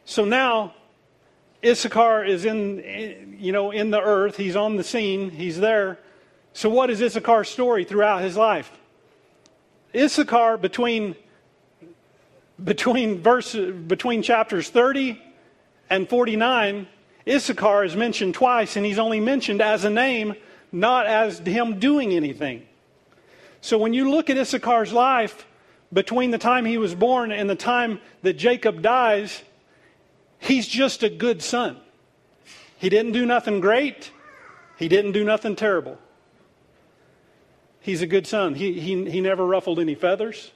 So 0.06 0.24
now 0.24 0.74
Issachar 1.66 2.24
is 2.24 2.46
in 2.46 3.38
you 3.40 3.52
know 3.52 3.72
in 3.72 3.90
the 3.90 4.02
earth, 4.02 4.38
he's 4.38 4.56
on 4.56 4.76
the 4.76 4.84
scene, 4.84 5.32
he's 5.32 5.60
there. 5.60 6.00
So 6.54 6.70
what 6.70 6.90
is 6.90 7.02
Issachar's 7.02 7.50
story 7.50 7.84
throughout 7.84 8.22
his 8.22 8.38
life? 8.38 8.72
Issachar 9.96 10.58
between 10.58 11.16
between 12.64 13.22
verse 13.22 13.56
between 13.56 14.22
chapters 14.22 14.70
30 14.70 15.22
and 15.90 16.08
49 16.08 16.88
Issachar 17.28 17.84
is 17.84 17.96
mentioned 17.96 18.36
twice, 18.36 18.78
and 18.78 18.86
he's 18.86 19.00
only 19.00 19.20
mentioned 19.20 19.62
as 19.62 19.84
a 19.84 19.90
name, 19.90 20.36
not 20.72 21.08
as 21.08 21.40
him 21.40 21.80
doing 21.80 22.14
anything. 22.14 22.67
So 23.62 23.78
when 23.78 23.94
you 23.94 24.10
look 24.10 24.30
at 24.30 24.38
Issachar's 24.38 24.94
life 24.94 25.46
between 25.92 26.32
the 26.32 26.38
time 26.38 26.66
he 26.66 26.78
was 26.78 26.96
born 26.96 27.32
and 27.32 27.50
the 27.50 27.56
time 27.56 28.00
that 28.22 28.34
Jacob 28.34 28.82
dies, 28.82 29.42
he's 30.40 30.68
just 30.68 31.04
a 31.04 31.10
good 31.10 31.42
son. 31.42 31.78
He 32.78 32.90
didn't 32.90 33.14
do 33.14 33.26
nothing 33.26 33.60
great, 33.60 34.12
he 34.78 34.88
didn't 34.88 35.14
do 35.14 35.24
nothing 35.24 35.56
terrible. 35.56 35.98
He's 37.80 38.02
a 38.02 38.08
good 38.08 38.28
son. 38.28 38.56
He, 38.56 38.80
he, 38.82 39.10
he 39.10 39.22
never 39.22 39.46
ruffled 39.46 39.80
any 39.80 39.96
feathers. 39.96 40.52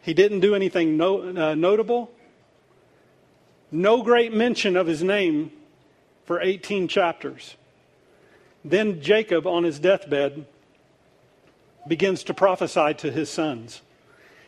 He 0.00 0.14
didn't 0.14 0.38
do 0.38 0.54
anything 0.54 0.96
no, 0.96 1.22
uh, 1.22 1.54
notable. 1.56 2.12
No 3.72 4.02
great 4.02 4.32
mention 4.32 4.76
of 4.76 4.86
his 4.86 5.02
name 5.02 5.50
for 6.24 6.40
18 6.40 6.86
chapters. 6.86 7.56
Then 8.64 9.02
Jacob, 9.02 9.46
on 9.46 9.64
his 9.64 9.80
deathbed, 9.80 10.46
begins 11.86 12.24
to 12.24 12.34
prophesy 12.34 12.94
to 12.94 13.10
his 13.10 13.30
sons. 13.30 13.82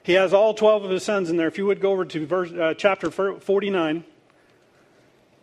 He 0.02 0.12
has 0.12 0.34
all 0.34 0.54
12 0.54 0.84
of 0.84 0.90
his 0.90 1.02
sons 1.02 1.30
in 1.30 1.36
there. 1.36 1.48
If 1.48 1.58
you 1.58 1.66
would 1.66 1.80
go 1.80 1.92
over 1.92 2.04
to 2.04 2.26
verse, 2.26 2.52
uh, 2.52 2.74
chapter 2.76 3.10
49 3.10 4.04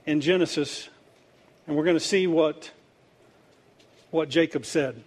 in 0.05 0.21
Genesis, 0.21 0.89
and 1.67 1.75
we're 1.75 1.83
going 1.83 1.97
to 1.97 1.99
see 1.99 2.27
what, 2.27 2.71
what 4.11 4.29
Jacob 4.29 4.65
said. 4.65 5.03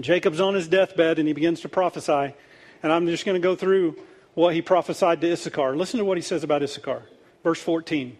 Jacob's 0.00 0.40
on 0.40 0.54
his 0.54 0.68
deathbed 0.68 1.18
and 1.18 1.28
he 1.28 1.34
begins 1.34 1.60
to 1.60 1.68
prophesy. 1.68 2.34
And 2.82 2.92
I'm 2.92 3.06
just 3.06 3.26
going 3.26 3.40
to 3.40 3.46
go 3.46 3.54
through 3.54 3.96
what 4.34 4.54
he 4.54 4.62
prophesied 4.62 5.20
to 5.20 5.32
Issachar. 5.32 5.76
Listen 5.76 5.98
to 5.98 6.04
what 6.04 6.16
he 6.16 6.22
says 6.22 6.42
about 6.42 6.62
Issachar. 6.62 7.02
Verse 7.44 7.60
14. 7.60 8.16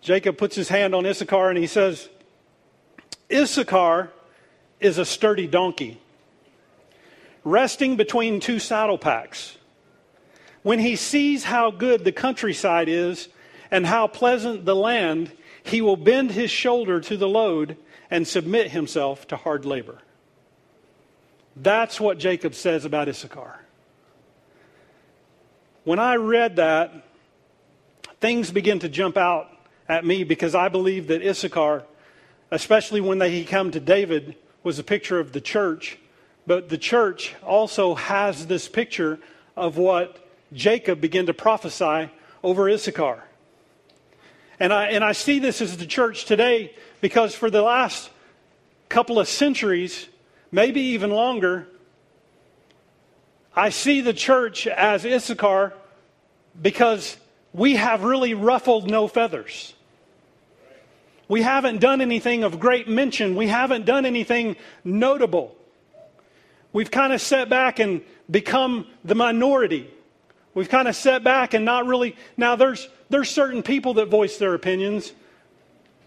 Jacob 0.00 0.38
puts 0.38 0.54
his 0.54 0.68
hand 0.68 0.94
on 0.94 1.04
Issachar 1.04 1.48
and 1.48 1.58
he 1.58 1.66
says, 1.66 2.08
Issachar 3.32 4.12
is 4.80 4.98
a 4.98 5.04
sturdy 5.04 5.46
donkey, 5.46 6.00
resting 7.44 7.96
between 7.96 8.40
two 8.40 8.58
saddle 8.58 8.98
packs. 8.98 9.56
When 10.62 10.78
he 10.78 10.96
sees 10.96 11.44
how 11.44 11.70
good 11.70 12.04
the 12.04 12.12
countryside 12.12 12.88
is 12.88 13.28
and 13.70 13.86
how 13.86 14.06
pleasant 14.06 14.64
the 14.64 14.76
land, 14.76 15.32
he 15.62 15.80
will 15.80 15.96
bend 15.96 16.32
his 16.32 16.50
shoulder 16.50 17.00
to 17.00 17.16
the 17.16 17.28
load 17.28 17.76
and 18.10 18.26
submit 18.26 18.70
himself 18.70 19.26
to 19.28 19.36
hard 19.36 19.64
labor. 19.64 19.98
That's 21.56 22.00
what 22.00 22.18
Jacob 22.18 22.54
says 22.54 22.84
about 22.84 23.08
Issachar. 23.08 23.60
When 25.84 25.98
I 25.98 26.16
read 26.16 26.56
that, 26.56 26.92
things 28.20 28.50
begin 28.50 28.80
to 28.80 28.88
jump 28.88 29.16
out 29.16 29.48
at 29.88 30.04
me 30.04 30.24
because 30.24 30.54
I 30.54 30.68
believe 30.68 31.06
that 31.08 31.24
Issachar, 31.24 31.84
especially 32.50 33.00
when 33.00 33.18
they 33.18 33.44
come 33.44 33.70
to 33.70 33.80
David, 33.80 34.36
was 34.66 34.80
a 34.80 34.82
picture 34.82 35.20
of 35.20 35.30
the 35.30 35.40
church. 35.40 35.96
But 36.44 36.70
the 36.70 36.76
church 36.76 37.36
also 37.44 37.94
has 37.94 38.48
this 38.48 38.66
picture 38.68 39.20
of 39.56 39.76
what 39.76 40.28
Jacob 40.52 41.00
began 41.00 41.26
to 41.26 41.34
prophesy 41.34 42.10
over 42.42 42.68
Issachar. 42.68 43.22
And 44.58 44.72
I, 44.72 44.88
and 44.88 45.04
I 45.04 45.12
see 45.12 45.38
this 45.38 45.62
as 45.62 45.76
the 45.76 45.86
church 45.86 46.24
today 46.24 46.74
because 47.00 47.32
for 47.32 47.48
the 47.48 47.62
last 47.62 48.10
couple 48.88 49.20
of 49.20 49.28
centuries, 49.28 50.08
maybe 50.50 50.80
even 50.80 51.12
longer, 51.12 51.68
I 53.54 53.68
see 53.68 54.00
the 54.00 54.14
church 54.14 54.66
as 54.66 55.06
Issachar 55.06 55.74
because 56.60 57.16
we 57.52 57.76
have 57.76 58.02
really 58.02 58.34
ruffled 58.34 58.90
no 58.90 59.06
feathers. 59.06 59.75
We 61.28 61.42
haven't 61.42 61.80
done 61.80 62.00
anything 62.00 62.44
of 62.44 62.60
great 62.60 62.88
mention. 62.88 63.34
We 63.34 63.48
haven't 63.48 63.84
done 63.84 64.06
anything 64.06 64.56
notable. 64.84 65.56
We've 66.72 66.90
kind 66.90 67.12
of 67.12 67.20
set 67.20 67.48
back 67.48 67.78
and 67.78 68.02
become 68.30 68.86
the 69.04 69.14
minority. 69.14 69.90
We've 70.54 70.68
kind 70.68 70.88
of 70.88 70.94
set 70.94 71.24
back 71.24 71.54
and 71.54 71.64
not 71.64 71.86
really. 71.86 72.16
Now, 72.36 72.56
there's, 72.56 72.88
there's 73.10 73.28
certain 73.28 73.62
people 73.62 73.94
that 73.94 74.06
voice 74.06 74.38
their 74.38 74.54
opinions, 74.54 75.12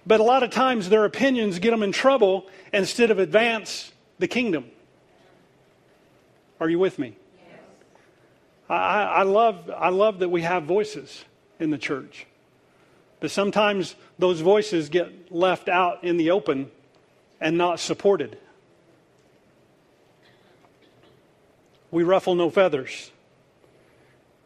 but 0.08 0.20
a 0.20 0.24
lot 0.24 0.44
of 0.44 0.52
times 0.52 0.90
their 0.90 1.06
opinions 1.06 1.60
get 1.60 1.72
them 1.72 1.84
in 1.84 1.92
trouble 1.92 2.48
instead 2.72 3.12
of 3.12 3.20
advance 3.20 3.92
the 4.20 4.28
kingdom. 4.28 4.66
Are 6.60 6.70
you 6.70 6.80
with 6.80 6.98
me? 6.98 7.16
Yes. 7.38 7.60
I, 8.70 9.04
I, 9.04 9.24
love, 9.24 9.70
I 9.76 9.90
love 9.90 10.20
that 10.20 10.30
we 10.30 10.42
have 10.44 10.64
voices 10.64 11.26
in 11.60 11.70
the 11.70 11.78
church. 11.78 12.26
But 13.20 13.32
sometimes 13.32 13.96
those 14.18 14.40
voices 14.40 14.90
get 14.90 15.32
left 15.32 15.68
out 15.68 16.04
in 16.04 16.18
the 16.18 16.32
open 16.32 16.72
and 17.42 17.58
not 17.58 17.80
supported. 17.80 18.38
We 21.92 22.04
ruffle 22.04 22.36
no 22.36 22.50
feathers. 22.50 23.12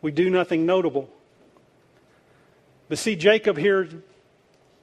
We 0.01 0.12
do 0.12 0.29
nothing 0.29 0.65
notable. 0.65 1.09
But 2.89 2.97
see, 2.97 3.15
Jacob 3.15 3.57
here 3.57 3.89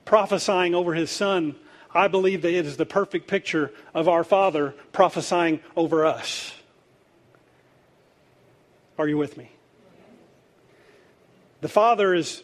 prophesying 0.04 0.74
over 0.74 0.94
his 0.94 1.10
son, 1.10 1.56
I 1.94 2.08
believe 2.08 2.42
that 2.42 2.52
it 2.52 2.66
is 2.66 2.76
the 2.76 2.86
perfect 2.86 3.28
picture 3.28 3.72
of 3.94 4.08
our 4.08 4.24
Father 4.24 4.74
prophesying 4.92 5.60
over 5.76 6.04
us. 6.04 6.52
Are 8.98 9.08
you 9.08 9.16
with 9.16 9.36
me? 9.36 9.50
The 11.60 11.68
Father 11.68 12.14
is 12.14 12.42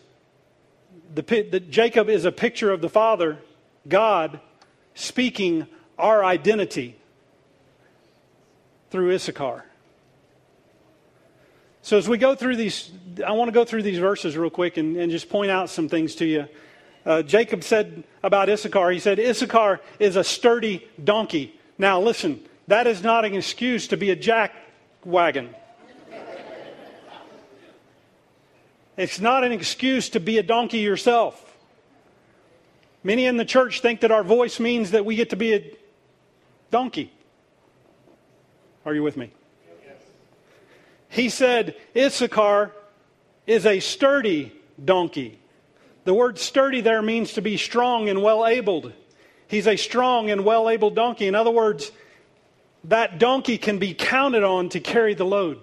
the, 1.14 1.60
Jacob 1.60 2.08
is 2.08 2.24
a 2.24 2.32
picture 2.32 2.70
of 2.70 2.80
the 2.80 2.88
Father, 2.88 3.38
God, 3.88 4.40
speaking 4.94 5.66
our 5.98 6.24
identity 6.24 6.96
through 8.90 9.14
Issachar. 9.14 9.64
So, 11.82 11.96
as 11.96 12.08
we 12.08 12.18
go 12.18 12.34
through 12.34 12.56
these, 12.56 12.90
I 13.24 13.32
want 13.32 13.48
to 13.48 13.52
go 13.52 13.64
through 13.64 13.82
these 13.82 13.98
verses 13.98 14.36
real 14.36 14.50
quick 14.50 14.76
and, 14.76 14.96
and 14.96 15.10
just 15.10 15.28
point 15.28 15.50
out 15.50 15.70
some 15.70 15.88
things 15.88 16.16
to 16.16 16.24
you. 16.24 16.48
Uh, 17.04 17.22
Jacob 17.22 17.62
said 17.62 18.02
about 18.24 18.48
Issachar, 18.48 18.90
he 18.90 18.98
said, 18.98 19.20
Issachar 19.20 19.80
is 20.00 20.16
a 20.16 20.24
sturdy 20.24 20.86
donkey. 21.02 21.54
Now, 21.78 22.00
listen, 22.00 22.40
that 22.66 22.88
is 22.88 23.02
not 23.02 23.24
an 23.24 23.34
excuse 23.34 23.86
to 23.88 23.96
be 23.96 24.10
a 24.10 24.16
jack 24.16 24.52
wagon. 25.04 25.54
It's 28.96 29.20
not 29.20 29.44
an 29.44 29.52
excuse 29.52 30.08
to 30.10 30.20
be 30.20 30.38
a 30.38 30.42
donkey 30.42 30.78
yourself. 30.78 31.42
Many 33.04 33.26
in 33.26 33.36
the 33.36 33.44
church 33.44 33.80
think 33.80 34.00
that 34.00 34.10
our 34.10 34.24
voice 34.24 34.58
means 34.58 34.92
that 34.92 35.04
we 35.04 35.16
get 35.16 35.30
to 35.30 35.36
be 35.36 35.54
a 35.54 35.76
donkey. 36.70 37.12
Are 38.84 38.94
you 38.94 39.02
with 39.02 39.16
me? 39.16 39.32
Yes. 39.84 39.96
He 41.08 41.28
said, 41.28 41.76
Issachar 41.96 42.72
is 43.46 43.66
a 43.66 43.80
sturdy 43.80 44.52
donkey. 44.82 45.38
The 46.04 46.14
word 46.14 46.38
sturdy 46.38 46.80
there 46.80 47.02
means 47.02 47.34
to 47.34 47.42
be 47.42 47.56
strong 47.56 48.08
and 48.08 48.22
well 48.22 48.46
abled. 48.46 48.92
He's 49.48 49.66
a 49.66 49.76
strong 49.76 50.30
and 50.30 50.44
well 50.44 50.68
abled 50.68 50.94
donkey. 50.94 51.26
In 51.26 51.34
other 51.34 51.50
words, 51.50 51.90
that 52.84 53.18
donkey 53.18 53.58
can 53.58 53.78
be 53.78 53.94
counted 53.94 54.42
on 54.44 54.68
to 54.70 54.80
carry 54.80 55.14
the 55.14 55.24
load. 55.24 55.60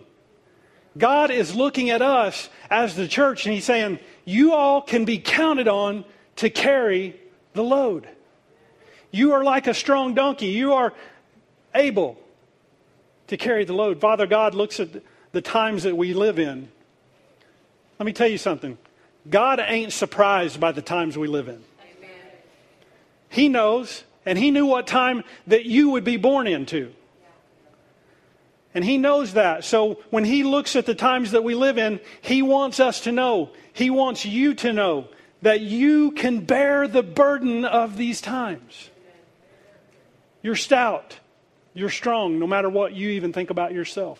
God 0.97 1.31
is 1.31 1.55
looking 1.55 1.89
at 1.89 2.01
us 2.01 2.49
as 2.69 2.95
the 2.95 3.07
church 3.07 3.45
and 3.45 3.53
He's 3.53 3.65
saying, 3.65 3.99
You 4.25 4.53
all 4.53 4.81
can 4.81 5.05
be 5.05 5.17
counted 5.17 5.67
on 5.67 6.05
to 6.37 6.49
carry 6.49 7.19
the 7.53 7.63
load. 7.63 8.07
You 9.11 9.33
are 9.33 9.43
like 9.43 9.67
a 9.67 9.73
strong 9.73 10.13
donkey. 10.13 10.47
You 10.47 10.73
are 10.73 10.93
able 11.75 12.17
to 13.27 13.37
carry 13.37 13.65
the 13.65 13.73
load. 13.73 13.99
Father 13.99 14.27
God 14.27 14.55
looks 14.55 14.79
at 14.79 14.89
the 15.31 15.41
times 15.41 15.83
that 15.83 15.95
we 15.95 16.13
live 16.13 16.39
in. 16.39 16.69
Let 17.99 18.05
me 18.05 18.13
tell 18.13 18.27
you 18.27 18.37
something 18.37 18.77
God 19.29 19.59
ain't 19.59 19.93
surprised 19.93 20.59
by 20.59 20.71
the 20.71 20.81
times 20.81 21.17
we 21.17 21.27
live 21.27 21.47
in. 21.47 21.63
Amen. 21.97 22.09
He 23.29 23.49
knows, 23.49 24.03
and 24.25 24.37
He 24.37 24.51
knew 24.51 24.65
what 24.65 24.87
time 24.87 25.23
that 25.47 25.65
you 25.65 25.89
would 25.91 26.03
be 26.03 26.17
born 26.17 26.47
into. 26.47 26.93
And 28.75 28.83
he 28.83 28.97
knows 28.97 29.33
that. 29.33 29.63
So 29.63 29.99
when 30.09 30.23
he 30.23 30.43
looks 30.43 30.75
at 30.75 30.85
the 30.85 30.95
times 30.95 31.31
that 31.31 31.43
we 31.43 31.53
live 31.55 31.77
in, 31.77 31.99
he 32.21 32.41
wants 32.41 32.79
us 32.79 33.01
to 33.01 33.11
know, 33.11 33.51
he 33.71 33.89
wants 33.89 34.25
you 34.25 34.53
to 34.55 34.73
know 34.73 35.07
that 35.41 35.61
you 35.61 36.11
can 36.11 36.39
bear 36.39 36.87
the 36.87 37.03
burden 37.03 37.65
of 37.65 37.97
these 37.97 38.21
times. 38.21 38.89
You're 40.41 40.55
stout. 40.55 41.19
You're 41.73 41.89
strong, 41.89 42.39
no 42.39 42.47
matter 42.47 42.69
what 42.69 42.93
you 42.93 43.09
even 43.09 43.33
think 43.33 43.49
about 43.49 43.73
yourself. 43.73 44.19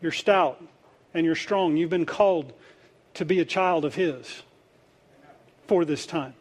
You're 0.00 0.12
stout 0.12 0.62
and 1.14 1.26
you're 1.26 1.34
strong. 1.34 1.76
You've 1.76 1.90
been 1.90 2.06
called 2.06 2.52
to 3.14 3.24
be 3.24 3.40
a 3.40 3.44
child 3.44 3.84
of 3.84 3.94
His 3.94 4.42
for 5.66 5.84
this 5.84 6.06
time. 6.06 6.34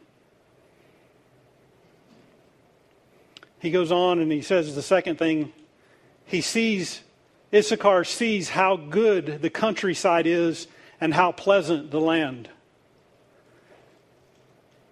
He 3.60 3.72
goes 3.72 3.92
on 3.92 4.20
and 4.20 4.32
he 4.32 4.42
says 4.42 4.74
the 4.74 4.82
second 4.82 5.18
thing 5.18 5.52
he 6.30 6.42
sees, 6.42 7.02
Issachar 7.52 8.04
sees 8.04 8.50
how 8.50 8.78
good 8.78 9.42
the 9.42 9.50
countryside 9.50 10.28
is 10.28 10.68
and 11.02 11.12
how 11.12 11.32
pleasant 11.32 11.90
the 11.90 12.00
land. 12.00 12.50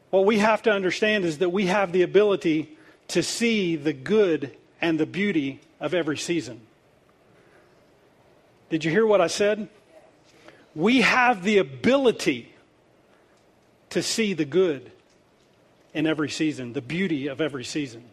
What 0.10 0.26
we 0.26 0.40
have 0.40 0.64
to 0.64 0.72
understand 0.72 1.26
is 1.26 1.38
that 1.38 1.50
we 1.50 1.68
have 1.68 1.92
the 1.92 2.02
ability 2.02 2.76
to 3.10 3.22
see 3.22 3.76
the 3.76 3.94
good 3.94 4.58
and 4.82 5.00
the 5.00 5.06
beauty 5.06 5.60
of 5.80 5.94
every 5.94 6.18
season. 6.18 6.62
Did 8.72 8.84
you 8.84 8.90
hear 8.90 9.06
what 9.06 9.22
I 9.22 9.28
said? 9.28 9.70
We 10.74 11.02
have 11.02 11.44
the 11.44 11.60
ability 11.60 12.52
to 13.92 14.02
see 14.02 14.34
the 14.34 14.46
good 14.46 14.92
in 15.94 16.08
every 16.08 16.30
season, 16.30 16.74
the 16.74 16.82
beauty 16.82 17.28
of 17.28 17.42
every 17.42 17.64
season 17.64 18.06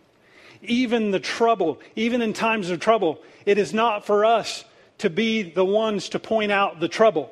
even 0.67 1.11
the 1.11 1.21
trouble, 1.21 1.81
even 1.97 2.23
in 2.23 2.33
times 2.33 2.71
of 2.71 2.81
trouble, 2.81 3.21
it 3.47 3.59
is 3.59 3.73
not 3.75 4.05
for 4.05 4.25
us 4.25 4.65
to 4.99 5.11
be 5.11 5.43
the 5.43 5.65
ones 5.65 6.09
to 6.11 6.19
point 6.19 6.53
out 6.53 6.81
the 6.81 6.89
trouble. 6.89 7.31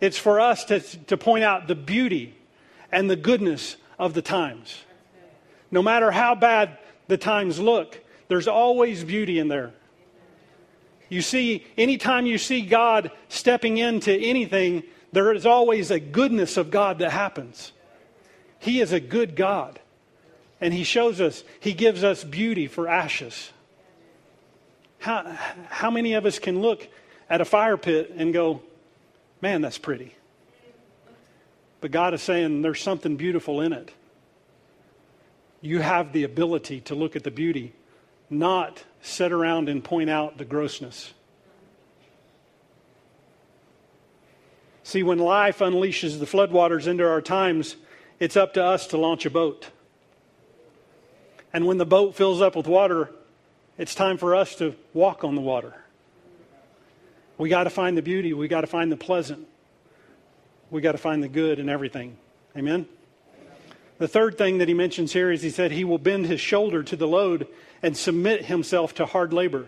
It's 0.00 0.18
for 0.18 0.40
us 0.40 0.64
to, 0.66 0.80
to 0.80 1.16
point 1.16 1.44
out 1.44 1.68
the 1.68 1.74
beauty 1.74 2.34
and 2.90 3.08
the 3.08 3.16
goodness 3.16 3.76
of 3.98 4.14
the 4.14 4.22
times. 4.22 4.82
No 5.70 5.82
matter 5.82 6.10
how 6.10 6.34
bad 6.34 6.78
the 7.06 7.18
times 7.18 7.58
look, 7.58 8.00
there's 8.28 8.48
always 8.48 9.04
beauty 9.04 9.38
in 9.38 9.48
there. 9.48 9.72
You 11.08 11.22
see, 11.22 11.66
anytime 11.76 12.24
you 12.26 12.38
see 12.38 12.62
God 12.62 13.10
stepping 13.28 13.78
into 13.78 14.12
anything, 14.12 14.84
there 15.12 15.32
is 15.32 15.44
always 15.44 15.90
a 15.90 16.00
goodness 16.00 16.56
of 16.56 16.70
God 16.70 17.00
that 17.00 17.10
happens. 17.10 17.72
He 18.60 18.80
is 18.80 18.92
a 18.92 19.00
good 19.00 19.34
God. 19.36 19.80
And 20.60 20.74
he 20.74 20.84
shows 20.84 21.20
us, 21.20 21.42
he 21.58 21.72
gives 21.72 22.04
us 22.04 22.22
beauty 22.22 22.66
for 22.66 22.86
ashes. 22.86 23.50
How, 24.98 25.36
how 25.68 25.90
many 25.90 26.12
of 26.14 26.26
us 26.26 26.38
can 26.38 26.60
look 26.60 26.86
at 27.30 27.40
a 27.40 27.44
fire 27.44 27.76
pit 27.76 28.12
and 28.14 28.32
go, 28.32 28.60
man, 29.40 29.62
that's 29.62 29.78
pretty. 29.78 30.14
But 31.80 31.92
God 31.92 32.12
is 32.12 32.22
saying 32.22 32.60
there's 32.62 32.82
something 32.82 33.16
beautiful 33.16 33.60
in 33.60 33.72
it. 33.72 33.92
You 35.62 35.78
have 35.78 36.12
the 36.12 36.24
ability 36.24 36.80
to 36.82 36.94
look 36.94 37.16
at 37.16 37.24
the 37.24 37.30
beauty, 37.30 37.72
not 38.28 38.84
sit 39.00 39.32
around 39.32 39.68
and 39.68 39.82
point 39.82 40.10
out 40.10 40.36
the 40.36 40.44
grossness. 40.44 41.14
See, 44.82 45.02
when 45.02 45.18
life 45.18 45.60
unleashes 45.60 46.18
the 46.18 46.26
floodwaters 46.26 46.86
into 46.86 47.08
our 47.08 47.20
times, 47.20 47.76
it's 48.18 48.36
up 48.36 48.54
to 48.54 48.64
us 48.64 48.88
to 48.88 48.96
launch 48.96 49.24
a 49.24 49.30
boat. 49.30 49.70
And 51.52 51.66
when 51.66 51.78
the 51.78 51.86
boat 51.86 52.14
fills 52.14 52.40
up 52.40 52.56
with 52.56 52.66
water, 52.66 53.10
it's 53.76 53.94
time 53.94 54.18
for 54.18 54.34
us 54.34 54.54
to 54.56 54.74
walk 54.94 55.24
on 55.24 55.34
the 55.34 55.40
water. 55.40 55.74
We 57.38 57.48
got 57.48 57.64
to 57.64 57.70
find 57.70 57.96
the 57.96 58.02
beauty. 58.02 58.32
We 58.32 58.48
got 58.48 58.60
to 58.60 58.66
find 58.66 58.92
the 58.92 58.96
pleasant. 58.96 59.48
We 60.70 60.80
got 60.80 60.92
to 60.92 60.98
find 60.98 61.22
the 61.22 61.28
good 61.28 61.58
in 61.58 61.68
everything. 61.68 62.16
Amen? 62.56 62.86
The 63.98 64.08
third 64.08 64.38
thing 64.38 64.58
that 64.58 64.68
he 64.68 64.74
mentions 64.74 65.12
here 65.12 65.30
is 65.30 65.42
he 65.42 65.50
said 65.50 65.72
he 65.72 65.84
will 65.84 65.98
bend 65.98 66.26
his 66.26 66.40
shoulder 66.40 66.82
to 66.82 66.96
the 66.96 67.08
load 67.08 67.46
and 67.82 67.96
submit 67.96 68.46
himself 68.46 68.94
to 68.94 69.06
hard 69.06 69.32
labor. 69.32 69.66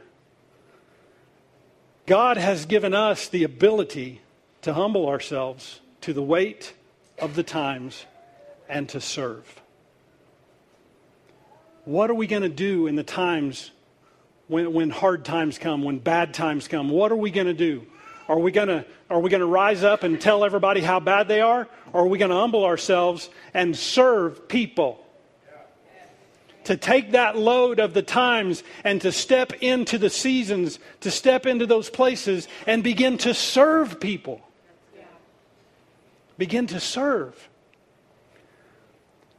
God 2.06 2.36
has 2.36 2.66
given 2.66 2.94
us 2.94 3.28
the 3.28 3.44
ability 3.44 4.20
to 4.62 4.74
humble 4.74 5.08
ourselves 5.08 5.80
to 6.02 6.12
the 6.12 6.22
weight 6.22 6.74
of 7.18 7.34
the 7.34 7.42
times 7.42 8.06
and 8.68 8.88
to 8.88 9.00
serve. 9.00 9.60
What 11.84 12.10
are 12.10 12.14
we 12.14 12.26
going 12.26 12.42
to 12.42 12.48
do 12.48 12.86
in 12.86 12.94
the 12.94 13.02
times 13.02 13.70
when, 14.46 14.72
when 14.72 14.90
hard 14.90 15.24
times 15.24 15.58
come, 15.58 15.82
when 15.82 15.98
bad 15.98 16.32
times 16.32 16.68
come? 16.68 16.88
What 16.88 17.10
are 17.10 17.16
we 17.16 17.30
going 17.30 17.48
to 17.48 17.54
do? 17.54 17.86
Are 18.28 18.38
we 18.38 18.52
going 18.52 18.68
to 18.68 18.84
are 19.10 19.20
we 19.20 19.28
going 19.28 19.40
to 19.40 19.46
rise 19.46 19.84
up 19.84 20.04
and 20.04 20.18
tell 20.18 20.42
everybody 20.42 20.80
how 20.80 20.98
bad 20.98 21.28
they 21.28 21.42
are? 21.42 21.68
Or 21.92 22.02
are 22.02 22.06
we 22.06 22.18
going 22.18 22.30
to 22.30 22.36
humble 22.36 22.64
ourselves 22.64 23.28
and 23.52 23.76
serve 23.76 24.48
people? 24.48 25.04
To 26.64 26.76
take 26.76 27.10
that 27.10 27.36
load 27.36 27.80
of 27.80 27.92
the 27.92 28.02
times 28.02 28.62
and 28.84 29.00
to 29.02 29.12
step 29.12 29.52
into 29.60 29.98
the 29.98 30.08
seasons, 30.08 30.78
to 31.00 31.10
step 31.10 31.44
into 31.44 31.66
those 31.66 31.90
places 31.90 32.48
and 32.66 32.82
begin 32.82 33.18
to 33.18 33.34
serve 33.34 34.00
people. 34.00 34.40
Begin 36.38 36.68
to 36.68 36.80
serve. 36.80 37.48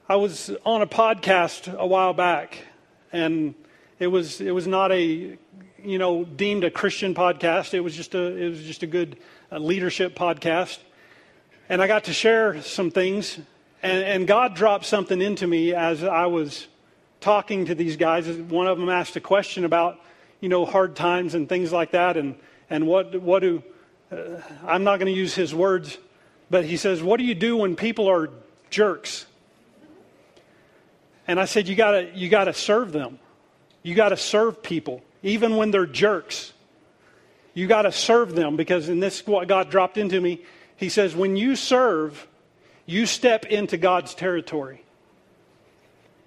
I 0.09 0.17
was 0.17 0.51
on 0.65 0.81
a 0.81 0.85
podcast 0.85 1.73
a 1.73 1.87
while 1.87 2.13
back, 2.13 2.57
and 3.13 3.55
it 3.99 4.07
was 4.07 4.41
it 4.41 4.51
was 4.51 4.67
not 4.67 4.91
a 4.91 5.37
you 5.81 5.97
know 5.97 6.25
deemed 6.25 6.65
a 6.65 6.71
Christian 6.71 7.15
podcast. 7.15 7.73
It 7.73 7.79
was 7.79 7.95
just 7.95 8.13
a 8.13 8.21
it 8.21 8.49
was 8.49 8.63
just 8.63 8.83
a 8.83 8.87
good 8.87 9.17
uh, 9.49 9.59
leadership 9.59 10.13
podcast, 10.13 10.79
and 11.69 11.81
I 11.81 11.87
got 11.87 12.03
to 12.05 12.13
share 12.13 12.61
some 12.63 12.91
things, 12.91 13.37
and, 13.81 14.03
and 14.03 14.27
God 14.27 14.55
dropped 14.55 14.83
something 14.83 15.21
into 15.21 15.47
me 15.47 15.73
as 15.73 16.03
I 16.03 16.25
was 16.25 16.67
talking 17.21 17.67
to 17.67 17.75
these 17.75 17.95
guys. 17.95 18.27
One 18.27 18.67
of 18.67 18.77
them 18.77 18.89
asked 18.89 19.15
a 19.15 19.21
question 19.21 19.63
about 19.63 20.01
you 20.41 20.49
know 20.49 20.65
hard 20.65 20.97
times 20.97 21.33
and 21.33 21.47
things 21.47 21.71
like 21.71 21.91
that, 21.91 22.17
and 22.17 22.35
and 22.69 22.87
what 22.87 23.21
what 23.21 23.39
do 23.39 23.63
uh, 24.11 24.41
I'm 24.65 24.83
not 24.83 24.99
going 24.99 25.13
to 25.13 25.17
use 25.17 25.33
his 25.33 25.55
words, 25.55 25.97
but 26.49 26.65
he 26.65 26.75
says, 26.75 27.01
what 27.01 27.19
do 27.19 27.23
you 27.23 27.35
do 27.35 27.55
when 27.55 27.77
people 27.77 28.09
are 28.09 28.29
jerks? 28.69 29.27
And 31.27 31.39
I 31.39 31.45
said, 31.45 31.67
you 31.67 31.75
gotta, 31.75 32.11
you 32.13 32.29
gotta 32.29 32.53
serve 32.53 32.91
them. 32.91 33.19
You 33.81 33.95
gotta 33.95 34.17
serve 34.17 34.61
people, 34.61 35.01
even 35.21 35.55
when 35.57 35.71
they're 35.71 35.85
jerks. 35.85 36.53
You 37.53 37.67
gotta 37.67 37.91
serve 37.91 38.35
them 38.35 38.55
because, 38.55 38.89
and 38.89 39.01
this 39.01 39.21
is 39.21 39.27
what 39.27 39.47
God 39.47 39.69
dropped 39.69 39.97
into 39.97 40.19
me. 40.19 40.41
He 40.75 40.89
says, 40.89 41.15
when 41.15 41.35
you 41.35 41.55
serve, 41.55 42.27
you 42.85 43.05
step 43.05 43.45
into 43.45 43.77
God's 43.77 44.15
territory. 44.15 44.83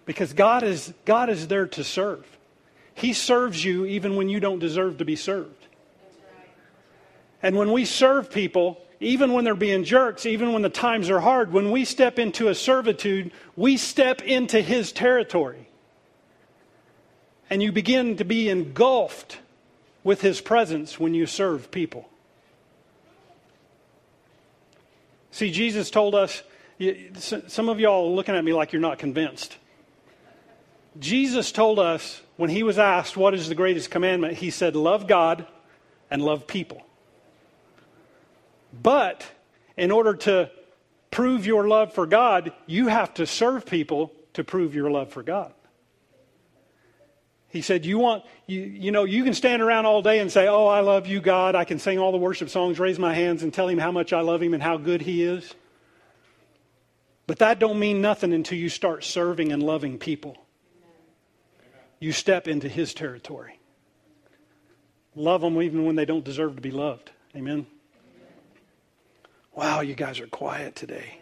Because 0.06 0.32
God 0.32 0.62
is, 0.62 0.94
God 1.04 1.28
is 1.30 1.48
there 1.48 1.66
to 1.66 1.84
serve. 1.84 2.24
He 2.94 3.12
serves 3.12 3.62
you 3.62 3.84
even 3.84 4.16
when 4.16 4.28
you 4.28 4.40
don't 4.40 4.58
deserve 4.60 4.98
to 4.98 5.04
be 5.04 5.16
served. 5.16 5.66
And 7.42 7.56
when 7.56 7.72
we 7.72 7.84
serve 7.84 8.30
people, 8.30 8.80
even 9.00 9.32
when 9.32 9.44
they're 9.44 9.54
being 9.54 9.84
jerks, 9.84 10.24
even 10.24 10.52
when 10.52 10.62
the 10.62 10.68
times 10.68 11.10
are 11.10 11.20
hard, 11.20 11.52
when 11.52 11.70
we 11.70 11.84
step 11.84 12.18
into 12.18 12.48
a 12.48 12.54
servitude, 12.54 13.30
we 13.54 13.76
step 13.76 14.22
into 14.22 14.60
his 14.60 14.92
territory. 14.92 15.68
And 17.50 17.62
you 17.62 17.72
begin 17.72 18.16
to 18.16 18.24
be 18.24 18.48
engulfed 18.48 19.38
with 20.02 20.20
his 20.22 20.40
presence 20.40 20.98
when 20.98 21.14
you 21.14 21.26
serve 21.26 21.70
people. 21.70 22.08
See, 25.30 25.50
Jesus 25.50 25.90
told 25.90 26.14
us, 26.14 26.42
some 27.18 27.68
of 27.68 27.78
y'all 27.78 28.10
are 28.10 28.14
looking 28.14 28.34
at 28.34 28.44
me 28.44 28.54
like 28.54 28.72
you're 28.72 28.80
not 28.80 28.98
convinced. 28.98 29.56
Jesus 30.98 31.52
told 31.52 31.78
us 31.78 32.22
when 32.36 32.48
he 32.48 32.62
was 32.62 32.78
asked, 32.78 33.16
What 33.16 33.34
is 33.34 33.48
the 33.48 33.54
greatest 33.54 33.90
commandment? 33.90 34.34
He 34.34 34.50
said, 34.50 34.74
Love 34.74 35.06
God 35.06 35.46
and 36.10 36.22
love 36.22 36.46
people. 36.46 36.85
But 38.82 39.26
in 39.76 39.90
order 39.90 40.14
to 40.14 40.50
prove 41.10 41.46
your 41.46 41.66
love 41.66 41.92
for 41.92 42.06
God, 42.06 42.52
you 42.66 42.88
have 42.88 43.14
to 43.14 43.26
serve 43.26 43.66
people 43.66 44.12
to 44.34 44.44
prove 44.44 44.74
your 44.74 44.90
love 44.90 45.10
for 45.10 45.22
God. 45.22 45.52
He 47.48 47.62
said, 47.62 47.86
You 47.86 47.98
want, 47.98 48.24
you, 48.46 48.60
you 48.60 48.90
know, 48.90 49.04
you 49.04 49.24
can 49.24 49.32
stand 49.32 49.62
around 49.62 49.86
all 49.86 50.02
day 50.02 50.18
and 50.18 50.30
say, 50.30 50.46
Oh, 50.46 50.66
I 50.66 50.80
love 50.80 51.06
you, 51.06 51.20
God. 51.20 51.54
I 51.54 51.64
can 51.64 51.78
sing 51.78 51.98
all 51.98 52.12
the 52.12 52.18
worship 52.18 52.50
songs, 52.50 52.78
raise 52.78 52.98
my 52.98 53.14
hands, 53.14 53.42
and 53.42 53.52
tell 53.52 53.68
him 53.68 53.78
how 53.78 53.92
much 53.92 54.12
I 54.12 54.20
love 54.20 54.42
him 54.42 54.52
and 54.52 54.62
how 54.62 54.76
good 54.76 55.00
he 55.00 55.22
is. 55.22 55.54
But 57.26 57.38
that 57.38 57.58
don't 57.58 57.78
mean 57.78 58.00
nothing 58.00 58.32
until 58.32 58.58
you 58.58 58.68
start 58.68 59.04
serving 59.04 59.52
and 59.52 59.62
loving 59.62 59.98
people. 59.98 60.36
You 61.98 62.12
step 62.12 62.46
into 62.46 62.68
his 62.68 62.92
territory. 62.94 63.58
Love 65.14 65.40
them 65.40 65.60
even 65.62 65.84
when 65.86 65.96
they 65.96 66.04
don't 66.04 66.24
deserve 66.24 66.56
to 66.56 66.62
be 66.62 66.70
loved. 66.70 67.10
Amen. 67.34 67.66
Wow, 69.56 69.80
you 69.80 69.94
guys 69.94 70.20
are 70.20 70.26
quiet 70.26 70.76
today. 70.76 71.18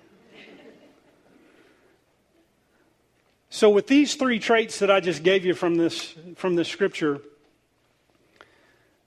So, 3.49 3.71
with 3.71 3.87
these 3.87 4.17
three 4.17 4.41
traits 4.41 4.81
that 4.81 4.91
I 4.91 4.99
just 4.99 5.23
gave 5.23 5.45
you 5.45 5.55
from 5.55 5.77
this, 5.77 6.17
from 6.35 6.57
this 6.57 6.67
scripture, 6.67 7.21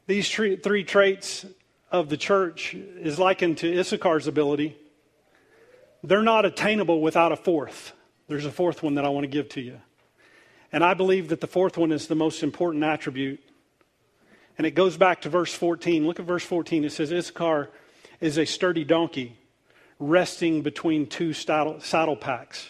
these 0.06 0.32
three, 0.32 0.56
three 0.56 0.86
traits 0.86 1.46
of 1.92 2.08
the 2.08 2.16
church 2.16 2.74
is 2.74 3.20
likened 3.20 3.58
to 3.58 3.68
Issachar's 3.70 4.28
ability. 4.28 4.78
They're 6.06 6.24
not 6.24 6.46
attainable 6.46 7.02
without 7.02 7.34
a 7.34 7.36
fourth. 7.36 7.92
There's 8.30 8.46
a 8.46 8.52
fourth 8.52 8.82
one 8.82 8.96
that 8.96 9.04
I 9.04 9.10
want 9.10 9.26
to 9.26 9.30
give 9.30 9.50
to 9.50 9.62
you. 9.62 9.82
And 10.72 10.86
I 10.86 10.94
believe 10.94 11.28
that 11.28 11.42
the 11.42 11.48
fourth 11.48 11.78
one 11.78 11.92
is 11.92 12.08
the 12.08 12.16
most 12.16 12.44
important 12.44 12.86
attribute. 12.86 13.42
And 14.58 14.66
it 14.66 14.72
goes 14.72 14.96
back 14.96 15.24
to 15.24 15.30
verse 15.30 15.54
14. 15.54 16.08
Look 16.08 16.18
at 16.18 16.26
verse 16.26 16.46
14. 16.46 16.86
It 16.86 16.94
says, 16.94 17.12
Issachar 17.12 17.70
is 18.20 18.38
a 18.38 18.46
sturdy 18.46 18.84
donkey 18.84 19.38
resting 20.00 20.62
between 20.62 21.08
two 21.08 21.34
saddle, 21.34 22.16
packs. 22.16 22.70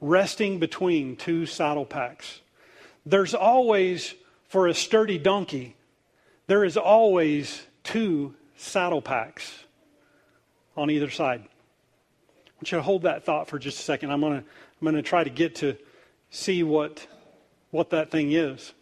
Resting 0.00 0.58
between 0.58 1.16
two 1.16 1.46
saddle 1.46 1.84
packs. 1.84 2.40
There's 3.04 3.34
always, 3.34 4.14
for 4.48 4.68
a 4.68 4.74
sturdy 4.74 5.18
donkey, 5.18 5.76
there 6.46 6.64
is 6.64 6.76
always 6.76 7.62
two 7.82 8.34
saddle 8.56 9.02
packs 9.02 9.64
on 10.76 10.90
either 10.90 11.10
side. 11.10 11.40
I 11.40 12.50
want 12.56 12.72
you 12.72 12.78
to 12.78 12.82
hold 12.82 13.02
that 13.02 13.24
thought 13.24 13.48
for 13.48 13.58
just 13.58 13.80
a 13.80 13.82
second. 13.82 14.10
I'm 14.10 14.20
going 14.20 14.40
to 14.40 14.44
I'm 14.80 14.84
going 14.84 14.94
to 14.94 15.02
try 15.02 15.24
to 15.24 15.30
get 15.30 15.56
to 15.56 15.76
see 16.30 16.62
what, 16.62 17.06
what 17.70 17.90
that 17.90 18.12
thing 18.12 18.32
is. 18.32 18.72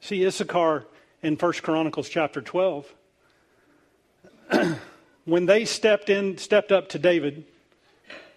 See, 0.00 0.24
Issachar 0.26 0.84
in 1.22 1.36
1 1.36 1.52
Chronicles 1.54 2.10
chapter 2.10 2.42
12. 2.42 2.94
when 5.24 5.46
they 5.46 5.64
stepped 5.64 6.10
in, 6.10 6.38
stepped 6.38 6.72
up 6.72 6.90
to 6.90 6.98
David, 6.98 7.44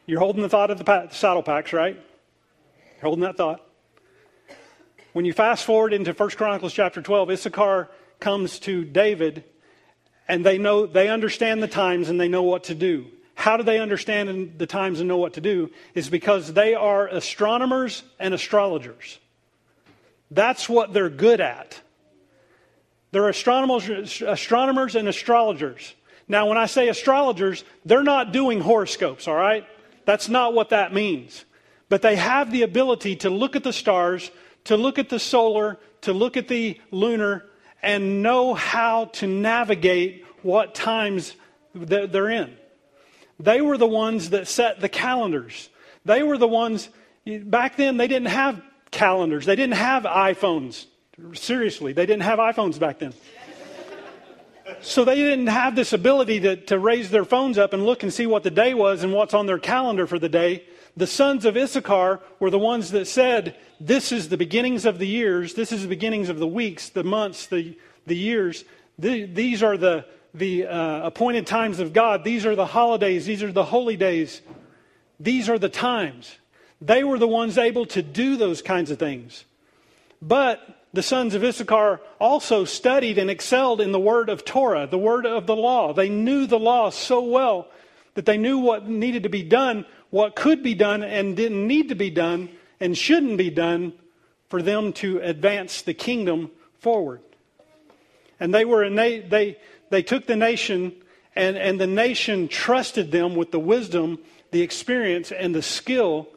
you're 0.05 0.19
holding 0.19 0.41
the 0.41 0.49
thought 0.49 0.71
of 0.71 0.77
the 0.77 1.07
saddle 1.11 1.43
packs, 1.43 1.73
right? 1.73 1.95
You're 1.95 3.01
holding 3.01 3.23
that 3.23 3.37
thought. 3.37 3.61
When 5.13 5.25
you 5.25 5.33
fast 5.33 5.65
forward 5.65 5.93
into 5.93 6.13
1 6.13 6.29
Chronicles 6.31 6.73
chapter 6.73 7.01
12, 7.01 7.31
Issachar 7.31 7.89
comes 8.19 8.59
to 8.59 8.85
David 8.85 9.43
and 10.27 10.45
they 10.45 10.57
know 10.57 10.85
they 10.85 11.09
understand 11.09 11.63
the 11.63 11.67
times 11.67 12.09
and 12.09 12.19
they 12.19 12.27
know 12.27 12.43
what 12.43 12.65
to 12.65 12.75
do. 12.75 13.07
How 13.35 13.57
do 13.57 13.63
they 13.63 13.79
understand 13.79 14.55
the 14.57 14.65
times 14.65 14.99
and 14.99 15.07
know 15.07 15.17
what 15.17 15.33
to 15.33 15.41
do? 15.41 15.71
Is 15.93 16.09
because 16.09 16.53
they 16.53 16.73
are 16.73 17.07
astronomers 17.07 18.03
and 18.19 18.33
astrologers. 18.33 19.19
That's 20.31 20.67
what 20.67 20.93
they're 20.93 21.09
good 21.09 21.39
at. 21.39 21.79
They're 23.11 23.29
astronomers, 23.29 24.21
astronomers 24.21 24.95
and 24.95 25.07
astrologers. 25.07 25.93
Now, 26.27 26.47
when 26.47 26.57
I 26.57 26.65
say 26.65 26.89
astrologers, 26.89 27.63
they're 27.85 28.03
not 28.03 28.33
doing 28.33 28.59
horoscopes, 28.59 29.27
all 29.27 29.35
right? 29.35 29.65
That's 30.05 30.27
not 30.27 30.53
what 30.53 30.69
that 30.69 30.93
means. 30.93 31.45
But 31.89 32.01
they 32.01 32.17
have 32.17 32.51
the 32.51 32.63
ability 32.63 33.17
to 33.17 33.29
look 33.29 33.55
at 33.55 33.63
the 33.63 33.71
stars, 33.71 34.29
to 34.65 34.75
look 34.75 34.99
at 34.99 35.09
the 35.09 35.19
solar, 35.19 35.77
to 36.01 36.13
look 36.13 36.35
at 36.35 36.47
the 36.47 36.79
lunar, 36.91 37.45
and 37.81 38.21
know 38.21 38.53
how 38.53 39.05
to 39.05 39.27
navigate 39.27 40.25
what 40.41 40.75
times 40.75 41.33
they're 41.73 42.29
in. 42.29 42.57
They 43.39 43.61
were 43.61 43.77
the 43.77 43.87
ones 43.87 44.31
that 44.31 44.47
set 44.47 44.79
the 44.79 44.89
calendars. 44.89 45.69
They 46.05 46.23
were 46.23 46.37
the 46.37 46.47
ones, 46.47 46.89
back 47.25 47.77
then, 47.77 47.97
they 47.97 48.07
didn't 48.07 48.29
have 48.29 48.61
calendars, 48.91 49.45
they 49.45 49.55
didn't 49.55 49.75
have 49.75 50.03
iPhones. 50.03 50.85
Seriously, 51.33 51.93
they 51.93 52.05
didn't 52.05 52.23
have 52.23 52.39
iPhones 52.39 52.79
back 52.79 52.99
then. 52.99 53.13
So 54.81 55.05
they 55.05 55.15
didn't 55.15 55.47
have 55.47 55.75
this 55.75 55.93
ability 55.93 56.41
to, 56.41 56.55
to 56.55 56.79
raise 56.79 57.09
their 57.09 57.25
phones 57.25 57.57
up 57.57 57.73
and 57.73 57.85
look 57.85 58.03
and 58.03 58.13
see 58.13 58.27
what 58.27 58.43
the 58.43 58.51
day 58.51 58.73
was 58.73 59.03
and 59.03 59.13
what's 59.13 59.33
on 59.33 59.45
their 59.45 59.59
calendar 59.59 60.07
for 60.07 60.19
the 60.19 60.29
day. 60.29 60.65
The 60.95 61.07
sons 61.07 61.45
of 61.45 61.55
Issachar 61.55 62.21
were 62.39 62.49
the 62.49 62.59
ones 62.59 62.91
that 62.91 63.05
said, 63.05 63.55
This 63.79 64.11
is 64.11 64.29
the 64.29 64.37
beginnings 64.37 64.85
of 64.85 64.99
the 64.99 65.07
years, 65.07 65.53
this 65.53 65.71
is 65.71 65.83
the 65.83 65.87
beginnings 65.87 66.29
of 66.29 66.39
the 66.39 66.47
weeks, 66.47 66.89
the 66.89 67.03
months, 67.03 67.47
the, 67.47 67.77
the 68.05 68.15
years. 68.15 68.65
The, 68.99 69.25
these 69.25 69.61
are 69.61 69.77
the, 69.77 70.05
the 70.33 70.65
uh, 70.65 71.07
appointed 71.07 71.45
times 71.45 71.79
of 71.79 71.93
God. 71.93 72.23
These 72.23 72.45
are 72.45 72.55
the 72.55 72.65
holidays. 72.65 73.25
These 73.25 73.43
are 73.43 73.51
the 73.51 73.63
holy 73.63 73.95
days. 73.95 74.41
These 75.19 75.49
are 75.49 75.59
the 75.59 75.69
times. 75.69 76.35
They 76.81 77.03
were 77.03 77.19
the 77.19 77.27
ones 77.27 77.57
able 77.57 77.85
to 77.87 78.01
do 78.01 78.37
those 78.37 78.61
kinds 78.61 78.91
of 78.91 78.99
things. 78.99 79.45
But 80.21 80.76
the 80.97 81.03
sons 81.03 81.35
of 81.35 81.43
Issachar 81.43 82.01
also 82.19 82.65
studied 82.65 83.19
and 83.19 83.29
excelled 83.29 83.81
in 83.81 83.91
the 83.91 83.99
word 83.99 84.29
of 84.29 84.43
Torah, 84.43 84.87
the 84.87 84.97
word 84.97 85.27
of 85.27 85.45
the 85.45 85.55
law. 85.55 85.93
They 85.93 86.09
knew 86.09 86.47
the 86.47 86.57
law 86.57 86.89
so 86.89 87.21
well 87.21 87.67
that 88.15 88.25
they 88.25 88.39
knew 88.39 88.57
what 88.57 88.89
needed 88.89 89.21
to 89.21 89.29
be 89.29 89.43
done, 89.43 89.85
what 90.09 90.35
could 90.35 90.63
be 90.63 90.73
done 90.73 91.03
and 91.03 91.37
didn't 91.37 91.67
need 91.67 91.89
to 91.89 91.95
be 91.95 92.09
done 92.09 92.49
and 92.79 92.97
shouldn't 92.97 93.37
be 93.37 93.51
done 93.51 93.93
for 94.49 94.63
them 94.63 94.91
to 94.93 95.19
advance 95.19 95.83
the 95.83 95.93
kingdom 95.93 96.49
forward. 96.79 97.21
And 98.39 98.51
they 98.51 98.65
were 98.65 98.89
they 98.89 99.19
they 99.19 99.59
they 99.91 100.01
took 100.01 100.25
the 100.25 100.35
nation 100.35 100.95
and, 101.35 101.57
and 101.57 101.79
the 101.79 101.85
nation 101.85 102.47
trusted 102.47 103.11
them 103.11 103.35
with 103.35 103.51
the 103.51 103.59
wisdom, 103.59 104.17
the 104.49 104.63
experience, 104.63 105.31
and 105.31 105.53
the 105.53 105.61
skill 105.61 106.27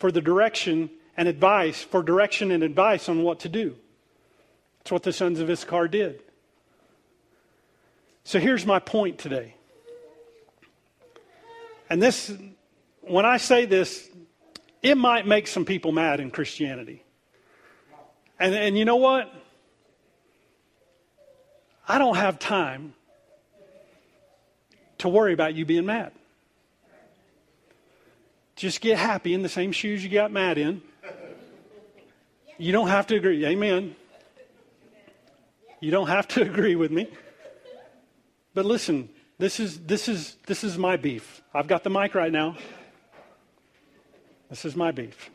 for 0.00 0.10
the 0.10 0.20
direction 0.20 0.90
and 1.16 1.28
advice, 1.28 1.84
for 1.84 2.02
direction 2.02 2.50
and 2.50 2.64
advice 2.64 3.08
on 3.08 3.22
what 3.22 3.38
to 3.40 3.48
do. 3.48 3.76
That's 4.78 4.92
what 4.92 5.02
the 5.02 5.12
sons 5.12 5.40
of 5.40 5.50
Issachar 5.50 5.88
did. 5.88 6.22
So 8.24 8.38
here's 8.38 8.66
my 8.66 8.78
point 8.78 9.18
today. 9.18 9.54
And 11.90 12.02
this, 12.02 12.32
when 13.00 13.24
I 13.24 13.38
say 13.38 13.64
this, 13.64 14.08
it 14.82 14.96
might 14.96 15.26
make 15.26 15.46
some 15.46 15.64
people 15.64 15.92
mad 15.92 16.20
in 16.20 16.30
Christianity. 16.30 17.02
And, 18.38 18.54
and 18.54 18.78
you 18.78 18.84
know 18.84 18.96
what? 18.96 19.32
I 21.88 21.98
don't 21.98 22.16
have 22.16 22.38
time 22.38 22.92
to 24.98 25.08
worry 25.08 25.32
about 25.32 25.54
you 25.54 25.64
being 25.64 25.86
mad. 25.86 26.12
Just 28.56 28.80
get 28.80 28.98
happy 28.98 29.34
in 29.34 29.42
the 29.42 29.48
same 29.48 29.72
shoes 29.72 30.02
you 30.02 30.10
got 30.10 30.32
mad 30.32 30.58
in. 30.58 30.82
You 32.58 32.72
don't 32.72 32.88
have 32.88 33.06
to 33.06 33.16
agree. 33.16 33.46
Amen. 33.46 33.94
You 35.80 35.90
don't 35.90 36.08
have 36.08 36.28
to 36.28 36.42
agree 36.50 36.76
with 36.76 36.90
me. 36.90 37.08
But 38.54 38.66
listen, 38.66 39.08
this 39.38 39.60
is, 39.60 39.78
this 39.80 40.08
is, 40.08 40.36
this 40.46 40.64
is 40.64 40.76
my 40.76 40.96
beef. 40.96 41.42
I've 41.54 41.68
got 41.68 41.84
the 41.84 41.90
mic 41.90 42.14
right 42.14 42.32
now. 42.32 42.56
This 44.50 44.64
is 44.64 44.74
my 44.74 44.90
beef. 44.90 45.30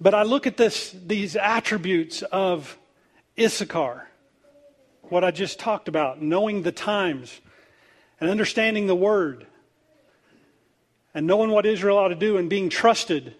But 0.00 0.14
I 0.14 0.22
look 0.22 0.46
at 0.46 0.56
this, 0.56 0.94
these 1.06 1.36
attributes 1.36 2.22
of 2.22 2.78
Issachar, 3.38 4.06
what 5.02 5.24
I 5.24 5.30
just 5.30 5.58
talked 5.58 5.88
about, 5.88 6.22
knowing 6.22 6.62
the 6.62 6.72
times 6.72 7.40
and 8.20 8.30
understanding 8.30 8.86
the 8.86 8.94
word 8.94 9.46
and 11.12 11.26
knowing 11.26 11.50
what 11.50 11.66
Israel 11.66 11.98
ought 11.98 12.08
to 12.08 12.14
do 12.14 12.36
and 12.36 12.48
being 12.48 12.70
trusted. 12.70 13.34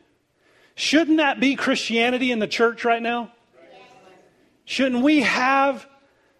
Shouldn't 0.75 1.19
that 1.19 1.39
be 1.39 1.55
Christianity 1.55 2.33
in 2.33 2.41
the 2.41 2.49
church 2.49 2.85
right 2.85 3.03
now? 3.03 3.33
Shouldn't 4.71 5.03
we 5.03 5.23
have 5.23 5.85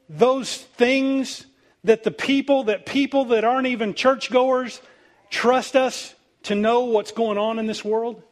those 0.09 0.57
things 0.57 1.47
that 1.83 2.05
the 2.05 2.13
people, 2.13 2.63
that 2.65 2.87
people 2.87 3.25
that 3.25 3.43
aren't 3.43 3.67
even 3.67 3.93
churchgoers 3.93 4.81
trust 5.31 5.75
us 5.75 6.15
to 6.45 6.55
know 6.55 6.83
what's 6.83 7.11
going 7.11 7.39
on 7.39 7.59
in 7.59 7.67
this 7.67 7.85
world? 7.85 8.23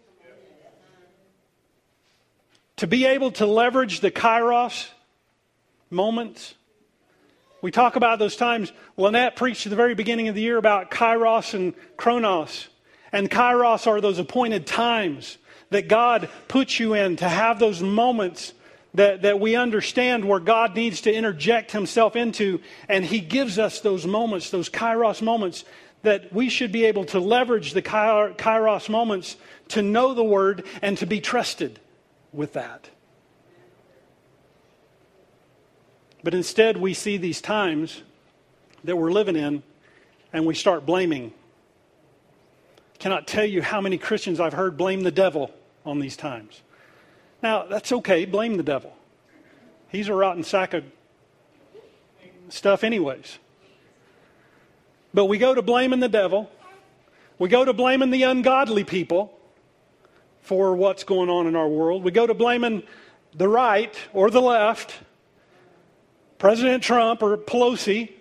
To 2.76 2.86
be 2.86 3.06
able 3.06 3.32
to 3.32 3.46
leverage 3.46 3.98
the 3.98 4.12
kairos 4.12 4.86
moments. 5.90 6.54
We 7.60 7.72
talk 7.72 7.96
about 7.96 8.20
those 8.20 8.36
times. 8.36 8.72
Lynette 8.96 9.34
preached 9.34 9.66
at 9.66 9.70
the 9.70 9.76
very 9.76 9.96
beginning 9.96 10.28
of 10.28 10.36
the 10.36 10.42
year 10.42 10.58
about 10.58 10.92
kairos 10.92 11.54
and 11.54 11.74
chronos. 11.96 12.68
And 13.10 13.28
kairos 13.28 13.88
are 13.88 14.00
those 14.00 14.20
appointed 14.20 14.64
times 14.64 15.38
that 15.70 15.88
God 15.88 16.28
puts 16.46 16.78
you 16.78 16.94
in 16.94 17.16
to 17.16 17.28
have 17.28 17.58
those 17.58 17.82
moments 17.82 18.52
that, 18.94 19.22
that 19.22 19.38
we 19.38 19.54
understand 19.54 20.24
where 20.24 20.40
God 20.40 20.74
needs 20.74 21.02
to 21.02 21.12
interject 21.12 21.72
himself 21.72 22.16
into, 22.16 22.60
and 22.88 23.04
he 23.04 23.20
gives 23.20 23.58
us 23.58 23.80
those 23.80 24.06
moments, 24.06 24.50
those 24.50 24.70
kairos 24.70 25.20
moments, 25.20 25.64
that 26.02 26.32
we 26.32 26.48
should 26.48 26.72
be 26.72 26.84
able 26.84 27.04
to 27.06 27.20
leverage 27.20 27.72
the 27.72 27.82
kairos 27.82 28.88
moments 28.88 29.36
to 29.68 29.82
know 29.82 30.14
the 30.14 30.24
word 30.24 30.64
and 30.80 30.96
to 30.98 31.06
be 31.06 31.20
trusted 31.20 31.80
with 32.32 32.54
that. 32.54 32.88
But 36.22 36.34
instead, 36.34 36.76
we 36.76 36.94
see 36.94 37.16
these 37.16 37.40
times 37.40 38.02
that 38.84 38.96
we're 38.96 39.12
living 39.12 39.36
in 39.36 39.62
and 40.32 40.46
we 40.46 40.54
start 40.54 40.84
blaming. 40.84 41.32
Cannot 42.98 43.26
tell 43.26 43.44
you 43.44 43.62
how 43.62 43.80
many 43.80 43.98
Christians 43.98 44.40
I've 44.40 44.52
heard 44.52 44.76
blame 44.76 45.02
the 45.02 45.10
devil 45.10 45.52
on 45.84 46.00
these 46.00 46.16
times. 46.16 46.62
Now, 47.42 47.66
that's 47.66 47.92
okay. 47.92 48.24
Blame 48.24 48.56
the 48.56 48.62
devil. 48.62 48.94
He's 49.88 50.08
a 50.08 50.14
rotten 50.14 50.42
sack 50.42 50.74
of 50.74 50.84
stuff, 52.48 52.84
anyways. 52.84 53.38
But 55.14 55.26
we 55.26 55.38
go 55.38 55.54
to 55.54 55.62
blaming 55.62 56.00
the 56.00 56.08
devil. 56.08 56.50
We 57.38 57.48
go 57.48 57.64
to 57.64 57.72
blaming 57.72 58.10
the 58.10 58.24
ungodly 58.24 58.84
people 58.84 59.38
for 60.42 60.74
what's 60.74 61.04
going 61.04 61.30
on 61.30 61.46
in 61.46 61.56
our 61.56 61.68
world. 61.68 62.02
We 62.02 62.10
go 62.10 62.26
to 62.26 62.34
blaming 62.34 62.82
the 63.34 63.48
right 63.48 63.94
or 64.12 64.30
the 64.30 64.40
left, 64.40 64.94
President 66.38 66.82
Trump 66.82 67.22
or 67.22 67.36
Pelosi. 67.36 68.12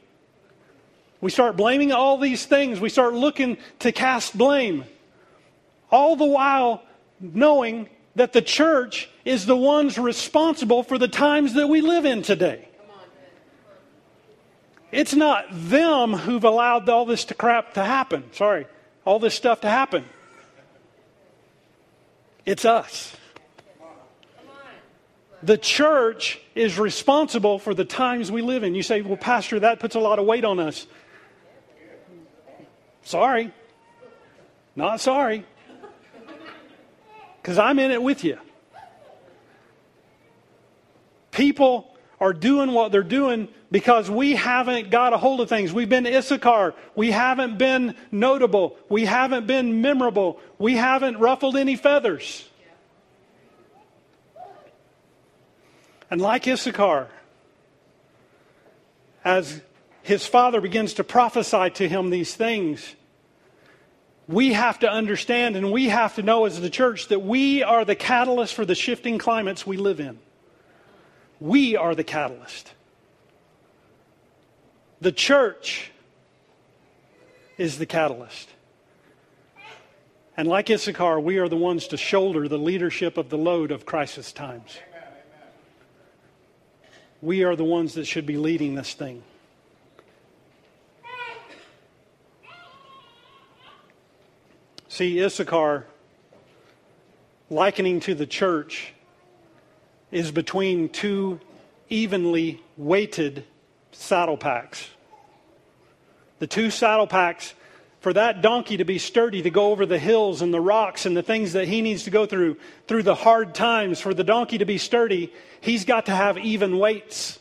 We 1.20 1.32
start 1.32 1.58
blaming 1.58 1.92
all 1.92 2.18
these 2.18 2.46
things. 2.46 2.80
We 2.80 2.90
start 2.90 3.14
looking 3.14 3.58
to 3.80 3.92
cast 3.92 4.38
blame. 4.38 4.86
All 5.90 6.16
the 6.16 6.26
while 6.26 6.84
knowing 7.20 7.90
that 8.18 8.34
the 8.34 8.42
church 8.42 9.10
is 9.26 9.46
the 9.46 9.56
ones 9.56 10.00
responsible 10.00 10.82
for 10.82 10.98
the 10.98 11.08
times 11.08 11.54
that 11.54 11.68
we 11.68 11.82
live 11.82 12.04
in 12.04 12.24
today. 12.24 12.68
It's 14.92 15.14
not 15.14 15.46
them 15.52 16.14
who've 16.14 16.44
allowed 16.44 16.90
all 16.90 17.06
this 17.06 17.26
to 17.26 17.36
crap 17.36 17.76
to 17.76 17.84
happen. 17.84 18.24
Sorry, 18.34 18.66
all 19.06 19.20
this 19.20 19.36
stuff 19.36 19.62
to 19.62 19.70
happen. 19.70 20.04
It's 22.44 22.66
us. 22.66 23.16
The 25.44 25.58
church 25.58 26.40
is 26.56 26.80
responsible 26.80 27.60
for 27.60 27.76
the 27.76 27.86
times 27.86 28.32
we 28.32 28.42
live 28.42 28.64
in. 28.64 28.74
You 28.74 28.82
say, 28.82 29.02
well, 29.02 29.18
Pastor, 29.18 29.60
that 29.60 29.80
puts 29.80 29.94
a 29.94 30.00
lot 30.00 30.18
of 30.18 30.26
weight 30.26 30.44
on 30.44 30.60
us. 30.60 30.88
Sorry. 33.04 33.54
Not 34.76 35.02
sorry 35.02 35.46
because 37.48 37.60
I'm 37.60 37.80
in 37.80 37.92
it 37.92 38.04
with 38.04 38.26
you. 38.26 38.38
People 41.32 41.96
are 42.20 42.34
doing 42.34 42.74
what 42.74 42.92
they're 42.92 43.04
doing 43.04 43.48
because 43.72 44.12
we 44.12 44.36
haven't 44.36 44.90
got 44.90 45.14
a 45.14 45.18
hold 45.18 45.40
of 45.40 45.48
things. 45.48 45.72
We've 45.72 45.88
been 45.88 46.06
Issachar. 46.06 46.76
We 46.94 47.12
haven't 47.12 47.58
been 47.58 47.96
notable. 48.12 48.76
We 48.90 49.06
haven't 49.06 49.48
been 49.48 49.80
memorable. 49.82 50.42
We 50.60 50.76
haven't 50.76 51.20
ruffled 51.20 51.56
any 51.56 51.78
feathers. 51.78 52.50
And 56.12 56.20
like 56.20 56.50
Issachar, 56.50 57.08
as 59.24 59.62
his 60.04 60.28
father 60.28 60.60
begins 60.60 60.96
to 60.96 61.06
prophesy 61.06 61.70
to 61.70 61.88
him 61.88 62.10
these 62.10 62.36
things, 62.36 62.94
we 64.28 64.54
have 64.54 64.80
to 64.80 64.90
understand 64.90 65.56
and 65.56 65.72
we 65.72 65.88
have 65.88 66.16
to 66.16 66.24
know 66.24 66.46
as 66.46 66.60
the 66.60 66.70
church 66.70 67.08
that 67.08 67.22
we 67.22 67.64
are 67.64 67.86
the 67.86 67.96
catalyst 67.96 68.54
for 68.54 68.66
the 68.66 68.76
shifting 68.76 69.18
climates 69.18 69.66
we 69.66 69.78
live 69.78 70.00
in. 70.00 70.20
We 71.40 71.78
are 71.78 71.96
the 71.96 72.04
catalyst. 72.04 72.74
The 75.00 75.12
church 75.12 75.92
is 77.58 77.78
the 77.78 77.86
catalyst. 77.86 78.50
And 80.36 80.48
like 80.48 80.70
Issachar, 80.70 81.20
we 81.20 81.38
are 81.38 81.48
the 81.48 81.58
ones 81.58 81.88
to 81.88 81.98
shoulder 81.98 82.48
the 82.48 82.58
leadership 82.58 83.18
of 83.18 83.30
the 83.30 83.38
load 83.38 83.72
of 83.72 83.86
crisis 83.86 84.32
times. 84.32 84.78
we 87.22 87.44
are 87.44 87.56
the 87.56 87.64
ones 87.64 87.94
that 87.96 88.06
should 88.06 88.26
be 88.26 88.38
leading 88.38 88.76
this 88.76 88.94
thing. 88.94 89.24
See, 94.98 95.24
Issachar, 95.24 95.86
likening 97.52 98.00
to 98.00 98.16
the 98.16 98.26
church, 98.26 98.96
is 100.12 100.32
between 100.32 100.90
two 100.90 101.40
evenly 101.88 102.64
weighted 102.78 103.46
saddle 103.92 104.38
packs. 104.38 104.90
The 106.40 106.48
two 106.48 106.72
saddle 106.72 107.06
packs 107.06 107.54
for 108.00 108.12
that 108.14 108.42
donkey 108.42 108.78
to 108.78 108.86
be 108.86 108.98
sturdy, 108.98 109.44
to 109.44 109.52
go 109.52 109.72
over 109.72 109.86
the 109.86 110.00
hills 110.00 110.42
and 110.42 110.52
the 110.52 110.60
rocks 110.60 111.06
and 111.06 111.16
the 111.16 111.22
things 111.22 111.54
that 111.54 111.68
he 111.68 111.84
needs 111.84 112.06
to 112.06 112.10
go 112.10 112.26
through, 112.26 112.58
through 112.88 113.04
the 113.04 113.14
hard 113.14 113.54
times, 113.54 114.02
for 114.02 114.16
the 114.16 114.24
donkey 114.24 114.58
to 114.58 114.66
be 114.66 114.80
sturdy, 114.80 115.32
he's 115.62 115.86
got 115.86 116.08
to 116.08 116.16
have 116.16 116.40
even 116.40 116.80
weights. 116.80 117.38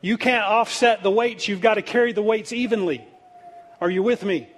You 0.00 0.16
can't 0.16 0.46
offset 0.46 1.02
the 1.02 1.10
weights, 1.10 1.46
you've 1.46 1.60
got 1.60 1.74
to 1.74 1.82
carry 1.82 2.14
the 2.14 2.22
weights 2.22 2.54
evenly. 2.54 3.06
Are 3.82 3.90
you 3.90 4.02
with 4.02 4.24
me? 4.24 4.48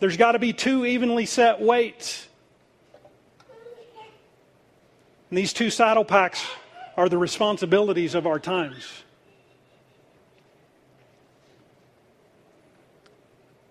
There's 0.00 0.16
got 0.16 0.32
to 0.32 0.38
be 0.38 0.52
two 0.52 0.84
evenly 0.84 1.26
set 1.26 1.60
weights. 1.60 2.26
And 5.30 5.38
these 5.38 5.52
two 5.52 5.70
saddle 5.70 6.04
packs 6.04 6.44
are 6.96 7.08
the 7.08 7.18
responsibilities 7.18 8.14
of 8.14 8.26
our 8.26 8.38
times. 8.38 8.86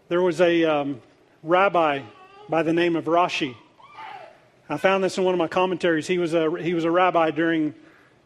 There 0.09 0.21
was 0.21 0.41
a 0.41 0.63
um, 0.65 1.01
rabbi 1.41 2.01
by 2.49 2.63
the 2.63 2.73
name 2.73 2.95
of 2.95 3.05
Rashi. 3.05 3.55
I 4.69 4.77
found 4.77 5.03
this 5.03 5.17
in 5.17 5.23
one 5.23 5.33
of 5.33 5.37
my 5.39 5.47
commentaries. 5.47 6.07
He 6.07 6.17
was 6.17 6.33
a, 6.33 6.51
he 6.61 6.73
was 6.73 6.83
a 6.83 6.91
rabbi 6.91 7.31
during 7.31 7.73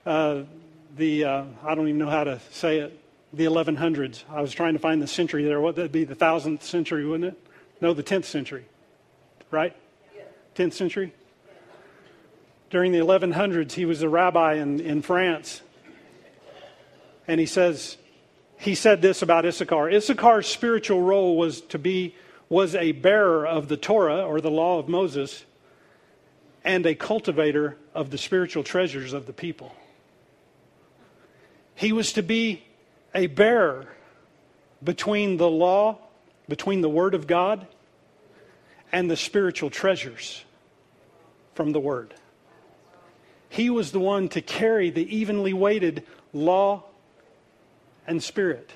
uh, 0.06 0.44
the, 0.96 1.26
uh, 1.26 1.44
I 1.64 1.76
don't 1.76 1.88
even 1.88 2.00
know 2.00 2.10
how 2.10 2.24
to 2.24 2.40
say 2.52 2.80
it, 2.80 3.00
the 3.34 3.46
1100s. 3.46 4.24
I 4.30 4.42
was 4.42 4.54
trying 4.54 4.74
to 4.74 4.80
find 4.80 5.02
the 5.02 5.08
century 5.08 5.44
there. 5.44 5.60
What 5.60 5.78
would 5.78 5.92
be 5.92 6.04
the 6.04 6.16
thousandth 6.16 6.64
century, 6.64 7.06
wouldn't 7.06 7.34
it? 7.34 7.47
No, 7.80 7.94
the 7.94 8.04
10th 8.04 8.26
century, 8.26 8.66
right? 9.52 9.76
10th 10.56 10.74
century? 10.74 11.14
During 12.70 12.92
the 12.92 13.00
1100s, 13.00 13.72
he 13.74 13.86
was 13.86 14.02
a 14.02 14.10
rabbi 14.10 14.56
in, 14.56 14.80
in 14.80 15.02
France. 15.02 15.62
And 17.28 17.40
he 17.40 17.46
says, 17.46 17.98
he 18.58 18.76
said 18.76 19.02
this 19.02 19.22
about 19.22 19.46
Issachar. 19.46 19.90
Issachar's 19.90 20.48
spiritual 20.48 21.02
role 21.02 21.38
was 21.38 21.62
to 21.62 21.80
be 21.80 22.16
was 22.50 22.76
a 22.76 22.94
bearer 22.94 23.46
of 23.46 23.68
the 23.68 23.78
Torah 23.78 24.26
or 24.26 24.40
the 24.40 24.52
law 24.52 24.80
of 24.80 24.88
Moses 24.88 25.44
and 26.64 26.86
a 26.86 26.96
cultivator 26.96 27.78
of 27.94 28.10
the 28.10 28.18
spiritual 28.18 28.64
treasures 28.64 29.14
of 29.14 29.26
the 29.26 29.34
people. 29.34 29.76
He 31.76 31.92
was 31.92 32.14
to 32.14 32.24
be 32.24 32.64
a 33.14 33.28
bearer 33.28 33.88
between 34.84 35.38
the 35.38 35.50
law, 35.50 36.00
between 36.48 36.82
the 36.82 36.90
Word 36.90 37.14
of 37.14 37.28
God, 37.28 37.68
and 38.92 39.12
the 39.12 39.18
spiritual 39.18 39.70
treasures 39.70 40.46
from 41.54 41.74
the 41.74 41.80
Word. 41.80 42.14
He 43.50 43.70
was 43.70 43.92
the 43.92 44.00
one 44.00 44.30
to 44.30 44.42
carry 44.42 44.90
the 44.90 45.16
evenly 45.16 45.54
weighted 45.54 46.04
law 46.34 46.84
and 48.06 48.22
spirit. 48.22 48.72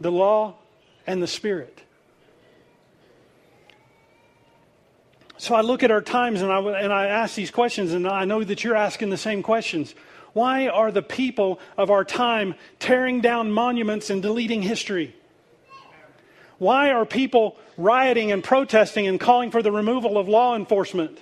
The 0.00 0.12
law 0.12 0.56
and 1.06 1.22
the 1.22 1.26
spirit. 1.26 1.82
So 5.36 5.54
I 5.54 5.62
look 5.62 5.82
at 5.82 5.90
our 5.90 6.02
times 6.02 6.42
and 6.42 6.52
I, 6.52 6.60
and 6.80 6.92
I 6.92 7.06
ask 7.06 7.34
these 7.34 7.50
questions, 7.50 7.92
and 7.92 8.06
I 8.06 8.24
know 8.24 8.44
that 8.44 8.62
you're 8.62 8.76
asking 8.76 9.10
the 9.10 9.16
same 9.16 9.42
questions. 9.42 9.94
Why 10.32 10.68
are 10.68 10.92
the 10.92 11.02
people 11.02 11.60
of 11.76 11.90
our 11.90 12.04
time 12.04 12.54
tearing 12.78 13.20
down 13.20 13.50
monuments 13.50 14.10
and 14.10 14.22
deleting 14.22 14.62
history? 14.62 15.16
Why 16.60 16.90
are 16.90 17.06
people 17.06 17.56
rioting 17.78 18.30
and 18.30 18.44
protesting 18.44 19.06
and 19.06 19.18
calling 19.18 19.50
for 19.50 19.62
the 19.62 19.72
removal 19.72 20.18
of 20.18 20.28
law 20.28 20.54
enforcement 20.54 21.18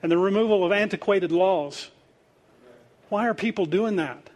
and 0.00 0.12
the 0.12 0.16
removal 0.16 0.64
of 0.64 0.70
antiquated 0.70 1.32
laws? 1.32 1.90
Why 3.08 3.26
are 3.26 3.34
people 3.34 3.66
doing 3.66 3.96
that? 3.96 4.30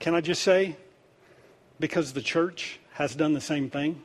Can 0.00 0.16
I 0.16 0.20
just 0.20 0.42
say, 0.42 0.74
because 1.78 2.12
the 2.12 2.22
church 2.22 2.80
has 2.94 3.14
done 3.14 3.32
the 3.32 3.40
same 3.40 3.70
thing? 3.70 4.02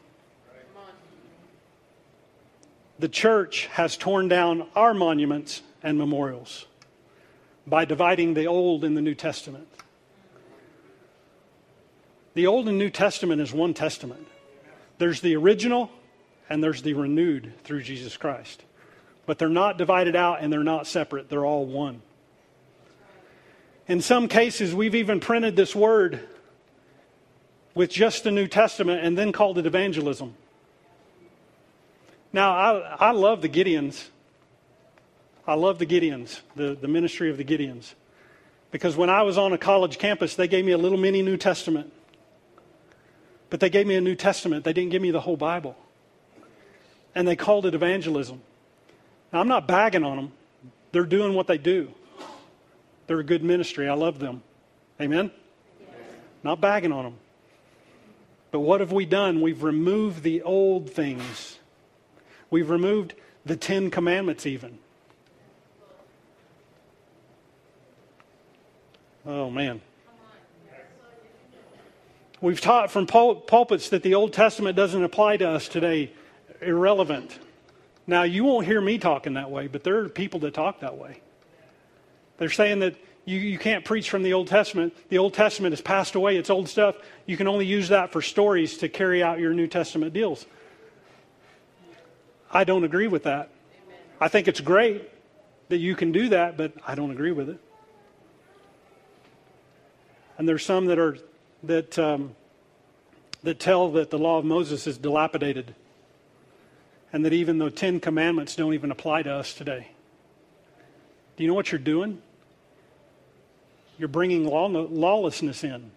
The 2.99 3.09
church 3.09 3.65
has 3.71 3.97
torn 3.97 4.27
down 4.27 4.67
our 4.75 4.93
monuments 4.93 5.63
and 5.81 5.97
memorials 5.97 6.67
by 7.65 7.83
dividing 7.83 8.35
the 8.35 8.45
Old 8.45 8.83
and 8.83 8.95
the 8.95 9.01
New 9.01 9.15
Testament. 9.15 9.67
The 12.37 12.45
Old 12.45 12.69
and 12.69 12.77
New 12.77 12.91
Testament 12.91 13.41
is 13.41 13.51
one 13.51 13.73
testament. 13.73 14.27
There's 14.99 15.21
the 15.21 15.35
original 15.35 15.89
and 16.47 16.63
there's 16.63 16.83
the 16.83 16.93
renewed 16.93 17.51
through 17.63 17.81
Jesus 17.81 18.15
Christ. 18.15 18.63
But 19.25 19.39
they're 19.39 19.49
not 19.49 19.79
divided 19.79 20.15
out 20.15 20.41
and 20.41 20.53
they're 20.53 20.63
not 20.63 20.85
separate, 20.85 21.31
they're 21.31 21.47
all 21.47 21.65
one. 21.65 22.03
In 23.87 24.01
some 24.01 24.27
cases, 24.27 24.75
we've 24.75 24.93
even 24.93 25.19
printed 25.19 25.55
this 25.55 25.75
word 25.75 26.19
with 27.73 27.89
just 27.89 28.23
the 28.23 28.29
New 28.29 28.47
Testament 28.47 29.03
and 29.03 29.17
then 29.17 29.31
called 29.31 29.57
it 29.57 29.65
evangelism. 29.65 30.35
Now, 32.31 32.51
I, 32.51 32.97
I 32.99 33.11
love 33.13 33.41
the 33.41 33.49
Gideons. 33.49 34.09
I 35.47 35.55
love 35.55 35.79
the 35.79 35.87
Gideons, 35.87 36.41
the, 36.55 36.77
the 36.79 36.87
ministry 36.87 37.31
of 37.31 37.37
the 37.37 37.43
Gideons. 37.43 37.95
Because 38.69 38.95
when 38.95 39.09
I 39.09 39.23
was 39.23 39.39
on 39.39 39.53
a 39.53 39.57
college 39.57 39.97
campus, 39.97 40.35
they 40.35 40.47
gave 40.47 40.65
me 40.65 40.73
a 40.73 40.77
little 40.77 40.99
mini 40.99 41.23
New 41.23 41.37
Testament. 41.37 41.93
But 43.49 43.59
they 43.59 43.69
gave 43.69 43.87
me 43.87 43.95
a 43.95 44.01
New 44.01 44.15
Testament. 44.15 44.63
They 44.63 44.73
didn't 44.73 44.91
give 44.91 45.01
me 45.01 45.11
the 45.11 45.21
whole 45.21 45.37
Bible. 45.37 45.77
And 47.15 47.27
they 47.27 47.35
called 47.35 47.65
it 47.65 47.73
evangelism. 47.73 48.41
Now, 49.31 49.39
I'm 49.39 49.47
not 49.47 49.67
bagging 49.67 50.03
on 50.03 50.17
them, 50.17 50.31
they're 50.91 51.05
doing 51.05 51.33
what 51.33 51.47
they 51.47 51.57
do. 51.57 51.91
They're 53.07 53.19
a 53.19 53.23
good 53.23 53.43
ministry. 53.43 53.87
I 53.87 53.93
love 53.93 54.19
them. 54.19 54.43
Amen? 54.99 55.31
Yes. 55.79 55.89
Not 56.43 56.59
bagging 56.59 56.91
on 56.91 57.05
them. 57.05 57.15
But 58.51 58.59
what 58.59 58.81
have 58.81 58.91
we 58.91 59.05
done? 59.05 59.41
We've 59.41 59.63
removed 59.63 60.23
the 60.23 60.41
old 60.41 60.89
things. 60.89 61.59
We've 62.49 62.69
removed 62.69 63.13
the 63.45 63.55
Ten 63.55 63.89
Commandments, 63.89 64.45
even. 64.45 64.79
Oh, 69.25 69.49
man. 69.49 69.81
We've 72.39 72.61
taught 72.61 72.91
from 72.91 73.07
pul- 73.07 73.35
pulpits 73.35 73.89
that 73.89 74.03
the 74.03 74.13
Old 74.13 74.31
Testament 74.31 74.75
doesn't 74.75 75.03
apply 75.03 75.37
to 75.37 75.49
us 75.49 75.67
today. 75.67 76.11
Irrelevant. 76.61 77.39
Now, 78.05 78.23
you 78.23 78.43
won't 78.43 78.65
hear 78.65 78.79
me 78.79 78.99
talking 78.99 79.33
that 79.33 79.49
way, 79.49 79.67
but 79.67 79.83
there 79.83 79.99
are 79.99 80.09
people 80.09 80.39
that 80.41 80.53
talk 80.53 80.81
that 80.81 80.97
way. 80.97 81.21
They're 82.37 82.49
saying 82.49 82.79
that 82.79 82.95
you, 83.25 83.39
you 83.39 83.57
can't 83.57 83.83
preach 83.83 84.09
from 84.09 84.23
the 84.23 84.33
Old 84.33 84.47
Testament. 84.47 84.95
The 85.09 85.17
Old 85.17 85.33
Testament 85.33 85.73
has 85.73 85.81
passed 85.81 86.15
away, 86.15 86.37
it's 86.37 86.49
old 86.49 86.69
stuff. 86.69 86.95
You 87.25 87.37
can 87.37 87.47
only 87.47 87.65
use 87.65 87.89
that 87.89 88.11
for 88.11 88.21
stories 88.21 88.77
to 88.77 88.89
carry 88.89 89.21
out 89.21 89.39
your 89.39 89.53
New 89.53 89.67
Testament 89.67 90.13
deals. 90.13 90.45
I 92.51 92.63
don't 92.63 92.83
agree 92.83 93.07
with 93.07 93.23
that. 93.23 93.49
I 94.21 94.29
think 94.29 94.47
it's 94.47 94.61
great 94.61 95.09
that 95.69 95.77
you 95.77 95.95
can 95.95 96.11
do 96.11 96.29
that, 96.29 96.55
but 96.55 96.71
I 96.87 96.95
don't 96.95 97.11
agree 97.11 97.33
with 97.33 97.49
it. 97.49 97.59
And 100.37 100.47
there's 100.47 100.63
some 100.63 100.85
that 100.85 100.99
are 100.99 101.17
that 101.63 101.97
um, 101.97 102.35
that 103.43 103.59
tell 103.59 103.91
that 103.91 104.09
the 104.09 104.17
law 104.17 104.37
of 104.37 104.45
Moses 104.45 104.87
is 104.87 104.97
dilapidated, 104.97 105.75
and 107.13 107.23
that 107.25 107.33
even 107.33 107.57
the 107.57 107.71
Ten 107.71 107.99
Commandments 107.99 108.55
don't 108.55 108.73
even 108.73 108.91
apply 108.91 109.23
to 109.23 109.31
us 109.31 109.53
today. 109.53 109.87
Do 111.35 111.43
you 111.43 111.47
know 111.47 111.53
what 111.53 111.71
you're 111.71 111.79
doing? 111.79 112.21
You're 113.97 114.07
bringing 114.07 114.45
law, 114.45 114.67
lawlessness 114.67 115.63
in. 115.63 115.91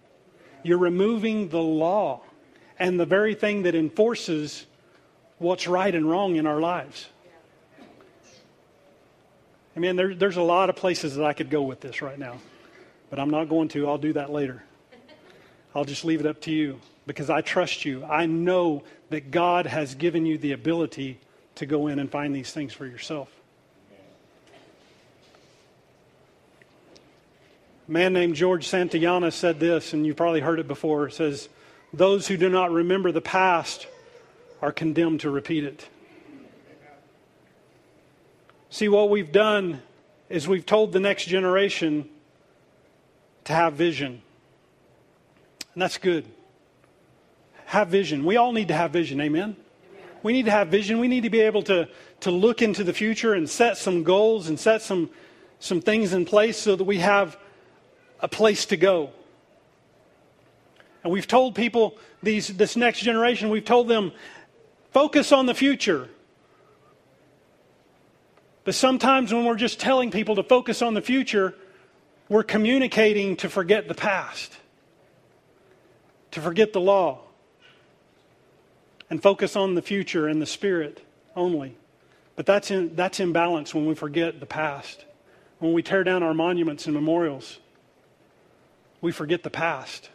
You're 0.63 0.77
removing 0.77 1.49
the 1.49 1.61
law 1.61 2.21
and 2.79 2.99
the 2.99 3.05
very 3.05 3.35
thing 3.35 3.63
that 3.63 3.75
enforces 3.75 4.65
what's 5.39 5.67
right 5.67 5.93
and 5.93 6.09
wrong 6.09 6.35
in 6.35 6.45
our 6.45 6.59
lives. 6.59 7.07
I 9.75 9.79
mean, 9.79 9.95
there, 9.95 10.13
there's 10.13 10.37
a 10.37 10.41
lot 10.41 10.69
of 10.69 10.75
places 10.75 11.15
that 11.15 11.25
I 11.25 11.33
could 11.33 11.49
go 11.49 11.61
with 11.61 11.79
this 11.79 12.01
right 12.01 12.19
now, 12.19 12.37
but 13.09 13.19
I'm 13.19 13.29
not 13.29 13.49
going 13.49 13.69
to. 13.69 13.87
I'll 13.87 13.97
do 13.97 14.13
that 14.13 14.31
later. 14.31 14.63
I'll 15.73 15.85
just 15.85 16.03
leave 16.03 16.19
it 16.19 16.25
up 16.25 16.41
to 16.41 16.51
you 16.51 16.79
because 17.07 17.29
I 17.29 17.41
trust 17.41 17.85
you. 17.85 18.03
I 18.03 18.25
know 18.25 18.83
that 19.09 19.31
God 19.31 19.65
has 19.65 19.95
given 19.95 20.25
you 20.25 20.37
the 20.37 20.51
ability 20.51 21.19
to 21.55 21.65
go 21.65 21.87
in 21.87 21.99
and 21.99 22.09
find 22.09 22.35
these 22.35 22.51
things 22.51 22.73
for 22.73 22.85
yourself. 22.85 23.29
A 27.87 27.91
man 27.91 28.13
named 28.13 28.35
George 28.35 28.67
Santayana 28.67 29.31
said 29.31 29.59
this, 29.59 29.93
and 29.93 30.05
you've 30.05 30.15
probably 30.15 30.39
heard 30.39 30.59
it 30.59 30.67
before. 30.67 31.07
It 31.07 31.13
says, 31.13 31.49
Those 31.93 32.27
who 32.27 32.37
do 32.37 32.49
not 32.49 32.71
remember 32.71 33.11
the 33.11 33.21
past 33.21 33.87
are 34.61 34.71
condemned 34.71 35.21
to 35.21 35.29
repeat 35.29 35.63
it. 35.63 35.87
See, 38.69 38.87
what 38.87 39.09
we've 39.09 39.31
done 39.31 39.81
is 40.29 40.47
we've 40.47 40.65
told 40.65 40.93
the 40.93 40.99
next 40.99 41.25
generation 41.25 42.07
to 43.43 43.53
have 43.53 43.73
vision. 43.73 44.21
And 45.73 45.81
that's 45.81 45.97
good. 45.97 46.25
Have 47.65 47.87
vision. 47.87 48.25
We 48.25 48.37
all 48.37 48.51
need 48.51 48.67
to 48.67 48.73
have 48.73 48.91
vision. 48.91 49.21
Amen? 49.21 49.55
We 50.23 50.33
need 50.33 50.45
to 50.45 50.51
have 50.51 50.67
vision. 50.67 50.99
We 50.99 51.07
need 51.07 51.23
to 51.23 51.29
be 51.29 51.41
able 51.41 51.63
to, 51.63 51.87
to 52.21 52.31
look 52.31 52.61
into 52.61 52.83
the 52.83 52.93
future 52.93 53.33
and 53.33 53.49
set 53.49 53.77
some 53.77 54.03
goals 54.03 54.49
and 54.49 54.59
set 54.59 54.81
some, 54.81 55.09
some 55.59 55.81
things 55.81 56.13
in 56.13 56.25
place 56.25 56.57
so 56.57 56.75
that 56.75 56.83
we 56.83 56.99
have 56.99 57.37
a 58.19 58.27
place 58.27 58.65
to 58.67 58.77
go. 58.77 59.11
And 61.03 61.11
we've 61.11 61.27
told 61.27 61.55
people, 61.55 61.97
these, 62.21 62.49
this 62.49 62.75
next 62.75 62.99
generation, 62.99 63.49
we've 63.49 63.65
told 63.65 63.87
them, 63.87 64.11
focus 64.91 65.31
on 65.31 65.47
the 65.47 65.55
future. 65.55 66.09
But 68.63 68.75
sometimes 68.75 69.33
when 69.33 69.45
we're 69.45 69.55
just 69.55 69.79
telling 69.79 70.11
people 70.11 70.35
to 70.35 70.43
focus 70.43 70.81
on 70.81 70.93
the 70.93 71.01
future, 71.01 71.55
we're 72.29 72.43
communicating 72.43 73.35
to 73.37 73.49
forget 73.49 73.87
the 73.87 73.95
past, 73.95 74.55
to 76.31 76.41
forget 76.41 76.73
the 76.73 76.81
law, 76.81 77.19
and 79.09 79.21
focus 79.21 79.55
on 79.55 79.75
the 79.75 79.81
future 79.81 80.27
and 80.27 80.41
the 80.41 80.45
spirit 80.45 81.05
only. 81.35 81.75
But 82.37 82.45
that's, 82.45 82.71
in, 82.71 82.95
that's 82.95 83.19
imbalance 83.19 83.75
when 83.75 83.85
we 83.85 83.93
forget 83.93 84.39
the 84.39 84.45
past. 84.45 85.05
When 85.59 85.73
we 85.73 85.83
tear 85.83 86.03
down 86.03 86.23
our 86.23 86.33
monuments 86.33 86.85
and 86.85 86.95
memorials, 86.95 87.59
we 89.01 89.11
forget 89.11 89.43
the 89.43 89.49
past. 89.49 90.09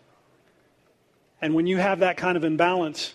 And 1.42 1.54
when 1.54 1.66
you 1.66 1.76
have 1.76 2.00
that 2.00 2.16
kind 2.16 2.36
of 2.36 2.44
imbalance, 2.44 3.12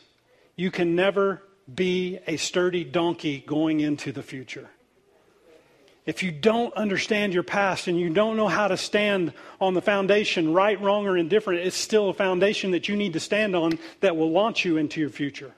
you 0.56 0.70
can 0.70 0.96
never 0.96 1.42
be 1.74 2.20
a 2.28 2.38
sturdy 2.38 2.84
donkey 2.84 3.44
going 3.46 3.80
into 3.80 4.12
the 4.12 4.22
future. 4.22 4.70
If 6.06 6.24
you 6.24 6.32
don't 6.32 6.74
understand 6.74 7.34
your 7.34 7.44
past 7.44 7.88
and 7.88 8.00
you 8.00 8.10
don't 8.10 8.36
know 8.36 8.48
how 8.48 8.68
to 8.68 8.76
stand 8.76 9.34
on 9.60 9.76
the 9.76 9.82
foundation, 9.82 10.52
right, 10.52 10.80
wrong, 10.82 11.06
or 11.06 11.16
indifferent, 11.16 11.60
it's 11.60 11.78
still 11.78 12.10
a 12.10 12.14
foundation 12.14 12.72
that 12.72 12.90
you 12.90 12.96
need 12.96 13.14
to 13.14 13.20
stand 13.20 13.56
on 13.56 13.78
that 14.00 14.18
will 14.18 14.32
launch 14.32 14.66
you 14.66 14.78
into 14.78 15.00
your 15.00 15.12
future. 15.12 15.52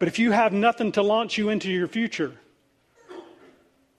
But 0.00 0.08
if 0.08 0.18
you 0.18 0.32
have 0.32 0.52
nothing 0.52 0.92
to 0.92 1.02
launch 1.02 1.38
you 1.38 1.48
into 1.48 1.70
your 1.70 1.86
future, 1.86 2.32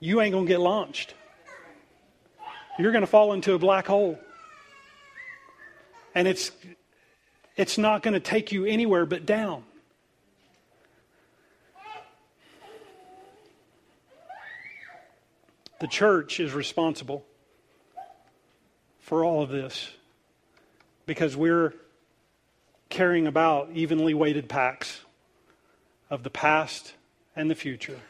you 0.00 0.20
ain't 0.20 0.32
going 0.32 0.44
to 0.44 0.48
get 0.48 0.60
launched. 0.60 1.14
You're 2.78 2.92
going 2.92 3.02
to 3.02 3.08
fall 3.08 3.32
into 3.32 3.54
a 3.54 3.58
black 3.58 3.86
hole. 3.86 4.18
And 6.14 6.28
it's, 6.28 6.52
it's 7.56 7.78
not 7.78 8.02
going 8.02 8.14
to 8.14 8.20
take 8.20 8.52
you 8.52 8.66
anywhere 8.66 9.06
but 9.06 9.24
down. 9.24 9.64
The 15.78 15.86
church 15.86 16.40
is 16.40 16.54
responsible 16.54 17.24
for 19.00 19.24
all 19.24 19.42
of 19.42 19.50
this 19.50 19.90
because 21.04 21.36
we're 21.36 21.74
carrying 22.88 23.26
about 23.26 23.70
evenly 23.72 24.14
weighted 24.14 24.48
packs 24.48 25.00
of 26.08 26.22
the 26.22 26.30
past 26.30 26.94
and 27.34 27.50
the 27.50 27.54
future, 27.54 28.00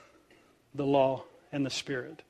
the 0.74 0.86
law 0.86 1.24
and 1.50 1.66
the 1.66 1.70
spirit. 1.70 2.22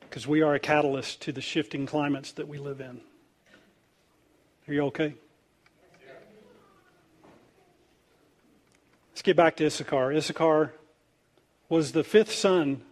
Because 0.00 0.26
we 0.26 0.42
are 0.42 0.54
a 0.54 0.60
catalyst 0.60 1.20
to 1.22 1.32
the 1.32 1.40
shifting 1.40 1.84
climates 1.84 2.32
that 2.32 2.48
we 2.48 2.58
live 2.58 2.80
in. 2.80 3.00
Are 4.66 4.72
you 4.72 4.84
okay? 4.86 5.14
Let's 9.10 9.22
get 9.22 9.36
back 9.36 9.56
to 9.56 9.66
Issachar. 9.66 10.12
Issachar 10.12 10.72
was 11.70 11.92
the 11.92 12.04
fifth 12.04 12.32
son 12.32 12.82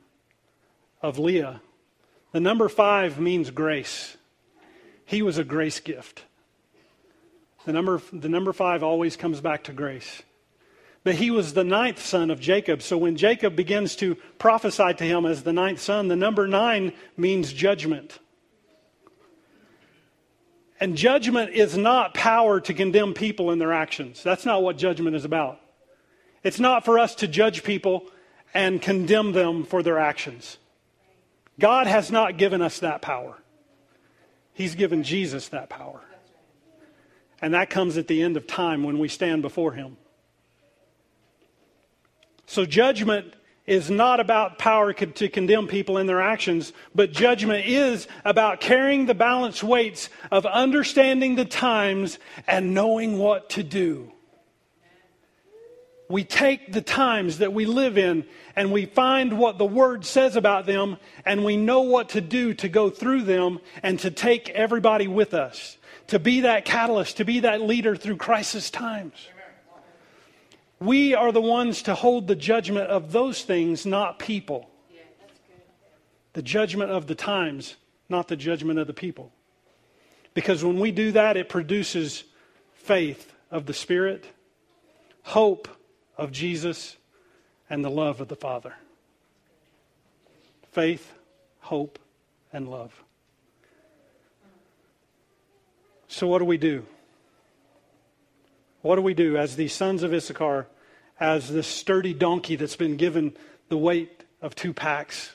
of 1.03 1.19
Leah. 1.19 1.61
The 2.33 2.41
number 2.41 2.69
five 2.69 3.21
means 3.21 3.51
grace. 3.51 4.17
He 5.05 5.21
was 5.21 5.37
a 5.37 5.45
grace 5.45 5.81
gift. 5.81 6.25
The 7.67 7.73
number, 7.73 8.01
the 8.13 8.29
number 8.29 8.53
five 8.53 8.83
always 8.83 9.17
comes 9.17 9.41
back 9.41 9.65
to 9.65 9.73
grace. 9.73 10.23
But 11.03 11.17
he 11.17 11.31
was 11.31 11.55
the 11.55 11.65
ninth 11.65 12.05
son 12.05 12.31
of 12.31 12.41
Jacob. 12.41 12.83
So 12.83 12.97
when 12.97 13.17
Jacob 13.17 13.57
begins 13.57 13.97
to 13.97 14.15
prophesy 14.39 14.95
to 14.95 15.05
him 15.05 15.27
as 15.27 15.43
the 15.43 15.53
ninth 15.53 15.81
son, 15.81 16.09
the 16.09 16.17
number 16.17 16.47
nine 16.47 16.93
means 17.17 17.53
judgment. 17.53 18.19
And 20.81 20.97
judgment 20.97 21.51
is 21.51 21.77
not 21.77 22.15
power 22.15 22.61
to 22.61 22.75
condemn 22.75 23.13
people 23.13 23.51
in 23.51 23.59
their 23.59 23.73
actions. 23.73 24.23
That's 24.23 24.45
not 24.47 24.63
what 24.63 24.79
judgment 24.79 25.17
is 25.17 25.25
about. 25.25 25.61
It's 26.45 26.61
not 26.61 26.85
for 26.85 26.99
us 26.99 27.17
to 27.17 27.27
judge 27.27 27.65
people 27.65 28.09
and 28.55 28.81
condemn 28.81 29.33
them 29.33 29.65
for 29.65 29.83
their 29.83 29.99
actions. 29.99 30.59
God 31.59 31.87
has 31.87 32.11
not 32.11 32.39
given 32.39 32.63
us 32.63 32.81
that 32.81 33.03
power. 33.03 33.37
He's 34.55 34.75
given 34.75 35.03
Jesus 35.03 35.49
that 35.49 35.69
power. 35.69 36.01
And 37.41 37.55
that 37.55 37.71
comes 37.71 37.97
at 37.97 38.09
the 38.09 38.23
end 38.23 38.37
of 38.37 38.47
time 38.47 38.83
when 38.83 38.99
we 38.99 39.09
stand 39.09 39.43
before 39.43 39.73
Him. 39.73 39.97
So, 42.47 42.65
judgment 42.65 43.35
is 43.67 43.91
not 43.91 44.19
about 44.19 44.59
power 44.59 44.93
to 44.95 45.29
condemn 45.29 45.69
people 45.69 45.99
in 45.99 46.07
their 46.07 46.23
actions, 46.23 46.73
but 46.95 47.13
judgment 47.13 47.67
is 47.67 48.09
about 48.25 48.61
carrying 48.61 49.05
the 49.07 49.15
balance 49.15 49.63
weights 49.63 50.09
of 50.33 50.47
understanding 50.47 51.35
the 51.35 51.45
times 51.45 52.19
and 52.47 52.73
knowing 52.73 53.19
what 53.19 53.51
to 53.51 53.63
do 53.63 54.11
we 56.09 56.25
take 56.25 56.73
the 56.73 56.81
times 56.81 57.39
that 57.39 57.53
we 57.53 57.67
live 57.67 57.99
in 57.99 58.25
and 58.57 58.73
we 58.73 58.87
find 58.87 59.39
what 59.39 59.59
the 59.59 59.67
Word 59.67 60.07
says 60.07 60.37
about 60.37 60.65
them 60.65 60.97
and 61.27 61.45
we 61.45 61.57
know 61.57 61.83
what 61.83 62.11
to 62.11 62.21
do 62.21 62.55
to 62.55 62.69
go 62.69 62.89
through 62.89 63.23
them 63.23 63.61
and 63.83 64.01
to 64.01 64.11
take 64.11 64.49
everybody 64.51 65.07
with 65.07 65.35
us, 65.35 65.77
to 66.07 66.19
be 66.19 66.41
that 66.41 66.65
catalyst, 66.65 67.19
to 67.19 67.25
be 67.25 67.41
that 67.41 67.61
leader 67.61 67.95
through 67.95 68.17
crisis 68.17 68.71
times. 68.71 69.29
We 70.81 71.15
are 71.15 71.33
the 71.33 71.43
ones 71.43 71.83
to 71.83 71.95
hold 71.95 72.27
the 72.27 72.37
judgment 72.37 72.89
of 72.89 73.13
those 73.13 73.43
things, 73.43 73.85
not 73.85 74.19
people. 74.19 74.71
The 76.33 76.43
judgment 76.43 76.91
of 76.91 77.07
the 77.07 77.17
times, 77.17 77.77
not 78.09 78.29
the 78.29 78.37
judgment 78.37 78.79
of 78.79 78.87
the 78.87 78.95
people. 78.95 79.33
Because 80.33 80.65
when 80.65 80.79
we 80.79 80.93
do 80.93 81.13
that, 81.13 81.37
it 81.37 81.49
produces 81.49 82.25
faith 82.75 83.33
of 83.51 83.67
the 83.67 83.75
Spirit, 83.75 84.25
hope 85.23 85.69
of 86.19 86.33
Jesus 86.33 86.97
and 87.71 87.85
the 87.85 87.91
love 87.91 88.21
of 88.21 88.29
the 88.29 88.37
Father. 88.37 88.75
Faith, 90.73 91.15
hope, 91.61 91.99
and 92.53 92.69
love. 92.69 93.03
So, 96.09 96.27
what 96.27 96.39
do 96.39 96.45
we 96.45 96.59
do? 96.59 96.85
What 98.83 98.97
do 98.97 99.03
we 99.03 99.15
do 99.15 99.37
as 99.37 99.57
the 99.57 99.69
sons 99.69 100.03
of 100.03 100.13
Issachar, 100.13 100.67
as 101.21 101.51
this 101.51 101.67
sturdy 101.67 102.15
donkey 102.15 102.57
that's 102.57 102.77
been 102.77 102.97
given 102.97 103.37
the 103.69 103.77
weight 103.77 104.25
of 104.41 104.55
two 104.55 104.73
packs, 104.73 105.33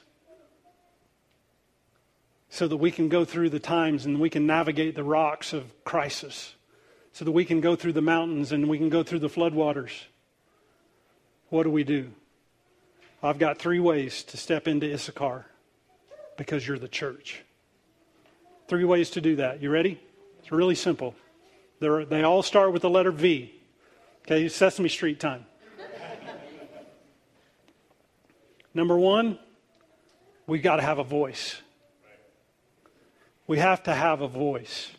so 2.50 2.68
that 2.68 2.78
we 2.78 2.92
can 2.92 3.10
go 3.10 3.26
through 3.26 3.50
the 3.50 3.60
times 3.60 4.06
and 4.06 4.20
we 4.20 4.30
can 4.30 4.46
navigate 4.46 4.96
the 4.96 5.04
rocks 5.04 5.54
of 5.54 5.72
crisis, 5.84 6.56
so 7.12 7.26
that 7.26 7.32
we 7.32 7.46
can 7.46 7.62
go 7.62 7.76
through 7.76 7.94
the 7.94 8.02
mountains 8.02 8.52
and 8.52 8.68
we 8.68 8.78
can 8.78 8.90
go 8.90 9.04
through 9.04 9.20
the 9.20 9.30
floodwaters? 9.30 9.92
What 11.54 11.64
do 11.64 11.70
we 11.70 11.84
do? 11.84 12.10
I've 13.22 13.38
got 13.38 13.60
three 13.60 13.80
ways 13.80 14.24
to 14.24 14.38
step 14.38 14.68
into 14.68 14.91
Issachar 14.91 15.45
because 16.36 16.68
you're 16.68 16.80
the 16.80 16.88
church. 16.88 17.43
Three 18.68 18.86
ways 18.86 19.12
to 19.12 19.22
do 19.22 19.36
that. 19.36 19.62
You 19.62 19.70
ready? 19.70 20.01
It's 20.39 20.51
really 20.51 20.74
simple. 20.74 21.14
They're, 21.80 22.06
they 22.06 22.24
all 22.24 22.41
start 22.41 22.74
with 22.74 22.82
the 22.82 22.89
letter 22.89 23.12
V. 23.12 23.54
Okay, 24.24 24.49
Sesame 24.49 24.89
Street 24.89 25.20
time. 25.20 25.45
Number 28.74 28.97
one, 28.97 29.38
we've 30.47 30.64
got 30.64 30.78
to 30.78 30.82
have 30.82 30.97
a 30.97 31.04
voice. 31.04 31.62
We 33.45 33.60
have 33.60 33.84
to 33.84 33.93
have 33.93 34.22
a 34.22 34.28
voice. 34.28 34.89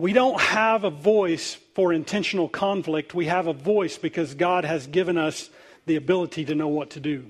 We 0.00 0.12
don't 0.12 0.40
have 0.40 0.84
a 0.84 0.90
voice 0.90 1.54
for 1.74 1.92
intentional 1.92 2.48
conflict. 2.48 3.14
We 3.14 3.26
have 3.26 3.48
a 3.48 3.52
voice 3.52 3.98
because 3.98 4.34
God 4.34 4.64
has 4.64 4.86
given 4.86 5.18
us 5.18 5.50
the 5.86 5.96
ability 5.96 6.44
to 6.44 6.54
know 6.54 6.68
what 6.68 6.90
to 6.90 7.00
do. 7.00 7.26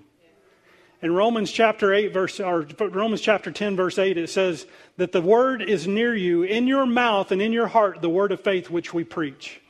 In 1.00 1.14
Romans 1.14 1.50
chapter 1.50 1.94
8 1.94 2.12
verse 2.12 2.40
or 2.40 2.66
Romans 2.78 3.22
chapter 3.22 3.50
10 3.50 3.74
verse 3.76 3.98
8 3.98 4.18
it 4.18 4.28
says 4.28 4.66
that 4.98 5.12
the 5.12 5.22
word 5.22 5.62
is 5.62 5.86
near 5.86 6.14
you 6.14 6.42
in 6.42 6.66
your 6.66 6.84
mouth 6.84 7.32
and 7.32 7.40
in 7.40 7.52
your 7.52 7.68
heart 7.68 8.02
the 8.02 8.10
word 8.10 8.32
of 8.32 8.42
faith 8.42 8.68
which 8.68 8.92
we 8.92 9.02
preach. 9.02 9.62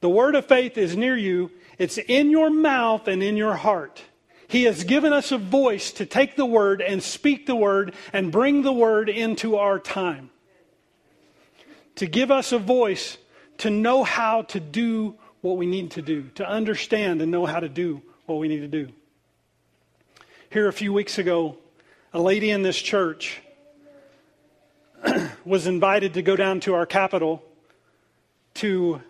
The 0.00 0.08
word 0.08 0.34
of 0.34 0.46
faith 0.46 0.76
is 0.76 0.96
near 0.96 1.16
you, 1.16 1.52
it's 1.78 1.98
in 1.98 2.30
your 2.30 2.50
mouth 2.50 3.06
and 3.06 3.22
in 3.22 3.36
your 3.36 3.54
heart. 3.54 4.02
He 4.48 4.64
has 4.64 4.82
given 4.82 5.12
us 5.12 5.30
a 5.30 5.38
voice 5.38 5.92
to 5.92 6.06
take 6.06 6.34
the 6.34 6.46
word 6.46 6.80
and 6.80 7.02
speak 7.02 7.46
the 7.46 7.56
word 7.56 7.94
and 8.12 8.32
bring 8.32 8.62
the 8.62 8.72
word 8.72 9.08
into 9.08 9.56
our 9.56 9.78
time 9.78 10.30
to 11.96 12.06
give 12.06 12.30
us 12.30 12.52
a 12.52 12.58
voice 12.58 13.18
to 13.58 13.70
know 13.70 14.04
how 14.04 14.42
to 14.42 14.60
do 14.60 15.16
what 15.40 15.56
we 15.56 15.66
need 15.66 15.92
to 15.92 16.02
do, 16.02 16.24
to 16.34 16.48
understand 16.48 17.22
and 17.22 17.30
know 17.30 17.46
how 17.46 17.60
to 17.60 17.68
do 17.68 18.02
what 18.26 18.38
we 18.38 18.48
need 18.48 18.60
to 18.60 18.68
do. 18.68 18.88
here 20.50 20.68
a 20.68 20.72
few 20.72 20.92
weeks 20.92 21.18
ago, 21.18 21.56
a 22.12 22.20
lady 22.20 22.50
in 22.50 22.62
this 22.62 22.80
church 22.80 23.40
was 25.44 25.66
invited 25.66 26.14
to 26.14 26.22
go 26.22 26.36
down 26.36 26.60
to 26.60 26.74
our 26.74 26.86
capital 26.86 27.42
to 28.54 29.00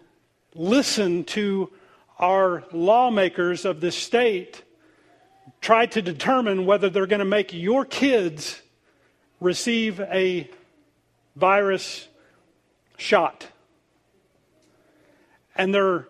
listen 0.55 1.23
to 1.25 1.71
our 2.19 2.65
lawmakers 2.73 3.65
of 3.65 3.81
this 3.81 3.97
state 3.97 4.63
try 5.61 5.87
to 5.87 6.03
determine 6.03 6.67
whether 6.67 6.91
they're 6.91 7.07
going 7.07 7.21
to 7.21 7.25
make 7.25 7.53
your 7.53 7.85
kids 7.85 8.61
receive 9.41 10.01
a 10.01 10.49
virus 11.35 12.09
shot. 12.97 13.47
And 15.55 15.75
they're, 15.75 16.07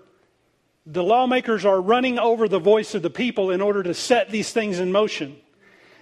the 0.84 1.02
lawmakers 1.02 1.64
are 1.64 1.80
running 1.80 2.18
over 2.18 2.48
the 2.48 2.58
voice 2.58 2.94
of 2.94 3.02
the 3.02 3.10
people 3.10 3.50
in 3.50 3.60
order 3.60 3.82
to 3.82 3.94
set 3.94 4.30
these 4.30 4.52
things 4.52 4.78
in 4.78 4.92
motion. 4.92 5.36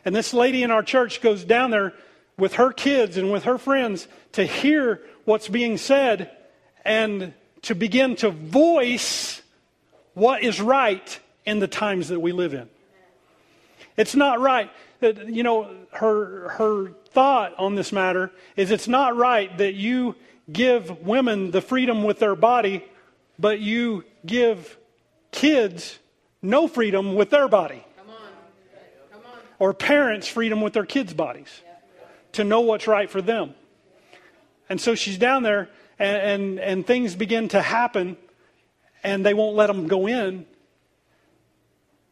And 0.04 0.14
this 0.14 0.34
lady 0.34 0.62
in 0.62 0.70
our 0.70 0.82
church 0.82 1.20
goes 1.20 1.44
down 1.44 1.70
there 1.70 1.94
with 2.36 2.54
her 2.54 2.72
kids 2.72 3.16
and 3.16 3.32
with 3.32 3.44
her 3.44 3.58
friends 3.58 4.08
to 4.32 4.44
hear 4.44 5.00
what's 5.24 5.48
being 5.48 5.78
said 5.78 6.30
and 6.84 7.32
to 7.62 7.74
begin 7.74 8.16
to 8.16 8.30
voice 8.30 9.40
what 10.14 10.42
is 10.42 10.60
right 10.60 11.20
in 11.46 11.58
the 11.58 11.68
times 11.68 12.08
that 12.08 12.20
we 12.20 12.32
live 12.32 12.54
in. 12.54 12.68
It's 13.96 14.14
not 14.14 14.40
right 14.40 14.70
that, 15.00 15.28
you 15.28 15.42
know, 15.42 15.70
her, 15.92 16.48
her 16.50 16.90
thought 17.10 17.54
on 17.58 17.74
this 17.74 17.92
matter 17.92 18.32
is 18.56 18.70
it's 18.70 18.88
not 18.88 19.16
right 19.16 19.56
that 19.58 19.74
you 19.74 20.16
give 20.52 21.02
women 21.02 21.50
the 21.50 21.60
freedom 21.60 22.02
with 22.02 22.18
their 22.18 22.34
body, 22.34 22.84
but 23.38 23.60
you 23.60 24.04
give 24.24 24.78
kids 25.30 25.98
no 26.42 26.68
freedom 26.68 27.14
with 27.14 27.30
their 27.30 27.48
body. 27.48 27.84
Come 27.96 28.10
on. 28.10 28.16
Come 29.12 29.32
on. 29.32 29.38
Or 29.58 29.74
parents 29.74 30.28
freedom 30.28 30.60
with 30.60 30.72
their 30.72 30.86
kids' 30.86 31.14
bodies 31.14 31.62
to 32.32 32.44
know 32.44 32.60
what's 32.60 32.86
right 32.86 33.10
for 33.10 33.22
them. 33.22 33.54
And 34.68 34.80
so 34.80 34.94
she's 34.94 35.18
down 35.18 35.42
there, 35.42 35.68
and, 35.98 36.16
and, 36.16 36.60
and 36.60 36.86
things 36.86 37.14
begin 37.14 37.48
to 37.48 37.60
happen, 37.60 38.16
and 39.02 39.24
they 39.24 39.34
won't 39.34 39.56
let 39.56 39.66
them 39.66 39.88
go 39.88 40.06
in. 40.06 40.46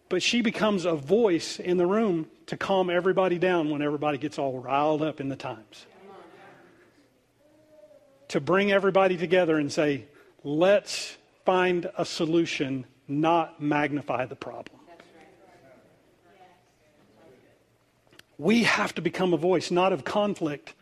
But 0.09 0.22
she 0.22 0.43
becomes 0.43 0.85
a 0.85 0.95
voice 0.95 1.59
in 1.59 1.78
the 1.78 1.87
room 1.87 2.28
to 2.47 2.57
calm 2.57 2.91
everybody 2.91 3.39
down 3.39 3.70
when 3.70 3.80
everybody 3.80 4.18
gets 4.18 4.39
all 4.39 4.61
riled 4.61 5.03
up 5.03 5.20
in 5.20 5.28
the 5.28 5.37
times. 5.37 5.87
To 8.33 8.41
bring 8.41 8.72
everybody 8.72 9.18
together 9.18 9.59
and 9.59 9.70
say, 9.70 10.07
let's 10.43 11.18
find 11.45 11.91
a 11.99 12.07
solution, 12.07 12.87
not 13.07 13.61
magnify 13.61 14.24
the 14.24 14.37
problem. 14.37 14.80
We 18.39 18.62
have 18.62 18.95
to 18.95 19.03
become 19.03 19.35
a 19.35 19.37
voice, 19.37 19.70
not 19.70 19.93
of 19.93 20.05
conflict, 20.05 20.72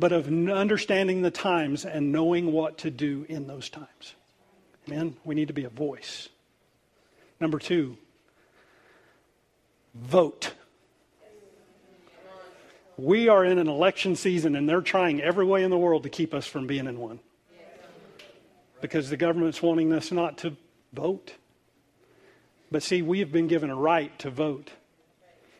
but 0.00 0.10
of 0.10 0.26
understanding 0.26 1.22
the 1.22 1.30
times 1.30 1.84
and 1.84 2.10
knowing 2.10 2.50
what 2.50 2.78
to 2.78 2.90
do 2.90 3.26
in 3.28 3.46
those 3.46 3.68
times. 3.68 4.16
Amen? 4.88 5.14
We 5.22 5.36
need 5.36 5.46
to 5.46 5.54
be 5.54 5.62
a 5.62 5.70
voice. 5.70 6.30
Number 7.38 7.60
two, 7.60 7.96
vote. 9.94 10.52
We 12.96 13.28
are 13.28 13.44
in 13.44 13.58
an 13.58 13.68
election 13.68 14.16
season 14.16 14.54
and 14.54 14.68
they're 14.68 14.80
trying 14.80 15.20
every 15.20 15.44
way 15.44 15.62
in 15.62 15.70
the 15.70 15.78
world 15.78 16.02
to 16.02 16.08
keep 16.08 16.34
us 16.34 16.46
from 16.46 16.66
being 16.66 16.86
in 16.86 16.98
one. 16.98 17.20
Because 18.80 19.10
the 19.10 19.16
government's 19.16 19.62
wanting 19.62 19.92
us 19.92 20.10
not 20.12 20.38
to 20.38 20.56
vote. 20.92 21.34
But 22.70 22.82
see, 22.82 23.02
we 23.02 23.20
have 23.20 23.30
been 23.30 23.46
given 23.46 23.70
a 23.70 23.76
right 23.76 24.16
to 24.20 24.30
vote. 24.30 24.70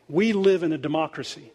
We 0.09 0.33
live 0.33 0.63
in 0.63 0.73
a 0.73 0.77
democracy. 0.77 1.51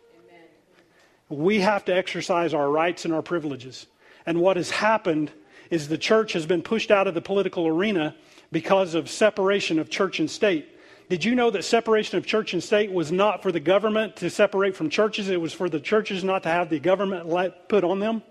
We 1.28 1.60
have 1.60 1.84
to 1.86 1.94
exercise 1.94 2.54
our 2.54 2.70
rights 2.70 3.04
and 3.04 3.12
our 3.12 3.22
privileges. 3.22 3.86
And 4.24 4.40
what 4.40 4.56
has 4.56 4.70
happened 4.70 5.30
is 5.70 5.88
the 5.88 5.98
church 5.98 6.32
has 6.32 6.46
been 6.46 6.62
pushed 6.62 6.90
out 6.90 7.06
of 7.06 7.14
the 7.14 7.20
political 7.20 7.66
arena 7.66 8.16
because 8.50 8.94
of 8.94 9.10
separation 9.10 9.78
of 9.78 9.90
church 9.90 10.20
and 10.20 10.30
state. 10.30 10.77
Did 11.08 11.24
you 11.24 11.34
know 11.34 11.50
that 11.50 11.64
separation 11.64 12.18
of 12.18 12.26
church 12.26 12.52
and 12.52 12.62
state 12.62 12.92
was 12.92 13.10
not 13.10 13.42
for 13.42 13.50
the 13.50 13.60
government 13.60 14.16
to 14.16 14.28
separate 14.28 14.76
from 14.76 14.90
churches? 14.90 15.30
It 15.30 15.40
was 15.40 15.54
for 15.54 15.68
the 15.70 15.80
churches 15.80 16.22
not 16.22 16.42
to 16.42 16.50
have 16.50 16.68
the 16.68 16.78
government 16.78 17.28
put 17.68 17.82
on 17.82 17.98
them? 17.98 18.22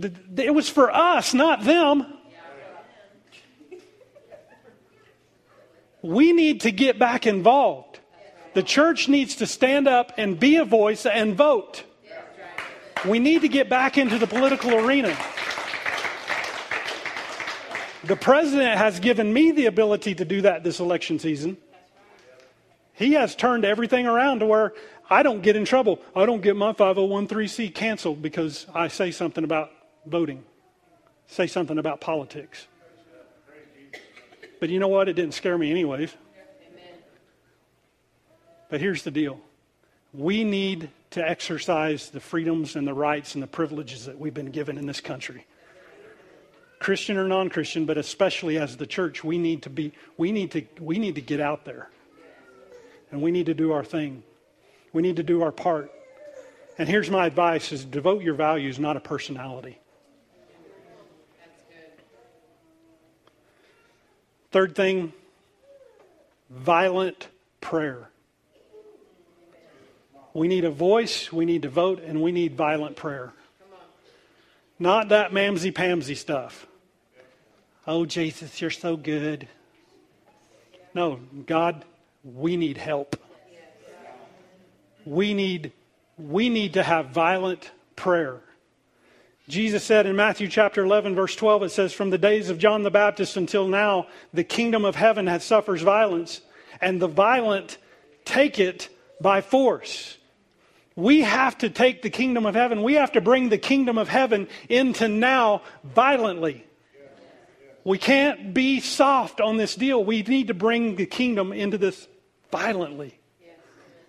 It 0.00 0.54
was 0.54 0.68
for 0.68 0.90
us, 0.90 1.32
not 1.32 1.62
them. 1.64 2.06
We 6.02 6.32
need 6.32 6.62
to 6.62 6.72
get 6.72 6.98
back 6.98 7.26
involved. 7.26 8.00
The 8.54 8.62
church 8.62 9.08
needs 9.08 9.36
to 9.36 9.46
stand 9.46 9.86
up 9.86 10.12
and 10.16 10.40
be 10.40 10.56
a 10.56 10.64
voice 10.64 11.06
and 11.06 11.36
vote. 11.36 11.84
We 13.06 13.18
need 13.18 13.42
to 13.42 13.48
get 13.48 13.68
back 13.68 13.96
into 13.96 14.18
the 14.18 14.26
political 14.26 14.74
arena. 14.74 15.16
The 18.04 18.16
president 18.16 18.78
has 18.78 18.98
given 18.98 19.32
me 19.32 19.52
the 19.52 19.66
ability 19.66 20.14
to 20.16 20.24
do 20.24 20.42
that 20.42 20.64
this 20.64 20.80
election 20.80 21.18
season. 21.18 21.58
He 22.94 23.12
has 23.12 23.34
turned 23.34 23.64
everything 23.64 24.06
around 24.06 24.40
to 24.40 24.46
where 24.46 24.72
I 25.08 25.22
don't 25.22 25.42
get 25.42 25.56
in 25.56 25.64
trouble. 25.64 26.00
I 26.14 26.24
don't 26.26 26.40
get 26.40 26.56
my 26.56 26.72
501c 26.72 27.74
canceled 27.74 28.22
because 28.22 28.66
I 28.74 28.88
say 28.88 29.10
something 29.10 29.44
about 29.44 29.70
voting, 30.06 30.44
say 31.26 31.46
something 31.46 31.78
about 31.78 32.00
politics. 32.00 32.66
But 34.60 34.68
you 34.68 34.78
know 34.78 34.88
what? 34.88 35.08
It 35.08 35.14
didn't 35.14 35.34
scare 35.34 35.56
me, 35.56 35.70
anyways. 35.70 36.14
But 38.68 38.80
here's 38.80 39.02
the 39.02 39.10
deal 39.10 39.40
we 40.12 40.44
need 40.44 40.90
to 41.10 41.28
exercise 41.28 42.10
the 42.10 42.20
freedoms 42.20 42.76
and 42.76 42.86
the 42.86 42.94
rights 42.94 43.34
and 43.34 43.42
the 43.42 43.46
privileges 43.46 44.06
that 44.06 44.18
we've 44.18 44.34
been 44.34 44.50
given 44.50 44.78
in 44.78 44.86
this 44.86 45.00
country. 45.00 45.46
Christian 46.80 47.18
or 47.18 47.28
non-Christian, 47.28 47.84
but 47.84 47.98
especially 47.98 48.58
as 48.58 48.78
the 48.78 48.86
church, 48.86 49.22
we 49.22 49.38
need 49.38 49.62
to 49.62 49.70
be 49.70 49.92
we 50.16 50.32
need 50.32 50.50
to 50.52 50.64
we 50.80 50.98
need 50.98 51.14
to 51.14 51.20
get 51.20 51.38
out 51.38 51.64
there. 51.64 51.90
And 53.12 53.20
we 53.20 53.30
need 53.30 53.46
to 53.46 53.54
do 53.54 53.72
our 53.72 53.84
thing. 53.84 54.22
We 54.92 55.02
need 55.02 55.16
to 55.16 55.22
do 55.22 55.42
our 55.42 55.52
part. 55.52 55.92
And 56.78 56.88
here's 56.88 57.10
my 57.10 57.26
advice 57.26 57.70
is 57.70 57.84
devote 57.84 58.22
your 58.22 58.34
values, 58.34 58.78
not 58.78 58.96
a 58.96 59.00
personality. 59.00 59.78
Third 64.50 64.74
thing, 64.74 65.12
violent 66.48 67.28
prayer. 67.60 68.08
We 70.32 70.48
need 70.48 70.64
a 70.64 70.70
voice, 70.70 71.30
we 71.32 71.44
need 71.44 71.62
to 71.62 71.68
vote, 71.68 72.02
and 72.02 72.22
we 72.22 72.32
need 72.32 72.56
violent 72.56 72.96
prayer. 72.96 73.32
Not 74.78 75.10
that 75.10 75.32
mamsy 75.32 75.72
pamsy 75.72 76.16
stuff. 76.16 76.66
Oh, 77.86 78.04
Jesus, 78.04 78.60
you're 78.60 78.70
so 78.70 78.96
good. 78.96 79.48
No, 80.94 81.20
God, 81.46 81.84
we 82.22 82.56
need 82.56 82.76
help. 82.76 83.16
We 85.06 85.32
need, 85.32 85.72
we 86.18 86.50
need 86.50 86.74
to 86.74 86.82
have 86.82 87.06
violent 87.06 87.70
prayer. 87.96 88.40
Jesus 89.48 89.82
said 89.82 90.06
in 90.06 90.14
Matthew 90.14 90.46
chapter 90.46 90.84
11, 90.84 91.14
verse 91.14 91.34
12, 91.34 91.64
it 91.64 91.68
says, 91.70 91.92
From 91.92 92.10
the 92.10 92.18
days 92.18 92.50
of 92.50 92.58
John 92.58 92.82
the 92.82 92.90
Baptist 92.90 93.36
until 93.36 93.66
now, 93.66 94.06
the 94.32 94.44
kingdom 94.44 94.84
of 94.84 94.94
heaven 94.94 95.26
has 95.26 95.42
suffers 95.42 95.82
violence, 95.82 96.42
and 96.80 97.00
the 97.00 97.08
violent 97.08 97.78
take 98.24 98.60
it 98.60 98.88
by 99.20 99.40
force. 99.40 100.18
We 100.96 101.22
have 101.22 101.56
to 101.58 101.70
take 101.70 102.02
the 102.02 102.10
kingdom 102.10 102.46
of 102.46 102.54
heaven, 102.54 102.82
we 102.82 102.94
have 102.94 103.12
to 103.12 103.20
bring 103.20 103.48
the 103.48 103.58
kingdom 103.58 103.96
of 103.96 104.08
heaven 104.08 104.48
into 104.68 105.08
now 105.08 105.62
violently. 105.82 106.66
We 107.90 107.98
can't 107.98 108.54
be 108.54 108.78
soft 108.78 109.40
on 109.40 109.56
this 109.56 109.74
deal. 109.74 110.04
We 110.04 110.22
need 110.22 110.46
to 110.46 110.54
bring 110.54 110.94
the 110.94 111.06
kingdom 111.06 111.52
into 111.52 111.76
this 111.76 112.06
violently. 112.52 113.18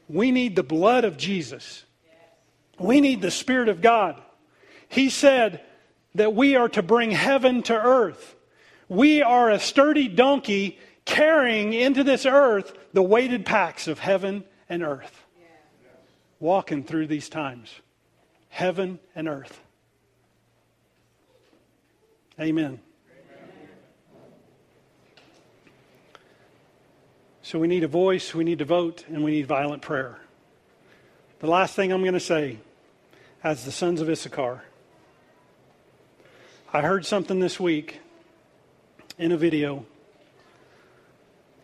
We 0.07 0.29
need 0.29 0.55
the 0.55 0.61
blood 0.61 1.03
of 1.03 1.17
Jesus. 1.17 1.83
We 2.77 3.01
need 3.01 3.23
the 3.23 3.31
Spirit 3.31 3.69
of 3.69 3.81
God. 3.81 4.21
He 4.87 5.09
said 5.09 5.63
that 6.13 6.35
we 6.35 6.55
are 6.55 6.69
to 6.69 6.83
bring 6.83 7.09
heaven 7.09 7.63
to 7.63 7.73
earth. 7.73 8.35
We 8.87 9.23
are 9.23 9.49
a 9.49 9.59
sturdy 9.59 10.07
donkey 10.07 10.77
carrying 11.03 11.73
into 11.73 12.03
this 12.03 12.27
earth 12.27 12.77
the 12.93 13.01
weighted 13.01 13.47
packs 13.47 13.87
of 13.87 13.97
heaven 13.97 14.43
and 14.69 14.83
earth 14.83 15.23
walking 16.39 16.83
through 16.83 17.07
these 17.07 17.29
times 17.29 17.73
heaven 18.49 18.99
and 19.15 19.27
earth. 19.27 19.59
Amen. 22.39 22.79
So 27.51 27.59
we 27.59 27.67
need 27.67 27.83
a 27.83 27.87
voice, 27.89 28.33
we 28.33 28.45
need 28.45 28.59
to 28.59 28.65
vote, 28.65 29.03
and 29.09 29.25
we 29.25 29.31
need 29.31 29.45
violent 29.45 29.81
prayer. 29.81 30.17
The 31.39 31.47
last 31.47 31.75
thing 31.75 31.91
I'm 31.91 31.99
going 31.99 32.13
to 32.13 32.19
say 32.21 32.59
as 33.43 33.65
the 33.65 33.73
sons 33.73 33.99
of 33.99 34.09
Issachar. 34.09 34.63
I 36.71 36.79
heard 36.79 37.05
something 37.05 37.41
this 37.41 37.59
week 37.59 37.99
in 39.17 39.33
a 39.33 39.37
video, 39.37 39.85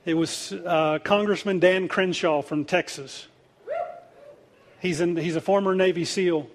It 0.03 0.15
was 0.15 0.51
uh, 0.51 0.99
Congressman 1.05 1.59
Dan 1.59 1.87
Crenshaw 1.87 2.41
from 2.41 2.65
Texas. 2.65 3.29
He's, 4.81 4.99
in, 4.99 5.15
he's 5.15 5.37
a 5.37 5.41
former 5.41 5.73
Navy 5.73 6.03
SEAL. 6.03 6.49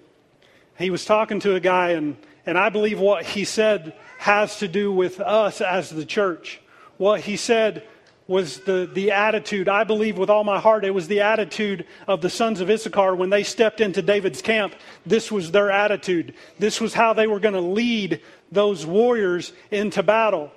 He 0.77 0.91
was 0.91 1.05
talking 1.05 1.39
to 1.39 1.55
a 1.55 1.59
guy, 1.59 1.93
and, 1.93 2.17
and 2.45 2.55
I 2.55 2.69
believe 2.69 2.99
what 2.99 3.25
he 3.25 3.45
said 3.45 3.95
has 4.19 4.59
to 4.59 4.67
do 4.67 4.91
with 4.91 5.19
us 5.19 5.59
as 5.59 5.89
the 5.89 6.05
church. 6.05 6.61
What 6.97 7.21
he 7.21 7.35
said 7.35 7.87
was 8.27 8.59
the, 8.61 8.89
the 8.93 9.11
attitude, 9.11 9.67
I 9.67 9.83
believe 9.83 10.17
with 10.17 10.29
all 10.29 10.43
my 10.43 10.59
heart, 10.59 10.85
it 10.85 10.93
was 10.93 11.07
the 11.07 11.21
attitude 11.21 11.85
of 12.07 12.21
the 12.21 12.29
sons 12.29 12.61
of 12.61 12.69
Issachar 12.69 13.15
when 13.15 13.29
they 13.29 13.43
stepped 13.43 13.81
into 13.81 14.01
David's 14.01 14.41
camp. 14.41 14.75
This 15.05 15.31
was 15.31 15.51
their 15.51 15.69
attitude. 15.69 16.33
This 16.57 16.79
was 16.79 16.93
how 16.93 17.13
they 17.13 17.27
were 17.27 17.39
going 17.39 17.53
to 17.53 17.61
lead 17.61 18.21
those 18.51 18.85
warriors 18.85 19.51
into 19.71 20.03
battle, 20.03 20.51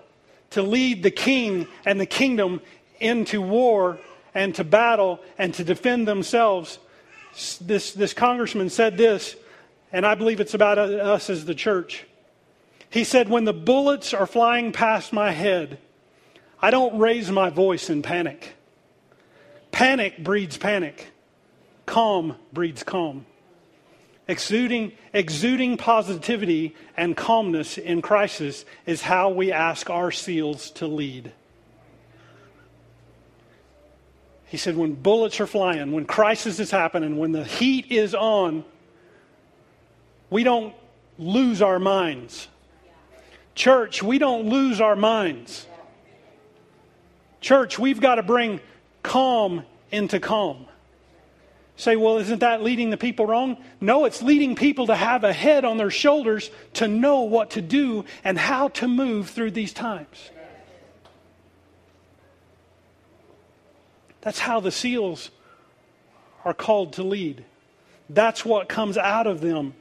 to 0.50 0.62
lead 0.62 1.02
the 1.02 1.10
king 1.10 1.66
and 1.84 2.00
the 2.00 2.06
kingdom 2.06 2.60
into 3.00 3.42
war 3.42 3.98
and 4.34 4.54
to 4.54 4.64
battle 4.64 5.20
and 5.38 5.52
to 5.54 5.64
defend 5.64 6.06
themselves. 6.06 6.78
This, 7.60 7.92
this 7.92 8.14
congressman 8.14 8.70
said 8.70 8.96
this, 8.96 9.34
and 9.92 10.06
I 10.06 10.14
believe 10.14 10.40
it's 10.40 10.54
about 10.54 10.78
us 10.78 11.30
as 11.30 11.44
the 11.44 11.54
church. 11.54 12.06
He 12.90 13.02
said, 13.02 13.28
When 13.28 13.44
the 13.44 13.52
bullets 13.52 14.14
are 14.14 14.26
flying 14.26 14.72
past 14.72 15.12
my 15.12 15.32
head, 15.32 15.78
I 16.60 16.70
don't 16.70 16.98
raise 16.98 17.30
my 17.30 17.50
voice 17.50 17.90
in 17.90 18.02
panic. 18.02 18.54
Panic 19.70 20.22
breeds 20.22 20.56
panic. 20.56 21.12
Calm 21.84 22.36
breeds 22.52 22.82
calm. 22.82 23.26
Exuding, 24.28 24.92
exuding 25.12 25.76
positivity 25.76 26.74
and 26.96 27.16
calmness 27.16 27.78
in 27.78 28.02
crisis 28.02 28.64
is 28.84 29.02
how 29.02 29.30
we 29.30 29.52
ask 29.52 29.88
our 29.88 30.10
seals 30.10 30.70
to 30.72 30.86
lead. 30.86 31.32
He 34.46 34.56
said, 34.56 34.76
when 34.76 34.94
bullets 34.94 35.40
are 35.40 35.46
flying, 35.46 35.92
when 35.92 36.06
crisis 36.06 36.58
is 36.58 36.70
happening, 36.70 37.18
when 37.18 37.32
the 37.32 37.44
heat 37.44 37.90
is 37.90 38.14
on, 38.14 38.64
we 40.30 40.42
don't 40.42 40.74
lose 41.18 41.62
our 41.62 41.78
minds. 41.78 42.48
Church, 43.54 44.02
we 44.02 44.18
don't 44.18 44.48
lose 44.48 44.80
our 44.80 44.96
minds. 44.96 45.66
Church, 47.46 47.78
we've 47.78 48.00
got 48.00 48.16
to 48.16 48.24
bring 48.24 48.58
calm 49.04 49.62
into 49.92 50.18
calm. 50.18 50.66
Say, 51.76 51.94
well, 51.94 52.18
isn't 52.18 52.40
that 52.40 52.60
leading 52.60 52.90
the 52.90 52.96
people 52.96 53.24
wrong? 53.24 53.56
No, 53.80 54.04
it's 54.04 54.20
leading 54.20 54.56
people 54.56 54.88
to 54.88 54.96
have 54.96 55.22
a 55.22 55.32
head 55.32 55.64
on 55.64 55.76
their 55.76 55.92
shoulders 55.92 56.50
to 56.72 56.88
know 56.88 57.20
what 57.20 57.50
to 57.50 57.62
do 57.62 58.04
and 58.24 58.36
how 58.36 58.66
to 58.70 58.88
move 58.88 59.30
through 59.30 59.52
these 59.52 59.72
times. 59.72 60.32
That's 64.22 64.40
how 64.40 64.58
the 64.58 64.72
seals 64.72 65.30
are 66.44 66.52
called 66.52 66.94
to 66.94 67.04
lead. 67.04 67.44
That's 68.10 68.44
what 68.44 68.68
comes 68.68 68.98
out 68.98 69.28
of 69.28 69.40
them 69.40 69.74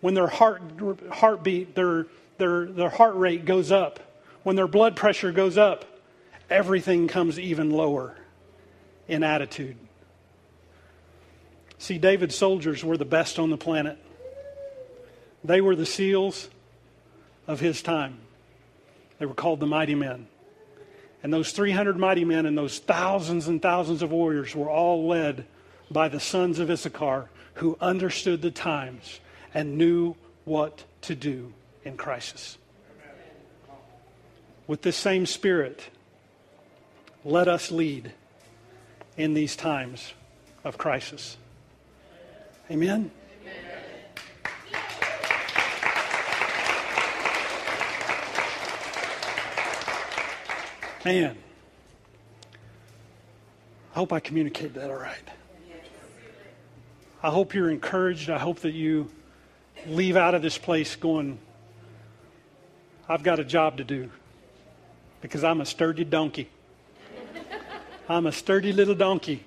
when 0.00 0.14
their 0.14 0.28
heart 0.28 0.62
heartbeat, 1.10 1.74
their, 1.74 2.06
their, 2.36 2.66
their 2.66 2.90
heart 2.90 3.16
rate 3.16 3.44
goes 3.44 3.72
up, 3.72 3.98
when 4.44 4.54
their 4.54 4.68
blood 4.68 4.94
pressure 4.94 5.32
goes 5.32 5.58
up 5.58 5.84
everything 6.50 7.08
comes 7.08 7.38
even 7.38 7.70
lower 7.70 8.16
in 9.06 9.22
attitude. 9.22 9.76
See, 11.78 11.98
David's 11.98 12.34
soldiers 12.34 12.84
were 12.84 12.96
the 12.96 13.04
best 13.04 13.38
on 13.38 13.50
the 13.50 13.56
planet. 13.56 13.98
They 15.44 15.60
were 15.60 15.76
the 15.76 15.86
seals 15.86 16.48
of 17.46 17.60
his 17.60 17.82
time. 17.82 18.18
They 19.18 19.26
were 19.26 19.34
called 19.34 19.60
the 19.60 19.66
mighty 19.66 19.94
men. 19.94 20.26
And 21.22 21.32
those 21.32 21.52
300 21.52 21.96
mighty 21.96 22.24
men 22.24 22.46
and 22.46 22.56
those 22.56 22.78
thousands 22.78 23.48
and 23.48 23.60
thousands 23.60 24.02
of 24.02 24.10
warriors 24.10 24.54
were 24.54 24.70
all 24.70 25.06
led 25.08 25.46
by 25.90 26.08
the 26.08 26.20
sons 26.20 26.58
of 26.58 26.70
Issachar 26.70 27.28
who 27.54 27.76
understood 27.80 28.42
the 28.42 28.50
times 28.50 29.20
and 29.54 29.78
knew 29.78 30.14
what 30.44 30.84
to 31.02 31.14
do 31.14 31.52
in 31.84 31.96
crisis. 31.96 32.58
With 34.66 34.82
this 34.82 34.96
same 34.96 35.26
spirit, 35.26 35.88
let 37.24 37.48
us 37.48 37.70
lead 37.70 38.12
in 39.16 39.34
these 39.34 39.56
times 39.56 40.12
of 40.64 40.78
crisis. 40.78 41.36
Amen? 42.70 43.10
Man, 51.04 51.36
I 53.94 53.98
hope 53.98 54.12
I 54.12 54.20
communicate 54.20 54.74
that 54.74 54.90
all 54.90 54.96
right. 54.98 55.16
I 57.22 57.30
hope 57.30 57.54
you're 57.54 57.70
encouraged. 57.70 58.30
I 58.30 58.38
hope 58.38 58.60
that 58.60 58.72
you 58.72 59.10
leave 59.86 60.16
out 60.16 60.34
of 60.34 60.42
this 60.42 60.58
place 60.58 60.96
going, 60.96 61.38
I've 63.08 63.22
got 63.22 63.38
a 63.38 63.44
job 63.44 63.78
to 63.78 63.84
do 63.84 64.10
because 65.22 65.42
I'm 65.42 65.60
a 65.60 65.66
sturdy 65.66 66.04
donkey. 66.04 66.50
I'm 68.08 68.26
a 68.26 68.32
sturdy 68.32 68.72
little 68.72 68.94
donkey. 68.94 69.44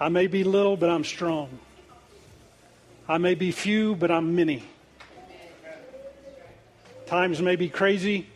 I 0.00 0.08
may 0.08 0.26
be 0.26 0.42
little, 0.42 0.76
but 0.76 0.90
I'm 0.90 1.04
strong. 1.04 1.58
I 3.08 3.18
may 3.18 3.36
be 3.36 3.52
few, 3.52 3.94
but 3.94 4.10
I'm 4.10 4.34
many. 4.34 4.64
Times 7.06 7.40
may 7.40 7.54
be 7.54 7.68
crazy, 7.68 8.26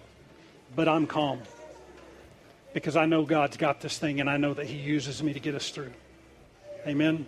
but 0.76 0.86
I'm 0.86 1.08
calm. 1.08 1.40
Because 2.72 2.94
I 2.94 3.06
know 3.06 3.24
God's 3.24 3.56
got 3.56 3.80
this 3.80 3.98
thing 3.98 4.20
and 4.20 4.30
I 4.30 4.36
know 4.36 4.54
that 4.54 4.66
He 4.66 4.76
uses 4.76 5.20
me 5.20 5.32
to 5.32 5.40
get 5.40 5.56
us 5.56 5.70
through. 5.70 5.90
Amen. 6.86 7.26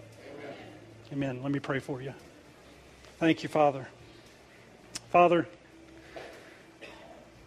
Amen. 1.12 1.42
Let 1.42 1.50
me 1.50 1.58
pray 1.58 1.80
for 1.80 2.00
you. 2.00 2.14
Thank 3.18 3.42
you, 3.42 3.48
Father. 3.48 3.88
Father, 5.10 5.48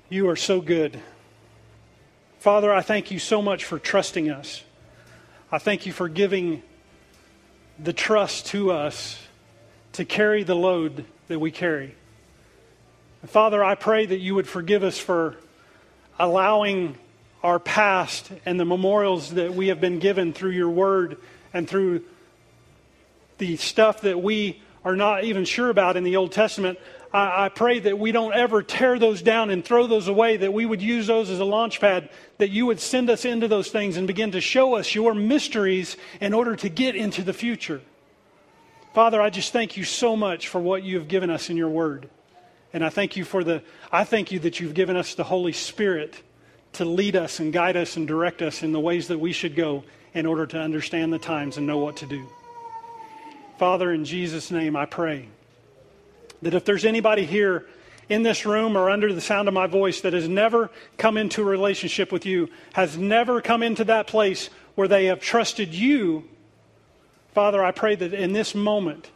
you 0.09 0.27
are 0.27 0.35
so 0.35 0.59
good. 0.59 0.99
Father, 2.45 2.71
I 2.71 2.81
thank 2.81 3.09
you 3.09 3.17
so 3.17 3.41
much 3.41 3.65
for 3.65 3.79
trusting 3.79 4.29
us. 4.29 4.63
I 5.51 5.57
thank 5.57 5.87
you 5.87 5.91
for 5.91 6.07
giving 6.07 6.61
the 7.79 7.91
trust 7.91 8.45
to 8.49 8.69
us 8.69 9.19
to 9.93 10.05
carry 10.05 10.43
the 10.43 10.53
load 10.53 11.05
that 11.27 11.39
we 11.39 11.49
carry. 11.49 11.95
And 13.23 13.31
Father, 13.31 13.63
I 13.63 13.73
pray 13.73 14.05
that 14.05 14.19
you 14.19 14.35
would 14.35 14.47
forgive 14.47 14.83
us 14.83 14.99
for 14.99 15.37
allowing 16.19 16.99
our 17.41 17.57
past 17.57 18.31
and 18.45 18.59
the 18.59 18.65
memorials 18.65 19.31
that 19.31 19.55
we 19.55 19.69
have 19.69 19.81
been 19.81 19.97
given 19.97 20.31
through 20.31 20.51
your 20.51 20.69
word 20.69 21.17
and 21.51 21.67
through 21.67 22.03
the 23.39 23.57
stuff 23.57 24.01
that 24.01 24.21
we 24.21 24.61
are 24.83 24.95
not 24.95 25.23
even 25.23 25.45
sure 25.45 25.71
about 25.71 25.97
in 25.97 26.03
the 26.03 26.15
Old 26.15 26.31
Testament. 26.31 26.77
I, 27.15 27.45
I, 27.45 27.49
pray 27.49 27.79
that 27.79 27.97
we 27.97 28.11
don't 28.11 28.33
ever 28.33 28.61
tear 28.61 28.99
those 28.99 29.21
down 29.21 29.49
and 29.49 29.63
throw 29.63 29.87
those 29.87 30.09
away, 30.09 30.35
that 30.35 30.51
we 30.51 30.65
would 30.65 30.81
use 30.81 31.07
those 31.07 31.29
as 31.29 31.39
a 31.39 31.45
launch 31.45 31.79
pad, 31.79 32.09
that 32.39 32.49
you 32.49 32.65
would 32.65 32.81
send 32.81 33.09
us 33.09 33.23
into 33.23 33.47
those 33.47 33.69
things 33.69 33.95
and 33.95 34.05
begin 34.05 34.31
to 34.31 34.41
show 34.41 34.75
us 34.75 34.93
your 34.93 35.13
mysteries 35.13 35.95
in 36.19 36.33
order 36.33 36.57
to 36.57 36.67
get 36.67 36.93
into 36.93 37.23
the 37.23 37.31
future. 37.31 37.79
Father, 38.93 39.21
I 39.21 39.29
just 39.29 39.53
thank 39.53 39.77
you 39.77 39.85
so 39.85 40.17
much 40.17 40.49
for 40.49 40.59
what 40.59 40.83
you 40.83 40.99
have 40.99 41.07
given 41.07 41.29
us 41.29 41.49
in 41.49 41.55
your 41.55 41.69
word. 41.69 42.09
And 42.73 42.83
I 42.83 42.89
thank 42.89 43.15
you 43.15 43.23
for 43.23 43.45
the, 43.45 43.63
I 43.93 44.03
thank 44.03 44.33
you 44.33 44.39
that 44.39 44.59
you've 44.59 44.73
given 44.73 44.97
us 44.97 45.15
the 45.15 45.23
Holy 45.23 45.53
Spirit 45.53 46.21
to 46.73 46.83
lead 46.83 47.15
us 47.15 47.39
and 47.39 47.53
guide 47.53 47.77
us 47.77 47.95
and 47.95 48.05
direct 48.05 48.41
us 48.41 48.61
in 48.61 48.73
the 48.73 48.79
ways 48.81 49.07
that 49.07 49.19
we 49.19 49.31
should 49.31 49.55
go 49.55 49.85
in 50.13 50.25
order 50.25 50.45
to 50.47 50.59
understand 50.59 51.13
the 51.13 51.19
times 51.19 51.55
and 51.55 51.65
know 51.65 51.77
what 51.77 51.95
to 51.97 52.05
do. 52.05 52.27
Father, 53.57 53.93
in 53.93 54.03
Jesus' 54.03 54.51
name, 54.51 54.75
I 54.75 54.85
pray 54.85 55.29
that 56.41 56.53
if 56.53 56.65
there's 56.65 56.85
anybody 56.85 57.25
here 57.25 57.65
in 58.09 58.23
this 58.23 58.45
room 58.45 58.77
or 58.77 58.89
under 58.89 59.13
the 59.13 59.21
sound 59.21 59.47
of 59.47 59.53
my 59.53 59.67
voice 59.67 60.01
that 60.01 60.13
has 60.13 60.27
never 60.27 60.69
come 60.97 61.17
into 61.17 61.41
a 61.41 61.45
relationship 61.45 62.11
with 62.11 62.25
you, 62.25 62.49
has 62.73 62.97
never 62.97 63.41
come 63.41 63.63
into 63.63 63.83
that 63.85 64.07
place 64.07 64.49
where 64.75 64.87
they 64.87 65.05
have 65.05 65.19
trusted 65.19 65.73
you, 65.73 66.23
Father, 67.33 67.63
I 67.63 67.71
pray 67.71 67.95
that 67.95 68.13
in 68.13 68.33
this 68.33 68.53
moment, 68.55 69.09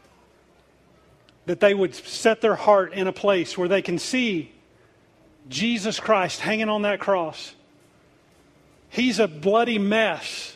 that 1.45 1.59
they 1.59 1.73
would 1.73 1.95
set 1.95 2.41
their 2.41 2.55
heart 2.55 2.93
in 2.93 3.07
a 3.07 3.13
place 3.13 3.57
where 3.57 3.67
they 3.67 3.81
can 3.81 3.97
see 3.97 4.51
Jesus 5.47 5.99
Christ 5.99 6.41
hanging 6.41 6.69
on 6.69 6.83
that 6.83 6.99
cross. 6.99 7.55
He's 8.89 9.19
a 9.19 9.27
bloody 9.27 9.79
mess, 9.79 10.55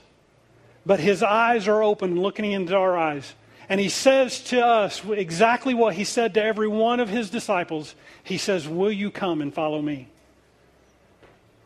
but 0.85 0.99
his 0.99 1.23
eyes 1.23 1.67
are 1.67 1.81
open, 1.83 2.19
looking 2.19 2.51
into 2.51 2.75
our 2.75 2.97
eyes. 2.97 3.33
And 3.73 3.79
he 3.79 3.89
says 3.89 4.39
to 4.51 4.63
us 4.63 5.03
exactly 5.03 5.73
what 5.73 5.95
he 5.95 6.03
said 6.03 6.35
to 6.35 6.43
every 6.43 6.67
one 6.67 6.99
of 6.99 7.09
his 7.09 7.31
disciples. 7.31 7.95
He 8.23 8.37
says, 8.37 8.67
Will 8.67 8.91
you 8.91 9.09
come 9.09 9.41
and 9.41 9.51
follow 9.51 9.81
me? 9.81 10.09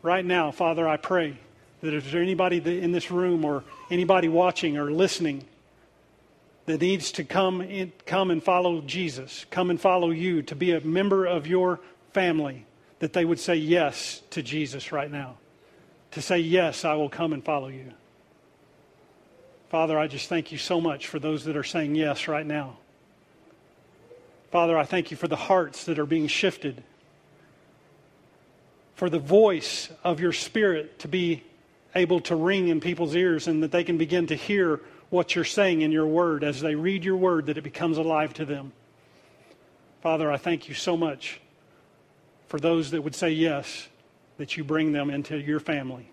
Right 0.00 0.24
now, 0.24 0.50
Father, 0.50 0.88
I 0.88 0.96
pray 0.96 1.36
that 1.82 1.92
if 1.92 2.04
there's 2.04 2.22
anybody 2.22 2.62
in 2.80 2.92
this 2.92 3.10
room 3.10 3.44
or 3.44 3.62
anybody 3.90 4.26
watching 4.26 4.78
or 4.78 4.90
listening 4.90 5.44
that 6.64 6.80
needs 6.80 7.12
to 7.12 7.24
come, 7.24 7.60
in, 7.60 7.92
come 8.06 8.30
and 8.30 8.42
follow 8.42 8.80
Jesus, 8.80 9.44
come 9.50 9.68
and 9.68 9.78
follow 9.78 10.08
you, 10.08 10.40
to 10.44 10.54
be 10.54 10.72
a 10.72 10.80
member 10.80 11.26
of 11.26 11.46
your 11.46 11.78
family, 12.14 12.64
that 13.00 13.12
they 13.12 13.26
would 13.26 13.38
say 13.38 13.56
yes 13.56 14.22
to 14.30 14.42
Jesus 14.42 14.92
right 14.92 15.12
now. 15.12 15.36
to 16.12 16.22
say, 16.22 16.38
Yes, 16.38 16.86
I 16.86 16.94
will 16.94 17.10
come 17.10 17.34
and 17.34 17.44
follow 17.44 17.68
you. 17.68 17.92
Father, 19.68 19.98
I 19.98 20.06
just 20.06 20.28
thank 20.28 20.50
you 20.50 20.56
so 20.56 20.80
much 20.80 21.08
for 21.08 21.18
those 21.18 21.44
that 21.44 21.56
are 21.56 21.64
saying 21.64 21.94
yes 21.94 22.26
right 22.26 22.46
now. 22.46 22.78
Father, 24.50 24.78
I 24.78 24.84
thank 24.84 25.10
you 25.10 25.16
for 25.16 25.28
the 25.28 25.36
hearts 25.36 25.84
that 25.84 25.98
are 25.98 26.06
being 26.06 26.26
shifted, 26.26 26.82
for 28.94 29.10
the 29.10 29.18
voice 29.18 29.90
of 30.02 30.20
your 30.20 30.32
Spirit 30.32 30.98
to 31.00 31.08
be 31.08 31.44
able 31.94 32.20
to 32.20 32.34
ring 32.34 32.68
in 32.68 32.80
people's 32.80 33.14
ears 33.14 33.46
and 33.46 33.62
that 33.62 33.70
they 33.70 33.84
can 33.84 33.98
begin 33.98 34.26
to 34.28 34.34
hear 34.34 34.80
what 35.10 35.34
you're 35.34 35.44
saying 35.44 35.82
in 35.82 35.92
your 35.92 36.06
word 36.06 36.44
as 36.44 36.60
they 36.60 36.74
read 36.74 37.04
your 37.04 37.16
word, 37.16 37.46
that 37.46 37.58
it 37.58 37.64
becomes 37.64 37.98
alive 37.98 38.32
to 38.34 38.46
them. 38.46 38.72
Father, 40.02 40.32
I 40.32 40.38
thank 40.38 40.68
you 40.68 40.74
so 40.74 40.96
much 40.96 41.40
for 42.46 42.58
those 42.58 42.90
that 42.92 43.02
would 43.02 43.14
say 43.14 43.30
yes, 43.30 43.88
that 44.38 44.56
you 44.56 44.64
bring 44.64 44.92
them 44.92 45.10
into 45.10 45.36
your 45.36 45.60
family. 45.60 46.10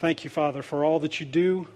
Thank 0.00 0.24
you, 0.24 0.30
Father, 0.30 0.62
for 0.62 0.82
all 0.82 0.98
that 1.00 1.20
you 1.20 1.26
do. 1.26 1.68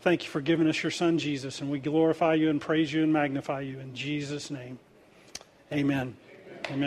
Thank 0.00 0.24
you 0.24 0.30
for 0.30 0.40
giving 0.40 0.66
us 0.66 0.82
your 0.82 0.90
Son, 0.90 1.16
Jesus, 1.16 1.60
and 1.60 1.70
we 1.70 1.78
glorify 1.78 2.34
you 2.34 2.50
and 2.50 2.60
praise 2.60 2.92
you 2.92 3.04
and 3.04 3.12
magnify 3.12 3.60
you 3.60 3.78
in 3.78 3.94
Jesus' 3.94 4.50
name. 4.50 4.76
Amen. 5.72 6.16
Amen. 6.66 6.80